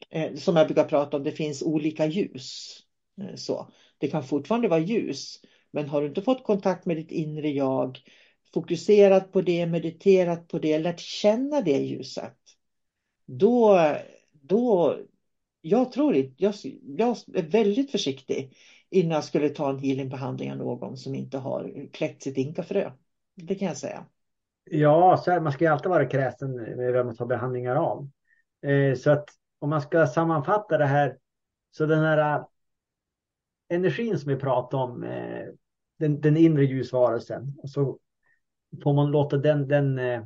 Eh, 0.10 0.36
som 0.36 0.56
jag 0.56 0.68
brukar 0.68 0.84
prata 0.84 1.18
om, 1.18 1.24
det 1.24 1.32
finns 1.32 1.62
olika 1.62 2.06
ljus. 2.06 2.80
Eh, 3.22 3.36
så. 3.36 3.72
Det 3.98 4.08
kan 4.08 4.24
fortfarande 4.24 4.68
vara 4.68 4.80
ljus, 4.80 5.42
Men 5.72 5.90
har 5.90 6.02
du 6.02 6.08
inte 6.08 6.22
fått 6.22 6.44
kontakt 6.44 6.86
med 6.86 6.98
ditt 6.98 7.12
inre 7.12 7.50
jag, 7.50 8.00
fokuserat 8.54 9.32
på 9.32 9.42
det, 9.42 9.66
mediterat 9.66 10.48
på 10.48 10.60
det, 10.60 10.80
lärt 10.80 11.00
känna 11.00 11.62
det 11.62 11.78
ljuset. 11.78 12.38
Då, 13.26 13.80
då 14.32 14.98
jag 15.62 15.92
tror 15.92 16.16
inte, 16.16 16.44
jag, 16.44 16.54
jag 16.98 17.18
är 17.34 17.50
väldigt 17.50 17.92
försiktig 17.92 18.58
innan 18.90 19.12
jag 19.12 19.24
skulle 19.24 19.50
ta 19.50 19.70
en 19.70 19.80
healingbehandling 19.80 20.52
av 20.52 20.58
någon 20.58 20.98
som 20.98 21.16
inte 21.16 21.38
har 21.38 21.88
kläckt 21.94 22.24
sitt 22.24 22.38
inkafrö. 22.38 22.92
Det 23.36 23.56
kan 23.56 23.68
jag 23.68 23.78
säga. 23.78 24.06
Ja, 24.64 25.18
så 25.18 25.32
här, 25.32 25.40
man 25.40 25.52
ska 25.52 25.66
ju 25.66 25.72
alltid 25.72 25.90
vara 25.90 26.06
kräsen 26.06 26.56
med 26.56 26.94
vem 26.94 27.06
man 27.06 27.16
tar 27.16 27.26
behandlingar 27.26 27.76
av. 27.76 28.10
Eh, 28.62 28.96
så 28.96 29.12
att 29.12 29.30
om 29.60 29.70
man 29.70 29.82
ska 29.82 30.08
sammanfatta 30.08 30.78
det 30.78 30.86
här, 30.86 31.18
så 31.72 31.86
den 31.86 32.00
här 32.00 32.36
äh, 32.36 32.46
energin 33.70 34.20
som 34.20 34.30
vi 34.30 34.40
pratade 34.40 34.84
om, 34.84 35.04
eh, 35.04 35.46
den, 36.00 36.22
den 36.22 36.38
inre 36.38 36.66
ljusvarelsen, 36.66 37.56
och 37.58 37.70
så 37.70 38.00
får 38.84 38.94
man 38.94 39.12
låta 39.12 39.38
den, 39.38 39.68
den, 39.68 40.00
eh, 40.00 40.24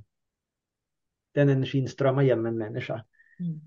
den 1.34 1.50
energin 1.50 1.88
strömma 1.88 2.24
genom 2.24 2.46
en 2.46 2.58
människa. 2.58 3.06
Mm. 3.40 3.62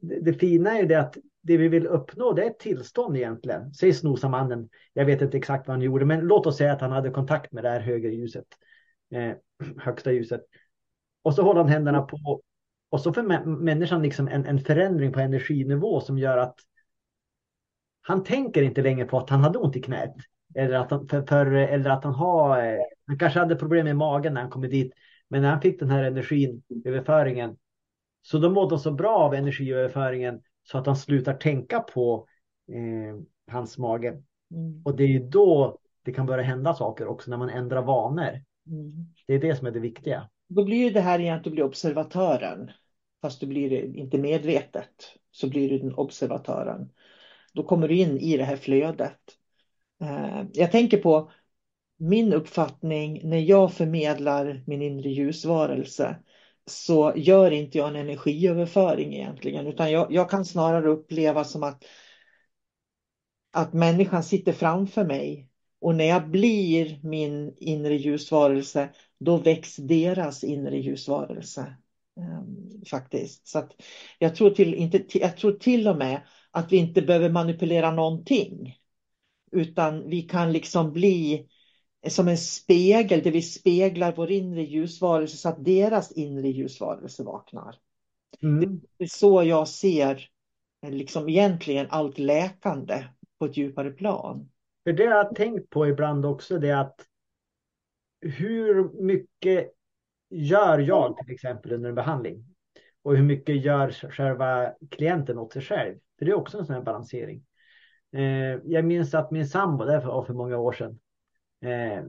Det, 0.00 0.20
det, 0.20 0.32
fina 0.32 0.76
är 0.76 0.80
ju 0.80 0.86
det 0.86 1.00
att 1.00 1.16
det 1.40 1.56
vi 1.56 1.68
vill 1.68 1.86
uppnå 1.86 2.32
det 2.32 2.42
är 2.42 2.50
ett 2.50 2.58
tillstånd 2.58 3.16
egentligen. 3.16 3.74
Säg 3.74 3.92
snosamannen, 3.92 4.68
jag 4.92 5.04
vet 5.04 5.22
inte 5.22 5.36
exakt 5.36 5.68
vad 5.68 5.76
han 5.76 5.82
gjorde, 5.82 6.04
men 6.04 6.20
låt 6.20 6.46
oss 6.46 6.56
säga 6.56 6.72
att 6.72 6.80
han 6.80 6.92
hade 6.92 7.10
kontakt 7.10 7.52
med 7.52 7.64
det 7.64 7.70
här 7.70 7.80
högre 7.80 8.14
ljuset, 8.14 8.46
eh, 9.14 9.36
högsta 9.78 10.12
ljuset. 10.12 10.40
Och 11.22 11.34
så 11.34 11.42
håller 11.42 11.60
han 11.60 11.70
händerna 11.70 12.02
på 12.02 12.42
och 12.90 13.00
så 13.00 13.12
får 13.12 13.22
människan 13.46 14.02
liksom 14.02 14.28
en, 14.28 14.46
en 14.46 14.60
förändring 14.60 15.12
på 15.12 15.20
energinivå 15.20 16.00
som 16.00 16.18
gör 16.18 16.38
att 16.38 16.54
han 18.00 18.24
tänker 18.24 18.62
inte 18.62 18.82
längre 18.82 19.06
på 19.06 19.18
att 19.18 19.30
han 19.30 19.40
hade 19.40 19.58
ont 19.58 19.76
i 19.76 19.82
knät. 19.82 20.14
Eller 20.54 20.74
att 20.74 20.90
han, 20.90 21.08
för, 21.08 21.22
för, 21.22 21.46
eller 21.46 21.90
att 21.90 22.04
han 22.04 22.14
har, 22.14 22.64
eh, 22.64 22.78
han 23.06 23.18
kanske 23.18 23.38
hade 23.38 23.56
problem 23.56 23.84
med 23.84 23.96
magen 23.96 24.34
när 24.34 24.40
han 24.40 24.50
kom 24.50 24.62
dit. 24.62 24.92
Men 25.28 25.42
när 25.42 25.50
han 25.50 25.60
fick 25.60 25.80
den 25.80 25.90
här 25.90 26.04
energin, 26.04 26.62
överföringen, 26.84 27.56
så 28.22 28.38
då 28.38 28.50
mådde 28.50 28.74
han 28.74 28.80
så 28.80 28.92
bra 28.92 29.16
av 29.16 29.34
energiöverföringen 29.34 30.42
så 30.62 30.78
att 30.78 30.86
han 30.86 30.96
slutar 30.96 31.34
tänka 31.34 31.80
på 31.80 32.26
eh, 32.72 33.20
hans 33.52 33.78
mage. 33.78 34.08
Mm. 34.50 34.82
Och 34.84 34.96
det 34.96 35.04
är 35.04 35.08
ju 35.08 35.28
då 35.28 35.78
det 36.02 36.12
kan 36.12 36.26
börja 36.26 36.44
hända 36.44 36.74
saker 36.74 37.06
också 37.06 37.30
när 37.30 37.36
man 37.36 37.50
ändrar 37.50 37.82
vanor. 37.82 38.40
Mm. 38.66 39.06
Det 39.26 39.34
är 39.34 39.38
det 39.38 39.56
som 39.56 39.66
är 39.66 39.70
det 39.70 39.80
viktiga. 39.80 40.28
Då 40.48 40.64
blir 40.64 40.90
det 40.90 41.00
här 41.00 41.18
igen 41.18 41.36
att 41.36 41.44
du 41.44 41.50
blir 41.50 41.64
observatören. 41.64 42.70
Fast 43.22 43.40
du 43.40 43.46
blir 43.46 43.70
det 43.70 43.98
inte 43.98 44.18
medvetet. 44.18 44.94
Så 45.30 45.48
blir 45.48 45.70
du 45.70 45.78
den 45.78 45.94
observatören. 45.94 46.90
Då 47.52 47.62
kommer 47.62 47.88
du 47.88 47.96
in 47.96 48.18
i 48.18 48.36
det 48.36 48.44
här 48.44 48.56
flödet. 48.56 49.20
Eh, 50.00 50.42
jag 50.52 50.70
tänker 50.72 50.98
på 50.98 51.30
min 51.96 52.32
uppfattning 52.32 53.20
när 53.28 53.38
jag 53.38 53.72
förmedlar 53.72 54.64
min 54.66 54.82
inre 54.82 55.10
ljusvarelse 55.10 56.16
så 56.66 57.12
gör 57.16 57.50
inte 57.50 57.78
jag 57.78 57.88
en 57.88 57.96
energiöverföring 57.96 59.14
egentligen 59.14 59.66
utan 59.66 59.92
jag, 59.92 60.12
jag 60.12 60.30
kan 60.30 60.44
snarare 60.44 60.88
uppleva 60.88 61.44
som 61.44 61.62
att 61.62 61.84
att 63.50 63.72
människan 63.72 64.22
sitter 64.22 64.52
framför 64.52 65.04
mig 65.04 65.48
och 65.84 65.94
när 65.94 66.04
jag 66.04 66.30
blir 66.30 66.98
min 67.02 67.54
inre 67.56 67.94
ljusvarelse 67.94 68.88
då 69.18 69.36
väcks 69.36 69.76
deras 69.76 70.44
inre 70.44 70.78
ljusvarelse. 70.78 71.74
Um, 72.16 72.82
faktiskt. 72.90 73.46
Så 73.46 73.68
jag, 74.18 74.34
tror 74.34 74.50
till, 74.50 74.74
inte, 74.74 75.18
jag 75.18 75.36
tror 75.36 75.52
till 75.52 75.88
och 75.88 75.96
med 75.96 76.20
att 76.50 76.72
vi 76.72 76.76
inte 76.76 77.02
behöver 77.02 77.30
manipulera 77.30 77.90
någonting. 77.90 78.78
Utan 79.52 80.08
vi 80.08 80.22
kan 80.22 80.52
liksom 80.52 80.92
bli 80.92 81.48
som 82.08 82.28
en 82.28 82.38
spegel 82.38 83.22
där 83.22 83.30
vi 83.30 83.42
speglar 83.42 84.14
vår 84.16 84.30
inre 84.30 84.62
ljusvarelse 84.62 85.36
så 85.36 85.48
att 85.48 85.64
deras 85.64 86.12
inre 86.12 86.48
ljusvarelse 86.48 87.22
vaknar. 87.22 87.76
Mm. 88.42 88.80
Det 88.98 89.04
är 89.04 89.08
så 89.08 89.42
jag 89.42 89.68
ser 89.68 90.28
liksom 90.86 91.28
egentligen 91.28 91.86
allt 91.90 92.18
läkande 92.18 93.04
på 93.38 93.44
ett 93.44 93.56
djupare 93.56 93.90
plan. 93.90 94.48
För 94.84 94.92
det 94.92 95.04
jag 95.04 95.24
har 95.24 95.34
tänkt 95.34 95.70
på 95.70 95.86
ibland 95.86 96.26
också 96.26 96.58
det 96.58 96.68
är 96.68 96.76
att 96.76 97.06
hur 98.20 99.02
mycket 99.02 99.72
gör 100.30 100.78
jag 100.78 101.16
till 101.16 101.34
exempel 101.34 101.72
under 101.72 101.88
en 101.88 101.94
behandling? 101.94 102.44
Och 103.02 103.16
hur 103.16 103.24
mycket 103.24 103.64
gör 103.64 103.90
själva 103.90 104.74
klienten 104.90 105.38
åt 105.38 105.52
sig 105.52 105.62
själv? 105.62 105.94
För 106.18 106.24
det 106.24 106.30
är 106.30 106.36
också 106.36 106.58
en 106.58 106.66
sån 106.66 106.74
här 106.74 106.82
balansering. 106.82 107.44
Eh, 108.12 108.60
jag 108.64 108.84
minns 108.84 109.14
att 109.14 109.30
min 109.30 109.48
sambo, 109.48 109.84
det 109.84 110.00
var 110.00 110.24
för 110.24 110.34
många 110.34 110.58
år 110.58 110.72
sedan, 110.72 110.98
eh, 111.60 112.04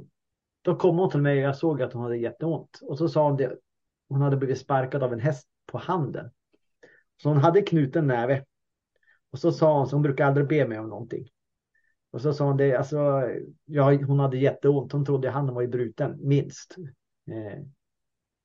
då 0.62 0.76
kom 0.76 0.98
hon 0.98 1.10
till 1.10 1.22
mig 1.22 1.38
och 1.38 1.44
jag 1.44 1.58
såg 1.58 1.82
att 1.82 1.94
hon 1.94 2.04
hade 2.04 2.18
jätteont. 2.18 2.80
Och 2.82 2.98
så 2.98 3.10
sa 3.10 3.28
hon 3.28 3.38
det, 3.38 3.58
hon 4.10 4.22
hade 4.22 4.38
blivit 4.38 4.58
sparkad 4.58 5.04
av 5.04 5.14
en 5.14 5.20
häst 5.20 5.48
på 5.66 5.78
handen. 5.78 6.32
Så 7.22 7.30
hon 7.30 7.38
hade 7.38 7.62
knuten 7.62 8.08
näve. 8.08 8.46
Och 9.32 9.40
så 9.40 9.52
sa 9.52 9.78
hon, 9.78 9.88
så 9.88 9.96
hon 9.96 10.04
brukar 10.04 10.26
aldrig 10.26 10.48
be 10.48 10.68
mig 10.68 10.80
om 10.80 10.90
någonting. 10.90 11.30
Och 12.16 12.22
så 12.22 12.34
sa 12.34 12.46
hon 12.46 12.58
det, 12.58 12.76
alltså, 12.76 13.24
ja, 13.66 13.94
hon 13.94 14.20
hade 14.20 14.38
jätteont. 14.38 14.92
Hon 14.92 15.06
trodde 15.06 15.30
handen 15.30 15.56
var 15.56 15.62
ju 15.62 15.68
bruten, 15.68 16.18
minst. 16.22 16.76
Eh, 17.32 17.64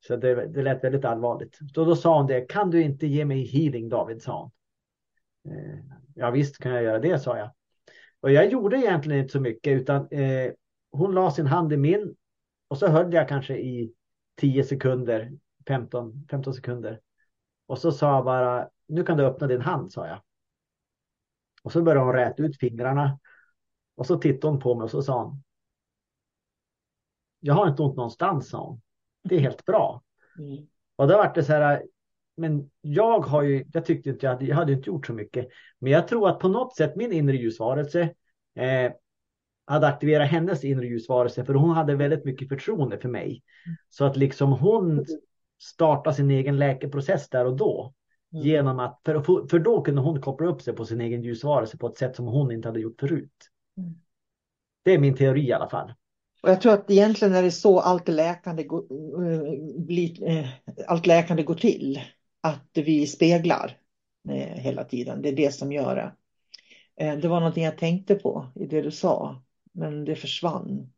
så 0.07 0.15
det, 0.15 0.47
det 0.47 0.61
lät 0.61 0.83
väldigt 0.83 1.05
allvarligt. 1.05 1.59
Så 1.75 1.85
då 1.85 1.95
sa 1.95 2.17
hon 2.17 2.27
det, 2.27 2.41
kan 2.41 2.69
du 2.69 2.81
inte 2.81 3.07
ge 3.07 3.25
mig 3.25 3.45
healing 3.45 3.89
David, 3.89 4.21
sa 4.21 4.41
hon. 4.41 4.51
Eh, 5.53 5.79
ja 6.15 6.31
visst 6.31 6.57
kan 6.57 6.71
jag 6.71 6.83
göra 6.83 6.99
det, 6.99 7.19
sa 7.19 7.37
jag. 7.37 7.51
Och 8.19 8.31
jag 8.31 8.51
gjorde 8.51 8.77
egentligen 8.77 9.21
inte 9.21 9.31
så 9.31 9.39
mycket 9.39 9.81
utan 9.81 10.07
eh, 10.11 10.51
hon 10.91 11.15
la 11.15 11.31
sin 11.31 11.47
hand 11.47 11.73
i 11.73 11.77
min 11.77 12.15
och 12.67 12.77
så 12.77 12.87
höll 12.87 13.13
jag 13.13 13.27
kanske 13.27 13.57
i 13.57 13.93
10 14.35 14.63
sekunder, 14.63 15.31
15, 15.67 16.27
15 16.31 16.53
sekunder. 16.53 16.99
Och 17.67 17.79
så 17.79 17.91
sa 17.91 18.15
jag 18.15 18.25
bara, 18.25 18.69
nu 18.87 19.03
kan 19.03 19.17
du 19.17 19.25
öppna 19.25 19.47
din 19.47 19.61
hand, 19.61 19.91
sa 19.91 20.07
jag. 20.07 20.21
Och 21.63 21.71
så 21.71 21.81
började 21.81 22.05
hon 22.05 22.13
räta 22.13 22.43
ut 22.43 22.59
fingrarna. 22.59 23.19
Och 24.01 24.07
så 24.07 24.17
tittade 24.17 24.53
hon 24.53 24.59
på 24.59 24.75
mig 24.75 24.83
och 24.83 24.91
så 24.91 25.01
sa 25.01 25.23
hon. 25.23 25.43
Jag 27.39 27.53
har 27.53 27.67
inte 27.67 27.81
ont 27.81 27.95
någonstans, 27.95 28.49
sa 28.49 28.65
hon. 28.65 28.81
Det 29.23 29.35
är 29.35 29.39
helt 29.39 29.65
bra. 29.65 30.03
Mm. 30.39 30.67
Och 30.95 31.07
då 31.07 31.17
var 31.17 31.31
det 31.35 31.43
så 31.43 31.53
här, 31.53 31.83
men 32.37 32.69
jag 32.81 33.19
har 33.19 33.41
ju, 33.41 33.65
jag 33.73 33.85
tyckte 33.85 34.09
inte 34.09 34.25
jag 34.25 34.33
hade, 34.33 34.45
jag 34.45 34.55
hade 34.55 34.73
inte 34.73 34.89
gjort 34.89 35.07
så 35.07 35.13
mycket. 35.13 35.47
Men 35.79 35.91
jag 35.91 36.07
tror 36.07 36.29
att 36.29 36.39
på 36.39 36.47
något 36.47 36.75
sätt 36.75 36.95
min 36.95 37.11
inre 37.11 37.35
ljusvarelse 37.37 38.01
eh, 38.55 38.91
hade 39.65 39.87
aktiverat 39.87 40.29
hennes 40.29 40.63
inre 40.63 40.87
ljusvarelse 40.87 41.45
för 41.45 41.53
hon 41.53 41.69
hade 41.69 41.95
väldigt 41.95 42.25
mycket 42.25 42.49
förtroende 42.49 42.97
för 42.97 43.09
mig. 43.09 43.43
Så 43.89 44.05
att 44.05 44.17
liksom 44.17 44.51
hon 44.51 45.05
startade 45.59 46.15
sin 46.15 46.31
egen 46.31 46.59
läkeprocess 46.59 47.29
där 47.29 47.45
och 47.45 47.55
då. 47.55 47.93
Mm. 48.33 48.45
Genom 48.45 48.79
att, 48.79 49.01
för, 49.05 49.47
för 49.47 49.59
då 49.59 49.81
kunde 49.81 50.01
hon 50.01 50.21
koppla 50.21 50.47
upp 50.47 50.61
sig 50.61 50.75
på 50.75 50.85
sin 50.85 51.01
egen 51.01 51.23
ljusvarelse 51.23 51.77
på 51.77 51.87
ett 51.87 51.97
sätt 51.97 52.15
som 52.15 52.25
hon 52.25 52.51
inte 52.51 52.67
hade 52.67 52.79
gjort 52.79 52.99
förut. 52.99 53.51
Det 54.83 54.91
är 54.91 54.99
min 54.99 55.15
teori 55.15 55.47
i 55.47 55.53
alla 55.53 55.69
fall. 55.69 55.93
Och 56.43 56.49
jag 56.49 56.61
tror 56.61 56.73
att 56.73 56.91
egentligen 56.91 57.33
är 57.33 57.43
det 57.43 57.51
så 57.51 57.79
allt 57.79 58.07
läkande, 58.07 58.63
går, 58.63 58.83
äh, 60.27 60.49
allt 60.87 61.05
läkande 61.05 61.43
går 61.43 61.55
till 61.55 62.01
att 62.41 62.69
vi 62.73 63.07
speglar 63.07 63.77
eh, 64.29 64.57
hela 64.57 64.83
tiden. 64.83 65.21
Det 65.21 65.29
är 65.29 65.35
det 65.35 65.51
som 65.51 65.71
gör 65.71 65.95
det. 65.95 66.11
Eh, 67.05 67.17
det 67.17 67.27
var 67.27 67.39
någonting 67.39 67.63
jag 67.63 67.77
tänkte 67.77 68.15
på 68.15 68.47
i 68.55 68.65
det 68.65 68.81
du 68.81 68.91
sa, 68.91 69.43
men 69.71 70.05
det 70.05 70.15
försvann. 70.15 70.91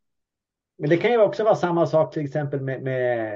Men 0.78 0.90
det 0.90 0.98
kan 0.98 1.12
ju 1.12 1.22
också 1.22 1.44
vara 1.44 1.56
samma 1.56 1.88
sak 1.88 2.14
till 2.14 2.26
exempel 2.26 2.62
med, 2.62 2.84
med 2.84 3.34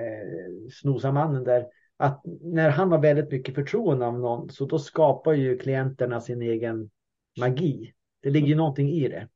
Snosamannen 0.71 1.43
där. 1.43 1.67
Att 1.97 2.21
när 2.41 2.69
han 2.69 2.91
har 2.91 2.99
väldigt 2.99 3.31
mycket 3.31 3.55
förtroende 3.55 4.05
av 4.05 4.19
någon 4.19 4.49
så 4.49 4.65
då 4.65 4.79
skapar 4.79 5.33
ju 5.33 5.57
klienterna 5.57 6.21
sin 6.21 6.41
egen 6.41 6.89
magi. 7.39 7.93
Det 8.21 8.29
ligger 8.29 8.47
ju 8.47 8.55
någonting 8.55 8.89
i 8.89 9.07
det. 9.07 9.27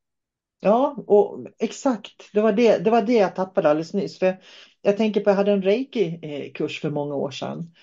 Ja, 0.64 0.96
och 1.08 1.48
exakt. 1.60 2.30
Det 2.34 2.42
var 2.42 2.54
det, 2.54 2.78
det 2.78 2.92
var 2.92 3.02
det 3.02 3.14
jag 3.14 3.36
tappade 3.36 3.70
alldeles 3.70 3.94
nyss. 3.94 4.20
För 4.20 4.38
jag 4.82 4.98
tänker 4.98 5.22
på, 5.22 5.30
jag 5.30 5.36
hade 5.36 5.52
en 5.52 5.62
reiki-kurs 5.64 6.78
eh, 6.78 6.82
för 6.82 6.90
många 6.90 7.16
år 7.16 7.32
sedan. 7.32 7.74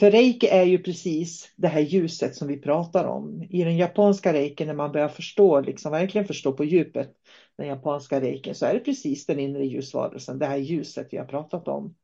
För 0.00 0.10
reiki 0.10 0.46
är 0.46 0.64
ju 0.64 0.78
precis 0.78 1.52
det 1.56 1.68
här 1.68 1.80
ljuset 1.80 2.34
som 2.34 2.48
vi 2.48 2.56
pratar 2.56 3.04
om. 3.04 3.42
I 3.50 3.64
den 3.64 3.76
japanska 3.76 4.32
reiki 4.32 4.64
när 4.66 4.74
man 4.74 4.92
börjar 4.92 5.08
förstå, 5.08 5.60
liksom 5.60 5.92
verkligen 5.92 6.26
förstå 6.26 6.52
på 6.52 6.64
djupet 6.64 7.10
den 7.56 7.66
japanska 7.66 8.20
reiki 8.20 8.54
så 8.54 8.66
är 8.66 8.74
det 8.74 8.80
precis 8.80 9.26
den 9.26 9.40
inre 9.40 9.66
ljusvarelsen, 9.66 10.38
det 10.38 10.46
här 10.46 10.56
ljuset 10.56 11.08
vi 11.10 11.16
har 11.16 11.24
pratat 11.24 11.68
om. 11.68 11.94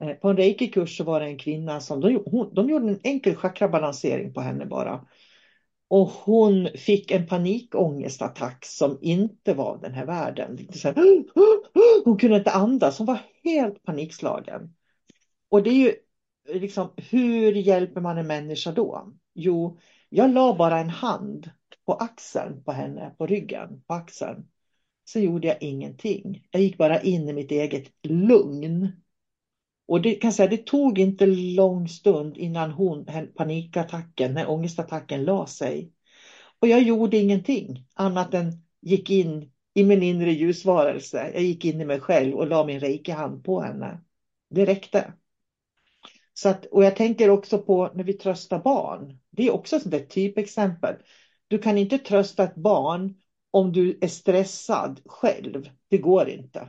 Eh, 0.00 0.14
på 0.14 0.28
en 0.28 0.36
reiki-kurs 0.36 0.96
så 0.96 1.04
var 1.04 1.20
det 1.20 1.26
en 1.26 1.38
kvinna 1.38 1.80
som, 1.80 2.00
de, 2.00 2.22
hon, 2.26 2.54
de 2.54 2.70
gjorde 2.70 2.88
en 2.88 3.00
enkel 3.02 3.36
chakrabalansering 3.36 4.32
på 4.32 4.40
henne 4.40 4.66
bara. 4.66 5.06
Och 5.88 6.08
hon 6.08 6.68
fick 6.74 7.10
en 7.10 7.26
panikångestattack 7.26 8.64
som 8.64 8.98
inte 9.00 9.54
var 9.54 9.78
den 9.78 9.94
här 9.94 10.06
världen. 10.06 10.58
Hon 12.04 12.18
kunde 12.18 12.36
inte 12.36 12.50
andas, 12.50 12.98
hon 12.98 13.06
var 13.06 13.20
helt 13.44 13.82
panikslagen. 13.82 14.74
Och 15.48 15.62
det 15.62 15.70
är 15.70 15.74
ju 15.74 15.94
liksom, 16.60 16.92
hur 16.96 17.52
hjälper 17.52 18.00
man 18.00 18.18
en 18.18 18.26
människa 18.26 18.72
då? 18.72 19.12
Jo, 19.34 19.78
jag 20.08 20.30
la 20.30 20.56
bara 20.56 20.78
en 20.78 20.90
hand 20.90 21.50
på 21.86 21.92
axeln 21.92 22.64
på 22.64 22.72
henne, 22.72 23.14
på 23.18 23.26
ryggen, 23.26 23.82
på 23.86 23.94
axeln. 23.94 24.48
så 25.04 25.18
gjorde 25.18 25.48
jag 25.48 25.62
ingenting. 25.62 26.46
Jag 26.50 26.62
gick 26.62 26.78
bara 26.78 27.00
in 27.00 27.28
i 27.28 27.32
mitt 27.32 27.50
eget 27.50 27.92
lugn. 28.02 28.92
Och 29.88 30.02
det 30.02 30.14
kan 30.14 30.32
säga, 30.32 30.48
det 30.48 30.66
tog 30.66 30.98
inte 30.98 31.26
lång 31.26 31.88
stund 31.88 32.36
innan 32.36 32.70
hon, 32.70 33.06
panikattacken, 33.36 34.34
när 34.34 34.50
ångestattacken 34.50 35.24
la 35.24 35.46
sig. 35.46 35.92
Och 36.60 36.68
jag 36.68 36.82
gjorde 36.82 37.16
ingenting 37.16 37.86
annat 37.94 38.34
än 38.34 38.62
gick 38.80 39.10
in 39.10 39.50
i 39.74 39.84
min 39.84 40.02
inre 40.02 40.32
ljusvarelse. 40.32 41.30
Jag 41.34 41.42
gick 41.42 41.64
in 41.64 41.80
i 41.80 41.84
mig 41.84 42.00
själv 42.00 42.34
och 42.34 42.46
la 42.46 42.64
min 42.64 42.80
reiki-hand 42.80 43.44
på 43.44 43.60
henne. 43.60 44.00
Det 44.50 44.64
räckte. 44.64 45.12
Så 46.34 46.48
att, 46.48 46.64
och 46.64 46.84
jag 46.84 46.96
tänker 46.96 47.30
också 47.30 47.58
på 47.58 47.90
när 47.94 48.04
vi 48.04 48.12
tröstar 48.12 48.58
barn. 48.58 49.18
Det 49.30 49.46
är 49.46 49.54
också 49.54 49.76
ett 49.76 50.10
typexempel. 50.10 50.94
Du 51.48 51.58
kan 51.58 51.78
inte 51.78 51.98
trösta 51.98 52.44
ett 52.44 52.54
barn 52.54 53.14
om 53.50 53.72
du 53.72 53.98
är 54.00 54.08
stressad 54.08 55.00
själv. 55.04 55.70
Det 55.88 55.98
går 55.98 56.28
inte. 56.28 56.68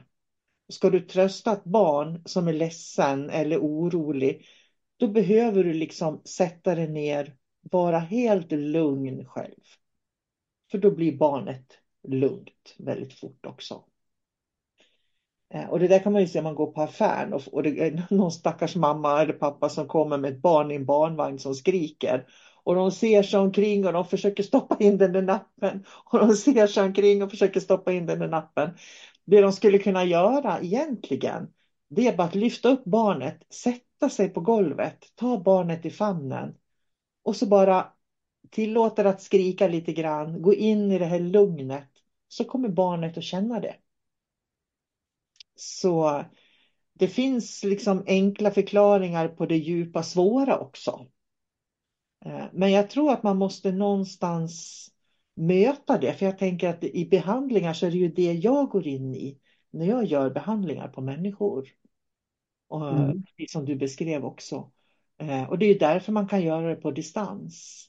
Ska 0.70 0.90
du 0.90 1.00
trösta 1.00 1.54
ett 1.54 1.64
barn 1.64 2.22
som 2.26 2.48
är 2.48 2.54
ledsen 2.54 3.30
eller 3.30 3.58
orolig, 3.58 4.46
då 4.98 5.08
behöver 5.08 5.64
du 5.64 5.74
liksom 5.74 6.22
sätta 6.26 6.76
dig 6.76 6.88
ner, 6.88 7.36
vara 7.62 8.00
helt 8.00 8.52
lugn 8.52 9.26
själv. 9.26 9.62
För 10.72 10.78
då 10.78 10.92
blir 10.92 11.18
barnet 11.18 11.78
lugnt 12.08 12.76
väldigt 12.78 13.20
fort 13.20 13.46
också. 13.46 13.84
Eh, 15.54 15.70
och 15.70 15.80
det 15.80 15.88
där 15.88 16.00
kan 16.00 16.14
man 16.14 16.22
ju 16.22 16.28
se 16.28 16.40
om 16.40 16.44
man 16.44 16.56
går 16.56 16.72
på 16.72 16.82
affären 16.82 17.34
och, 17.34 17.42
och 17.52 17.64
det 17.64 17.80
är 17.80 18.06
någon 18.14 18.32
stackars 18.32 18.76
mamma 18.76 19.22
eller 19.22 19.34
pappa 19.34 19.70
som 19.70 19.88
kommer 19.88 20.18
med 20.18 20.34
ett 20.34 20.42
barn 20.42 20.72
i 20.72 20.76
en 20.76 20.86
barnvagn 20.86 21.40
som 21.40 21.56
skriker. 21.56 22.28
Och 22.64 22.76
de 22.76 22.92
ser 22.92 23.24
sig 23.24 23.40
omkring 23.40 23.88
och 23.88 23.94
de 23.94 24.06
försöker 24.06 24.44
stoppa 24.44 24.78
in 24.80 24.98
den 24.98 25.16
i 25.16 25.22
nappen. 25.22 25.86
Och 26.06 26.20
de 26.20 26.36
ser 26.36 26.68
sig 26.68 26.84
omkring 26.84 27.24
och 27.24 27.32
försöker 27.32 27.60
stoppa 27.60 27.92
in 27.92 28.06
den 28.06 28.24
i 28.24 28.28
nappen. 28.28 28.70
Det 29.30 29.42
de 29.42 29.54
skulle 29.54 29.78
kunna 29.78 30.06
göra 30.06 30.60
egentligen, 30.62 31.54
det 31.90 32.08
är 32.08 32.18
bara 32.18 32.28
att 32.28 32.36
lyfta 32.36 32.70
upp 32.70 32.86
barnet, 32.86 33.54
sätta 33.54 34.10
sig 34.10 34.30
på 34.30 34.42
golvet, 34.42 35.06
ta 35.16 35.40
barnet 35.40 35.86
i 35.86 35.90
famnen 35.90 36.56
och 37.24 37.36
så 37.36 37.46
bara 37.46 37.94
tillåta 38.50 39.04
det 39.04 39.10
att 39.10 39.22
skrika 39.22 39.68
lite 39.68 39.94
grann, 39.94 40.42
gå 40.42 40.54
in 40.54 40.92
i 40.92 41.00
det 41.00 41.06
här 41.06 41.20
lugnet, 41.20 41.90
så 42.28 42.44
kommer 42.44 42.70
barnet 42.70 43.18
att 43.18 43.24
känna 43.24 43.60
det. 43.60 43.76
Så 45.56 46.24
det 46.94 47.08
finns 47.08 47.64
liksom 47.64 48.04
enkla 48.08 48.52
förklaringar 48.52 49.28
på 49.28 49.46
det 49.46 49.58
djupa 49.58 50.04
svåra 50.04 50.60
också. 50.60 51.08
Eh, 52.26 52.46
men 52.54 52.72
jag 52.72 52.90
tror 52.90 53.12
att 53.12 53.24
man 53.24 53.38
måste 53.38 53.72
någonstans 53.72 54.90
möta 55.40 55.98
det, 55.98 56.14
för 56.14 56.26
jag 56.26 56.38
tänker 56.38 56.70
att 56.70 56.84
i 56.84 57.08
behandlingar 57.12 57.74
så 57.74 57.86
är 57.86 57.92
det 57.92 57.98
ju 57.98 58.08
det 58.08 58.34
jag 58.34 58.70
går 58.70 58.88
in 58.88 59.16
i 59.16 59.40
när 59.72 59.86
jag 59.86 60.06
gör 60.06 60.30
behandlingar 60.30 60.88
på 60.88 61.02
människor. 61.02 61.68
Och 62.68 62.90
mm. 62.90 63.24
Som 63.48 63.66
du 63.66 63.76
beskrev 63.76 64.26
också. 64.26 64.72
Eh, 65.18 65.50
och 65.50 65.60
det 65.60 65.66
är 65.66 65.80
därför 65.80 66.12
man 66.12 66.28
kan 66.28 66.42
göra 66.42 66.70
det 66.70 66.76
på 66.76 66.92
distans. 66.92 67.86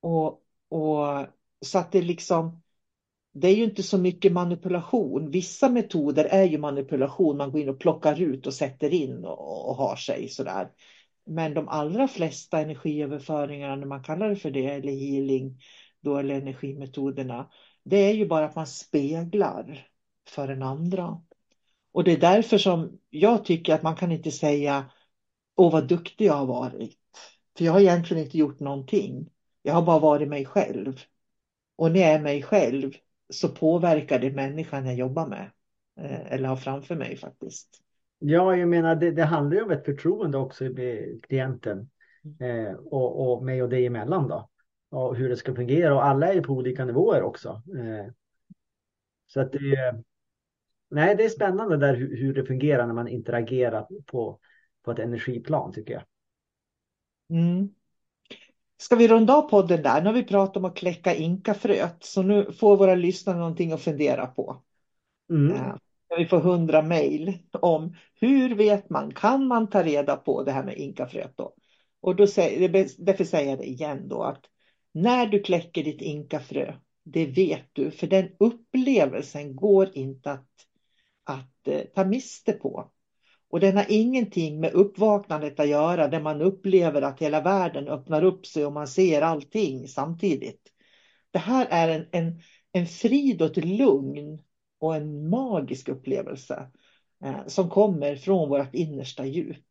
Och, 0.00 0.42
och 0.68 1.26
så 1.60 1.78
att 1.78 1.92
det 1.92 2.02
liksom 2.02 2.62
det 3.32 3.48
är 3.48 3.54
ju 3.54 3.64
inte 3.64 3.82
så 3.82 3.98
mycket 3.98 4.32
manipulation. 4.32 5.30
Vissa 5.30 5.68
metoder 5.68 6.24
är 6.24 6.44
ju 6.44 6.58
manipulation. 6.58 7.36
Man 7.36 7.52
går 7.52 7.60
in 7.60 7.68
och 7.68 7.80
plockar 7.80 8.20
ut 8.20 8.46
och 8.46 8.54
sätter 8.54 8.94
in 8.94 9.24
och, 9.24 9.68
och 9.68 9.76
har 9.76 9.96
sig 9.96 10.28
sådär. 10.28 10.68
Men 11.24 11.54
de 11.54 11.68
allra 11.68 12.08
flesta 12.08 12.60
energiöverföringarna, 12.60 13.76
när 13.76 13.86
man 13.86 14.02
kallar 14.02 14.28
det 14.28 14.36
för 14.36 14.50
det, 14.50 14.64
eller 14.64 14.92
healing, 14.92 15.60
då, 16.00 16.16
eller 16.16 16.34
energimetoderna, 16.34 17.50
det 17.84 17.96
är 17.96 18.14
ju 18.14 18.26
bara 18.26 18.44
att 18.44 18.56
man 18.56 18.66
speglar 18.66 19.88
för 20.28 20.48
den 20.48 20.62
andra. 20.62 21.22
Och 21.92 22.04
det 22.04 22.12
är 22.12 22.20
därför 22.20 22.58
som 22.58 22.98
jag 23.10 23.44
tycker 23.44 23.74
att 23.74 23.82
man 23.82 23.96
kan 23.96 24.12
inte 24.12 24.30
säga 24.30 24.90
åh 25.56 25.72
vad 25.72 25.88
duktig 25.88 26.26
jag 26.26 26.34
har 26.34 26.46
varit. 26.46 26.98
För 27.58 27.64
jag 27.64 27.72
har 27.72 27.80
egentligen 27.80 28.24
inte 28.24 28.38
gjort 28.38 28.60
någonting. 28.60 29.30
Jag 29.62 29.74
har 29.74 29.82
bara 29.82 29.98
varit 29.98 30.28
mig 30.28 30.44
själv. 30.44 31.00
Och 31.76 31.92
när 31.92 32.00
jag 32.00 32.10
är 32.10 32.20
mig 32.20 32.42
själv 32.42 32.92
så 33.30 33.48
påverkar 33.48 34.18
det 34.18 34.30
människan 34.30 34.86
jag 34.86 34.94
jobbar 34.94 35.26
med. 35.26 35.50
Eh, 36.00 36.32
eller 36.32 36.48
har 36.48 36.56
framför 36.56 36.96
mig 36.96 37.16
faktiskt. 37.16 37.68
Ja, 38.18 38.56
jag 38.56 38.68
menar 38.68 38.96
det, 38.96 39.10
det 39.10 39.24
handlar 39.24 39.56
ju 39.56 39.62
om 39.62 39.70
ett 39.70 39.84
förtroende 39.84 40.38
också 40.38 40.64
med 40.64 41.24
klienten. 41.28 41.90
Eh, 42.40 42.72
och, 42.72 43.32
och 43.32 43.44
mig 43.44 43.62
och 43.62 43.68
dig 43.68 43.86
emellan 43.86 44.28
då. 44.28 44.48
Och 44.90 45.16
hur 45.16 45.28
det 45.28 45.36
ska 45.36 45.54
fungera. 45.54 45.94
Och 45.94 46.04
alla 46.04 46.28
är 46.28 46.34
ju 46.34 46.42
på 46.42 46.52
olika 46.52 46.84
nivåer 46.84 47.22
också. 47.22 47.48
Eh, 47.48 48.12
så 49.26 49.40
att 49.40 49.52
det, 49.52 50.02
nej, 50.90 51.16
det 51.16 51.24
är 51.24 51.28
spännande 51.28 51.76
där 51.76 51.94
hur, 51.94 52.34
det 52.34 52.44
fungerar 52.44 52.86
när 52.86 52.94
man 52.94 53.08
interagerar 53.08 53.86
på, 54.06 54.40
på 54.82 54.90
ett 54.90 54.98
energiplan 54.98 55.72
tycker 55.72 55.92
jag. 55.94 56.02
Mm. 57.30 57.68
Ska 58.76 58.96
vi 58.96 59.08
runda 59.08 59.34
av 59.34 59.42
podden 59.42 59.82
där? 59.82 60.00
Nu 60.00 60.06
har 60.06 60.14
vi 60.14 60.24
pratat 60.24 60.56
om 60.56 60.64
att 60.64 60.76
kläcka 60.76 61.14
inkafröet, 61.14 62.04
så 62.04 62.22
nu 62.22 62.52
får 62.52 62.76
våra 62.76 62.94
lyssnare 62.94 63.38
någonting 63.38 63.72
att 63.72 63.82
fundera 63.82 64.26
på. 64.26 64.62
Mm. 65.30 65.56
Ja, 65.56 65.78
vi 66.16 66.26
får 66.26 66.40
hundra 66.40 66.82
mejl 66.82 67.38
om 67.52 67.96
hur 68.14 68.54
vet 68.54 68.90
man, 68.90 69.14
kan 69.14 69.46
man 69.46 69.70
ta 69.70 69.82
reda 69.82 70.16
på 70.16 70.42
det 70.42 70.52
här 70.52 70.64
med 70.64 70.76
inkafröet 70.76 71.36
då? 71.36 71.54
Och 72.00 72.16
då 72.16 72.26
säger, 72.26 72.68
därför 72.98 73.24
säger 73.24 73.50
jag 73.50 73.58
det 73.58 73.68
igen 73.68 74.08
då 74.08 74.22
att 74.22 74.44
när 74.92 75.26
du 75.26 75.42
kläcker 75.42 75.84
ditt 75.84 76.02
inkafrö, 76.02 76.74
det 77.04 77.26
vet 77.26 77.68
du, 77.72 77.90
för 77.90 78.06
den 78.06 78.28
upplevelsen 78.38 79.56
går 79.56 79.90
inte 79.94 80.30
att, 80.30 80.50
att 81.24 81.68
eh, 81.68 81.80
ta 81.80 82.04
miste 82.04 82.52
på. 82.52 82.90
Och 83.50 83.60
den 83.60 83.76
har 83.76 83.86
ingenting 83.88 84.60
med 84.60 84.72
uppvaknandet 84.72 85.60
att 85.60 85.68
göra 85.68 86.08
där 86.08 86.20
man 86.20 86.42
upplever 86.42 87.02
att 87.02 87.20
hela 87.20 87.40
världen 87.40 87.88
öppnar 87.88 88.24
upp 88.24 88.46
sig 88.46 88.66
och 88.66 88.72
man 88.72 88.88
ser 88.88 89.22
allting 89.22 89.88
samtidigt. 89.88 90.62
Det 91.30 91.38
här 91.38 91.66
är 91.70 91.88
en, 91.88 92.06
en, 92.12 92.40
en 92.72 92.86
frid 92.86 93.42
och 93.42 93.58
ett 93.58 93.64
lugn 93.64 94.42
och 94.78 94.96
en 94.96 95.28
magisk 95.28 95.88
upplevelse 95.88 96.70
eh, 97.24 97.46
som 97.46 97.70
kommer 97.70 98.16
från 98.16 98.48
vårt 98.48 98.74
innersta 98.74 99.26
djup. 99.26 99.66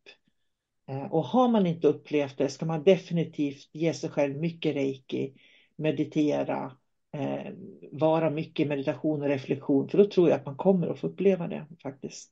Eh, 0.89 1.05
och 1.13 1.23
har 1.23 1.47
man 1.47 1.67
inte 1.67 1.88
upplevt 1.88 2.38
det 2.38 2.49
ska 2.49 2.65
man 2.65 2.83
definitivt 2.83 3.69
ge 3.73 3.93
sig 3.93 4.09
själv 4.09 4.38
mycket 4.38 4.75
reiki, 4.75 5.33
meditera, 5.75 6.71
eh, 7.17 7.53
vara 7.91 8.29
mycket 8.29 8.67
meditation 8.67 9.21
och 9.21 9.27
reflektion, 9.27 9.89
för 9.89 9.97
då 9.97 10.05
tror 10.05 10.29
jag 10.29 10.39
att 10.39 10.45
man 10.45 10.55
kommer 10.55 10.88
att 10.88 10.99
få 10.99 11.07
uppleva 11.07 11.47
det 11.47 11.65
faktiskt. 11.83 12.31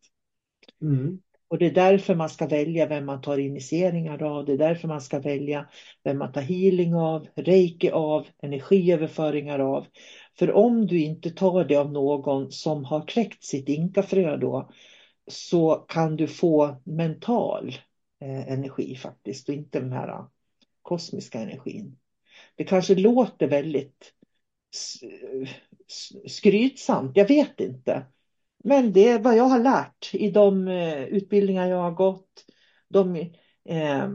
Mm. 0.81 1.19
Och 1.47 1.57
det 1.57 1.65
är 1.65 1.71
därför 1.71 2.15
man 2.15 2.29
ska 2.29 2.47
välja 2.47 2.85
vem 2.85 3.05
man 3.05 3.21
tar 3.21 3.37
initieringar 3.37 4.23
av. 4.23 4.45
Det 4.45 4.53
är 4.53 4.57
därför 4.57 4.87
man 4.87 5.01
ska 5.01 5.19
välja 5.19 5.69
vem 6.03 6.17
man 6.17 6.31
tar 6.31 6.41
healing 6.41 6.95
av, 6.95 7.27
reiki 7.35 7.89
av, 7.89 8.27
energiöverföringar 8.41 9.59
av. 9.59 9.85
För 10.39 10.51
om 10.51 10.87
du 10.87 10.99
inte 10.99 11.29
tar 11.29 11.63
det 11.63 11.75
av 11.75 11.91
någon 11.91 12.51
som 12.51 12.85
har 12.85 13.07
kläckt 13.07 13.43
sitt 13.43 13.69
inkafrö 13.69 14.37
då, 14.37 14.71
så 15.27 15.75
kan 15.75 16.15
du 16.15 16.27
få 16.27 16.81
mental 16.83 17.75
Eh, 18.19 18.51
energi 18.51 18.95
faktiskt 18.95 19.49
och 19.49 19.55
inte 19.55 19.79
den 19.79 19.91
här 19.91 20.07
eh, 20.07 20.25
kosmiska 20.81 21.39
energin. 21.39 21.97
Det 22.55 22.63
kanske 22.63 22.95
låter 22.95 23.47
väldigt 23.47 24.13
eh, 25.01 25.49
skrytsamt, 26.27 27.17
jag 27.17 27.27
vet 27.27 27.59
inte. 27.59 28.05
Men 28.63 28.93
det 28.93 29.07
är 29.07 29.19
vad 29.19 29.37
jag 29.37 29.43
har 29.43 29.59
lärt 29.59 30.09
i 30.13 30.31
de 30.31 30.67
utbildningar 31.09 31.67
jag 31.67 31.81
har 31.81 31.91
gått. 31.91 32.45
De, 32.89 33.15
eh, 33.65 34.09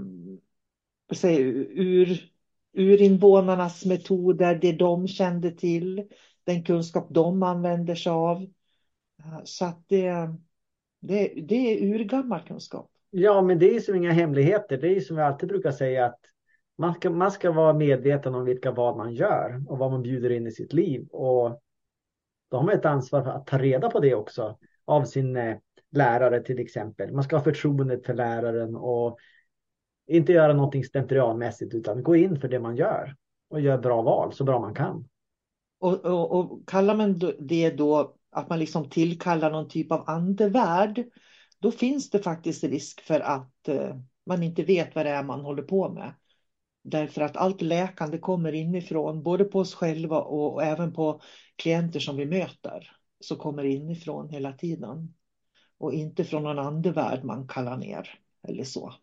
säger, 1.13 1.41
ur, 1.71 2.33
urinvånarnas 2.73 3.85
metoder, 3.85 4.55
det 4.55 4.73
de 4.73 5.09
kände 5.09 5.51
till, 5.51 6.09
den 6.45 6.65
kunskap 6.65 7.07
de 7.11 7.43
använder 7.43 7.95
sig 7.95 8.13
av. 8.13 8.47
Så 9.45 9.65
att 9.65 9.89
det, 9.89 10.11
det, 11.01 11.29
det 11.49 11.55
är 11.55 11.95
urgammal 11.95 12.47
kunskap. 12.47 12.91
Ja, 13.11 13.43
men 13.43 13.59
det 13.59 13.77
är 13.77 13.81
som 13.81 13.95
inga 13.95 14.13
hemligheter. 14.13 14.79
Det 14.79 14.97
är 14.97 15.01
som 15.01 15.17
vi 15.17 15.23
alltid 15.23 15.49
brukar 15.49 15.71
säga 15.71 16.07
att 16.07 16.21
man 16.79 16.95
ska, 16.95 17.11
man 17.11 17.31
ska 17.31 17.53
vara 17.53 17.73
medveten 17.73 18.35
om 18.35 18.45
vilka 18.45 18.71
val 18.71 18.97
man 18.97 19.13
gör 19.13 19.63
och 19.69 19.79
vad 19.79 19.91
man 19.91 20.03
bjuder 20.03 20.31
in 20.31 20.47
i 20.47 20.53
sitt 20.53 20.73
liv. 20.73 21.09
Och 21.11 21.63
då 22.51 22.57
har 22.57 22.65
man 22.65 22.75
ett 22.75 22.85
ansvar 22.85 23.23
för 23.23 23.31
att 23.31 23.47
ta 23.47 23.59
reda 23.59 23.91
på 23.91 24.01
det 24.01 24.15
också 24.15 24.59
av 24.85 25.05
sin 25.05 25.37
eh, 25.37 25.57
lärare 25.93 26.41
till 26.41 26.59
exempel. 26.59 27.13
Man 27.13 27.25
ska 27.25 27.37
ha 27.37 27.45
förtroende 27.45 28.01
för 28.07 28.15
läraren 28.15 28.77
och 28.77 29.19
inte 30.07 30.33
göra 30.33 30.53
någonting 30.53 30.85
slentrianmässigt 30.85 31.75
utan 31.75 32.03
gå 32.03 32.17
in 32.17 32.41
för 32.41 32.49
det 32.49 32.61
man 32.61 32.77
gör 32.77 33.17
och 33.51 33.61
göra 33.61 33.79
bra 33.79 34.03
val 34.03 34.33
så 34.33 34.45
bra 34.45 34.61
man 34.61 34.75
kan. 34.75 35.09
Och, 35.81 36.05
och, 36.05 36.33
och 36.33 36.69
kallar 36.69 36.95
man 36.95 37.21
det 37.39 37.71
då 37.71 38.15
att 38.31 38.49
man 38.49 38.59
liksom 38.59 38.91
tillkallar 38.91 39.51
någon 39.51 39.69
typ 39.69 39.93
av 39.93 40.05
andevärld, 40.07 41.05
då 41.61 41.71
finns 41.71 42.11
det 42.11 42.19
faktiskt 42.19 42.65
risk 42.65 43.01
för 43.01 43.21
att 43.21 43.69
eh, 43.69 43.97
man 44.27 44.43
inte 44.43 44.63
vet 44.63 44.95
vad 44.95 45.07
det 45.07 45.11
är 45.11 45.23
man 45.23 45.41
håller 45.41 45.63
på 45.63 45.89
med. 45.89 46.15
Därför 46.83 47.21
att 47.21 47.37
allt 47.37 47.63
läkande 47.63 48.19
kommer 48.19 48.53
inifrån, 48.53 49.23
både 49.23 49.45
på 49.45 49.59
oss 49.59 49.75
själva 49.75 50.21
och, 50.21 50.63
även 50.63 50.93
på 50.93 51.21
klienter 51.57 52.01
som 52.01 52.17
vi 52.17 52.27
möter. 52.27 52.97
som 53.21 53.37
kommer 53.37 53.65
inifrån 53.65 54.29
hela 54.29 54.53
tiden. 54.53 55.15
Och 55.79 55.93
inte 55.93 56.25
från 56.25 56.43
någon 56.43 56.59
andevärld 56.59 57.25
man 57.25 57.49
kallar 57.49 57.77
ner 57.77 58.09
eller 58.49 58.65
så. 58.65 58.95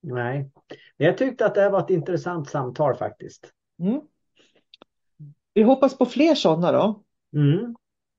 Nej, 0.00 0.50
jag 0.96 1.18
tyckte 1.18 1.46
att 1.46 1.54
det 1.54 1.70
var 1.70 1.80
ett 1.80 1.90
intressant 1.90 2.50
samtal 2.50 2.96
faktiskt. 2.96 3.52
Mm. 3.78 4.00
Vi 5.54 5.62
hoppas 5.62 5.98
på 5.98 6.06
fler 6.06 6.34
sådana 6.34 6.72
då. 6.72 7.02
Mm. 7.32 7.74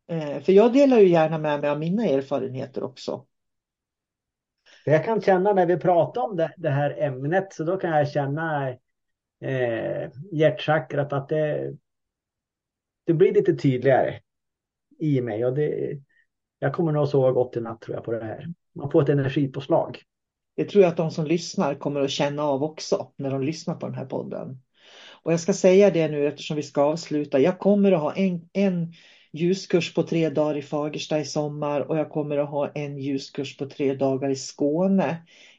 Eh, 0.07 0.41
för 0.41 0.51
jag 0.53 0.73
delar 0.73 0.99
ju 0.99 1.07
gärna 1.07 1.37
med 1.37 1.61
mig 1.61 1.69
av 1.69 1.79
mina 1.79 2.05
erfarenheter 2.05 2.83
också. 2.83 3.25
Jag 4.91 5.05
kan 5.05 5.21
känna 5.21 5.53
när 5.53 5.65
vi 5.65 5.77
pratar 5.77 6.21
om 6.21 6.35
det, 6.35 6.53
det 6.57 6.69
här 6.69 7.01
ämnet 7.01 7.53
så 7.53 7.63
då 7.63 7.77
kan 7.77 7.89
jag 7.89 8.11
känna 8.11 8.69
eh, 9.41 10.09
hjärtchakrat 10.31 11.13
att 11.13 11.29
det, 11.29 11.73
det 13.05 13.13
blir 13.13 13.33
lite 13.33 13.53
tydligare 13.55 14.19
i 14.99 15.21
mig 15.21 15.45
och 15.45 15.53
det, 15.53 15.99
jag 16.59 16.73
kommer 16.73 16.91
nog 16.91 17.03
att 17.03 17.09
sova 17.09 17.31
gott 17.31 17.57
i 17.57 17.61
natt 17.61 17.81
tror 17.81 17.95
jag 17.95 18.03
på 18.03 18.11
det 18.11 18.23
här. 18.23 18.53
Man 18.73 18.91
får 18.91 19.01
ett 19.01 19.09
energipåslag. 19.09 20.01
Det 20.55 20.65
tror 20.65 20.83
jag 20.83 20.89
att 20.89 20.97
de 20.97 21.11
som 21.11 21.25
lyssnar 21.25 21.75
kommer 21.75 22.01
att 22.01 22.11
känna 22.11 22.43
av 22.43 22.63
också 22.63 23.11
när 23.15 23.31
de 23.31 23.43
lyssnar 23.43 23.75
på 23.75 23.85
den 23.85 23.95
här 23.95 24.05
podden. 24.05 24.61
Och 25.23 25.33
jag 25.33 25.39
ska 25.39 25.53
säga 25.53 25.91
det 25.91 26.07
nu 26.07 26.27
eftersom 26.27 26.55
vi 26.55 26.63
ska 26.63 26.81
avsluta. 26.81 27.39
Jag 27.39 27.59
kommer 27.59 27.91
att 27.91 28.01
ha 28.01 28.15
en, 28.15 28.49
en 28.53 28.93
ljuskurs 29.37 29.93
på 29.93 30.03
tre 30.03 30.29
dagar 30.29 30.57
i 30.57 30.61
Fagersta 30.61 31.19
i 31.19 31.25
sommar 31.25 31.81
och 31.81 31.97
jag 31.97 32.09
kommer 32.09 32.37
att 32.37 32.49
ha 32.49 32.71
en 32.71 32.97
ljuskurs 32.97 33.57
på 33.57 33.69
tre 33.69 33.93
dagar 33.93 34.29
i 34.29 34.35
Skåne 34.35 35.17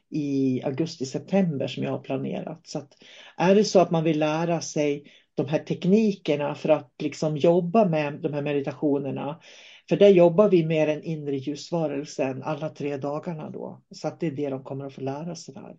i 0.09 0.61
augusti-september 0.63 1.67
som 1.67 1.83
jag 1.83 1.91
har 1.91 1.99
planerat. 1.99 2.67
Så 2.67 2.79
att, 2.79 2.93
är 3.37 3.55
det 3.55 3.63
så 3.63 3.79
att 3.79 3.91
man 3.91 4.03
vill 4.03 4.19
lära 4.19 4.61
sig 4.61 5.11
de 5.35 5.47
här 5.47 5.59
teknikerna 5.59 6.55
för 6.55 6.69
att 6.69 6.93
liksom 6.99 7.37
jobba 7.37 7.85
med 7.85 8.13
de 8.21 8.33
här 8.33 8.41
meditationerna. 8.41 9.41
För 9.89 9.97
där 9.97 10.09
jobbar 10.09 10.49
vi 10.49 10.65
med 10.65 10.87
den 10.87 11.03
inre 11.03 11.37
ljusvarelsen 11.37 12.43
alla 12.43 12.69
tre 12.69 12.97
dagarna 12.97 13.49
då. 13.49 13.83
Så 13.91 14.07
att 14.07 14.19
det 14.19 14.27
är 14.27 14.31
det 14.31 14.49
de 14.49 14.63
kommer 14.63 14.85
att 14.85 14.93
få 14.93 15.01
lära 15.01 15.35
sig 15.35 15.53
där. 15.53 15.77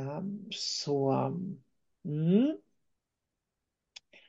Um, 0.00 0.48
så 0.50 1.12
mm. 2.04 2.56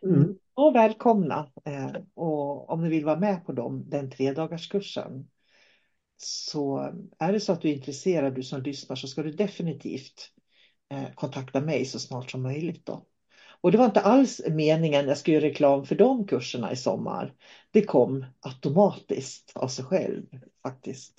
Mm. 0.04 0.38
Och 0.56 0.76
välkomna. 0.76 1.52
Eh, 1.66 1.92
och 2.14 2.70
om 2.70 2.82
ni 2.84 2.90
vill 2.90 3.06
vara 3.06 3.20
med 3.20 3.46
på 3.46 3.52
dem, 3.52 3.90
den 3.90 4.10
tre 4.10 4.34
dagars 4.34 4.70
kursen. 4.70 5.28
Så 6.18 6.94
är 7.20 7.34
det 7.34 7.40
så 7.40 7.54
att 7.54 7.62
du 7.62 7.70
är 7.70 7.74
intresserad, 7.74 8.36
du 8.36 8.44
som 8.44 8.62
lyssnar, 8.62 8.96
så 8.96 9.08
ska 9.08 9.24
du 9.24 9.32
definitivt 9.32 10.32
eh, 10.90 11.14
kontakta 11.16 11.62
mig 11.62 11.86
så 11.86 12.00
snart 12.00 12.32
som 12.32 12.42
möjligt. 12.42 12.86
Då. 12.86 13.06
Och 13.62 13.72
det 13.72 13.78
var 13.78 13.86
inte 13.86 14.02
alls 14.02 14.42
meningen 14.50 15.08
jag 15.08 15.18
skulle 15.18 15.38
göra 15.38 15.46
reklam 15.46 15.86
för 15.86 15.96
de 15.96 16.28
kurserna 16.28 16.72
i 16.72 16.76
sommar. 16.76 17.34
Det 17.72 17.82
kom 17.82 18.26
automatiskt 18.40 19.52
av 19.56 19.68
sig 19.68 19.86
själv 19.86 20.26
faktiskt. 20.64 21.14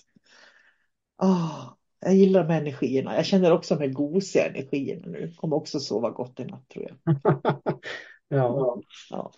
Oh, 1.22 1.72
jag 2.00 2.14
gillar 2.14 2.44
de 2.44 2.52
här 2.52 2.60
energierna. 2.60 3.16
Jag 3.16 3.26
känner 3.26 3.52
också 3.52 3.74
de 3.74 3.80
här 3.84 3.92
gosiga 3.92 4.46
energierna 4.46 5.06
nu. 5.06 5.32
Kommer 5.36 5.56
också 5.56 5.80
sova 5.80 6.10
gott 6.10 6.40
i 6.40 6.44
natt 6.44 6.68
tror 6.68 6.88
jag. 6.88 7.16
ja. 8.36 8.80
ja. 9.10 9.32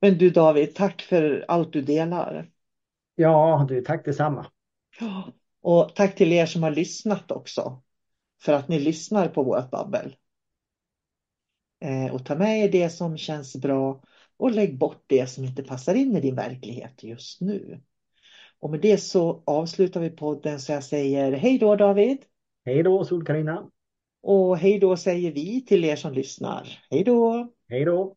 Men 0.00 0.18
du 0.18 0.30
David, 0.30 0.74
tack 0.74 1.02
för 1.02 1.44
allt 1.48 1.72
du 1.72 1.82
delar. 1.82 2.50
Ja, 3.14 3.66
du, 3.68 3.80
tack 3.80 4.04
detsamma. 4.04 4.46
Och 5.62 5.94
tack 5.94 6.16
till 6.16 6.32
er 6.32 6.46
som 6.46 6.62
har 6.62 6.70
lyssnat 6.70 7.30
också. 7.30 7.82
För 8.42 8.52
att 8.52 8.68
ni 8.68 8.78
lyssnar 8.78 9.28
på 9.28 9.42
vårt 9.42 9.70
babbel. 9.70 10.16
Eh, 11.80 12.14
och 12.14 12.26
ta 12.26 12.34
med 12.34 12.64
er 12.64 12.68
det 12.68 12.90
som 12.90 13.16
känns 13.16 13.56
bra 13.56 14.02
och 14.36 14.50
lägg 14.50 14.78
bort 14.78 15.04
det 15.06 15.26
som 15.26 15.44
inte 15.44 15.62
passar 15.62 15.94
in 15.94 16.16
i 16.16 16.20
din 16.20 16.36
verklighet 16.36 17.02
just 17.02 17.40
nu. 17.40 17.80
Och 18.60 18.70
med 18.70 18.80
det 18.80 18.98
så 18.98 19.42
avslutar 19.46 20.00
vi 20.00 20.10
podden 20.10 20.60
så 20.60 20.72
jag 20.72 20.84
säger 20.84 21.32
hej 21.32 21.58
då 21.58 21.76
David. 21.76 22.18
Hej 22.64 22.82
då 22.82 23.04
Sol-Carina. 23.04 23.70
Och 24.22 24.58
hej 24.58 24.78
då 24.78 24.96
säger 24.96 25.32
vi 25.32 25.64
till 25.64 25.84
er 25.84 25.96
som 25.96 26.12
lyssnar. 26.12 26.78
Hej 26.90 27.04
då. 27.04 27.52
Hej 27.68 27.84
då. 27.84 28.16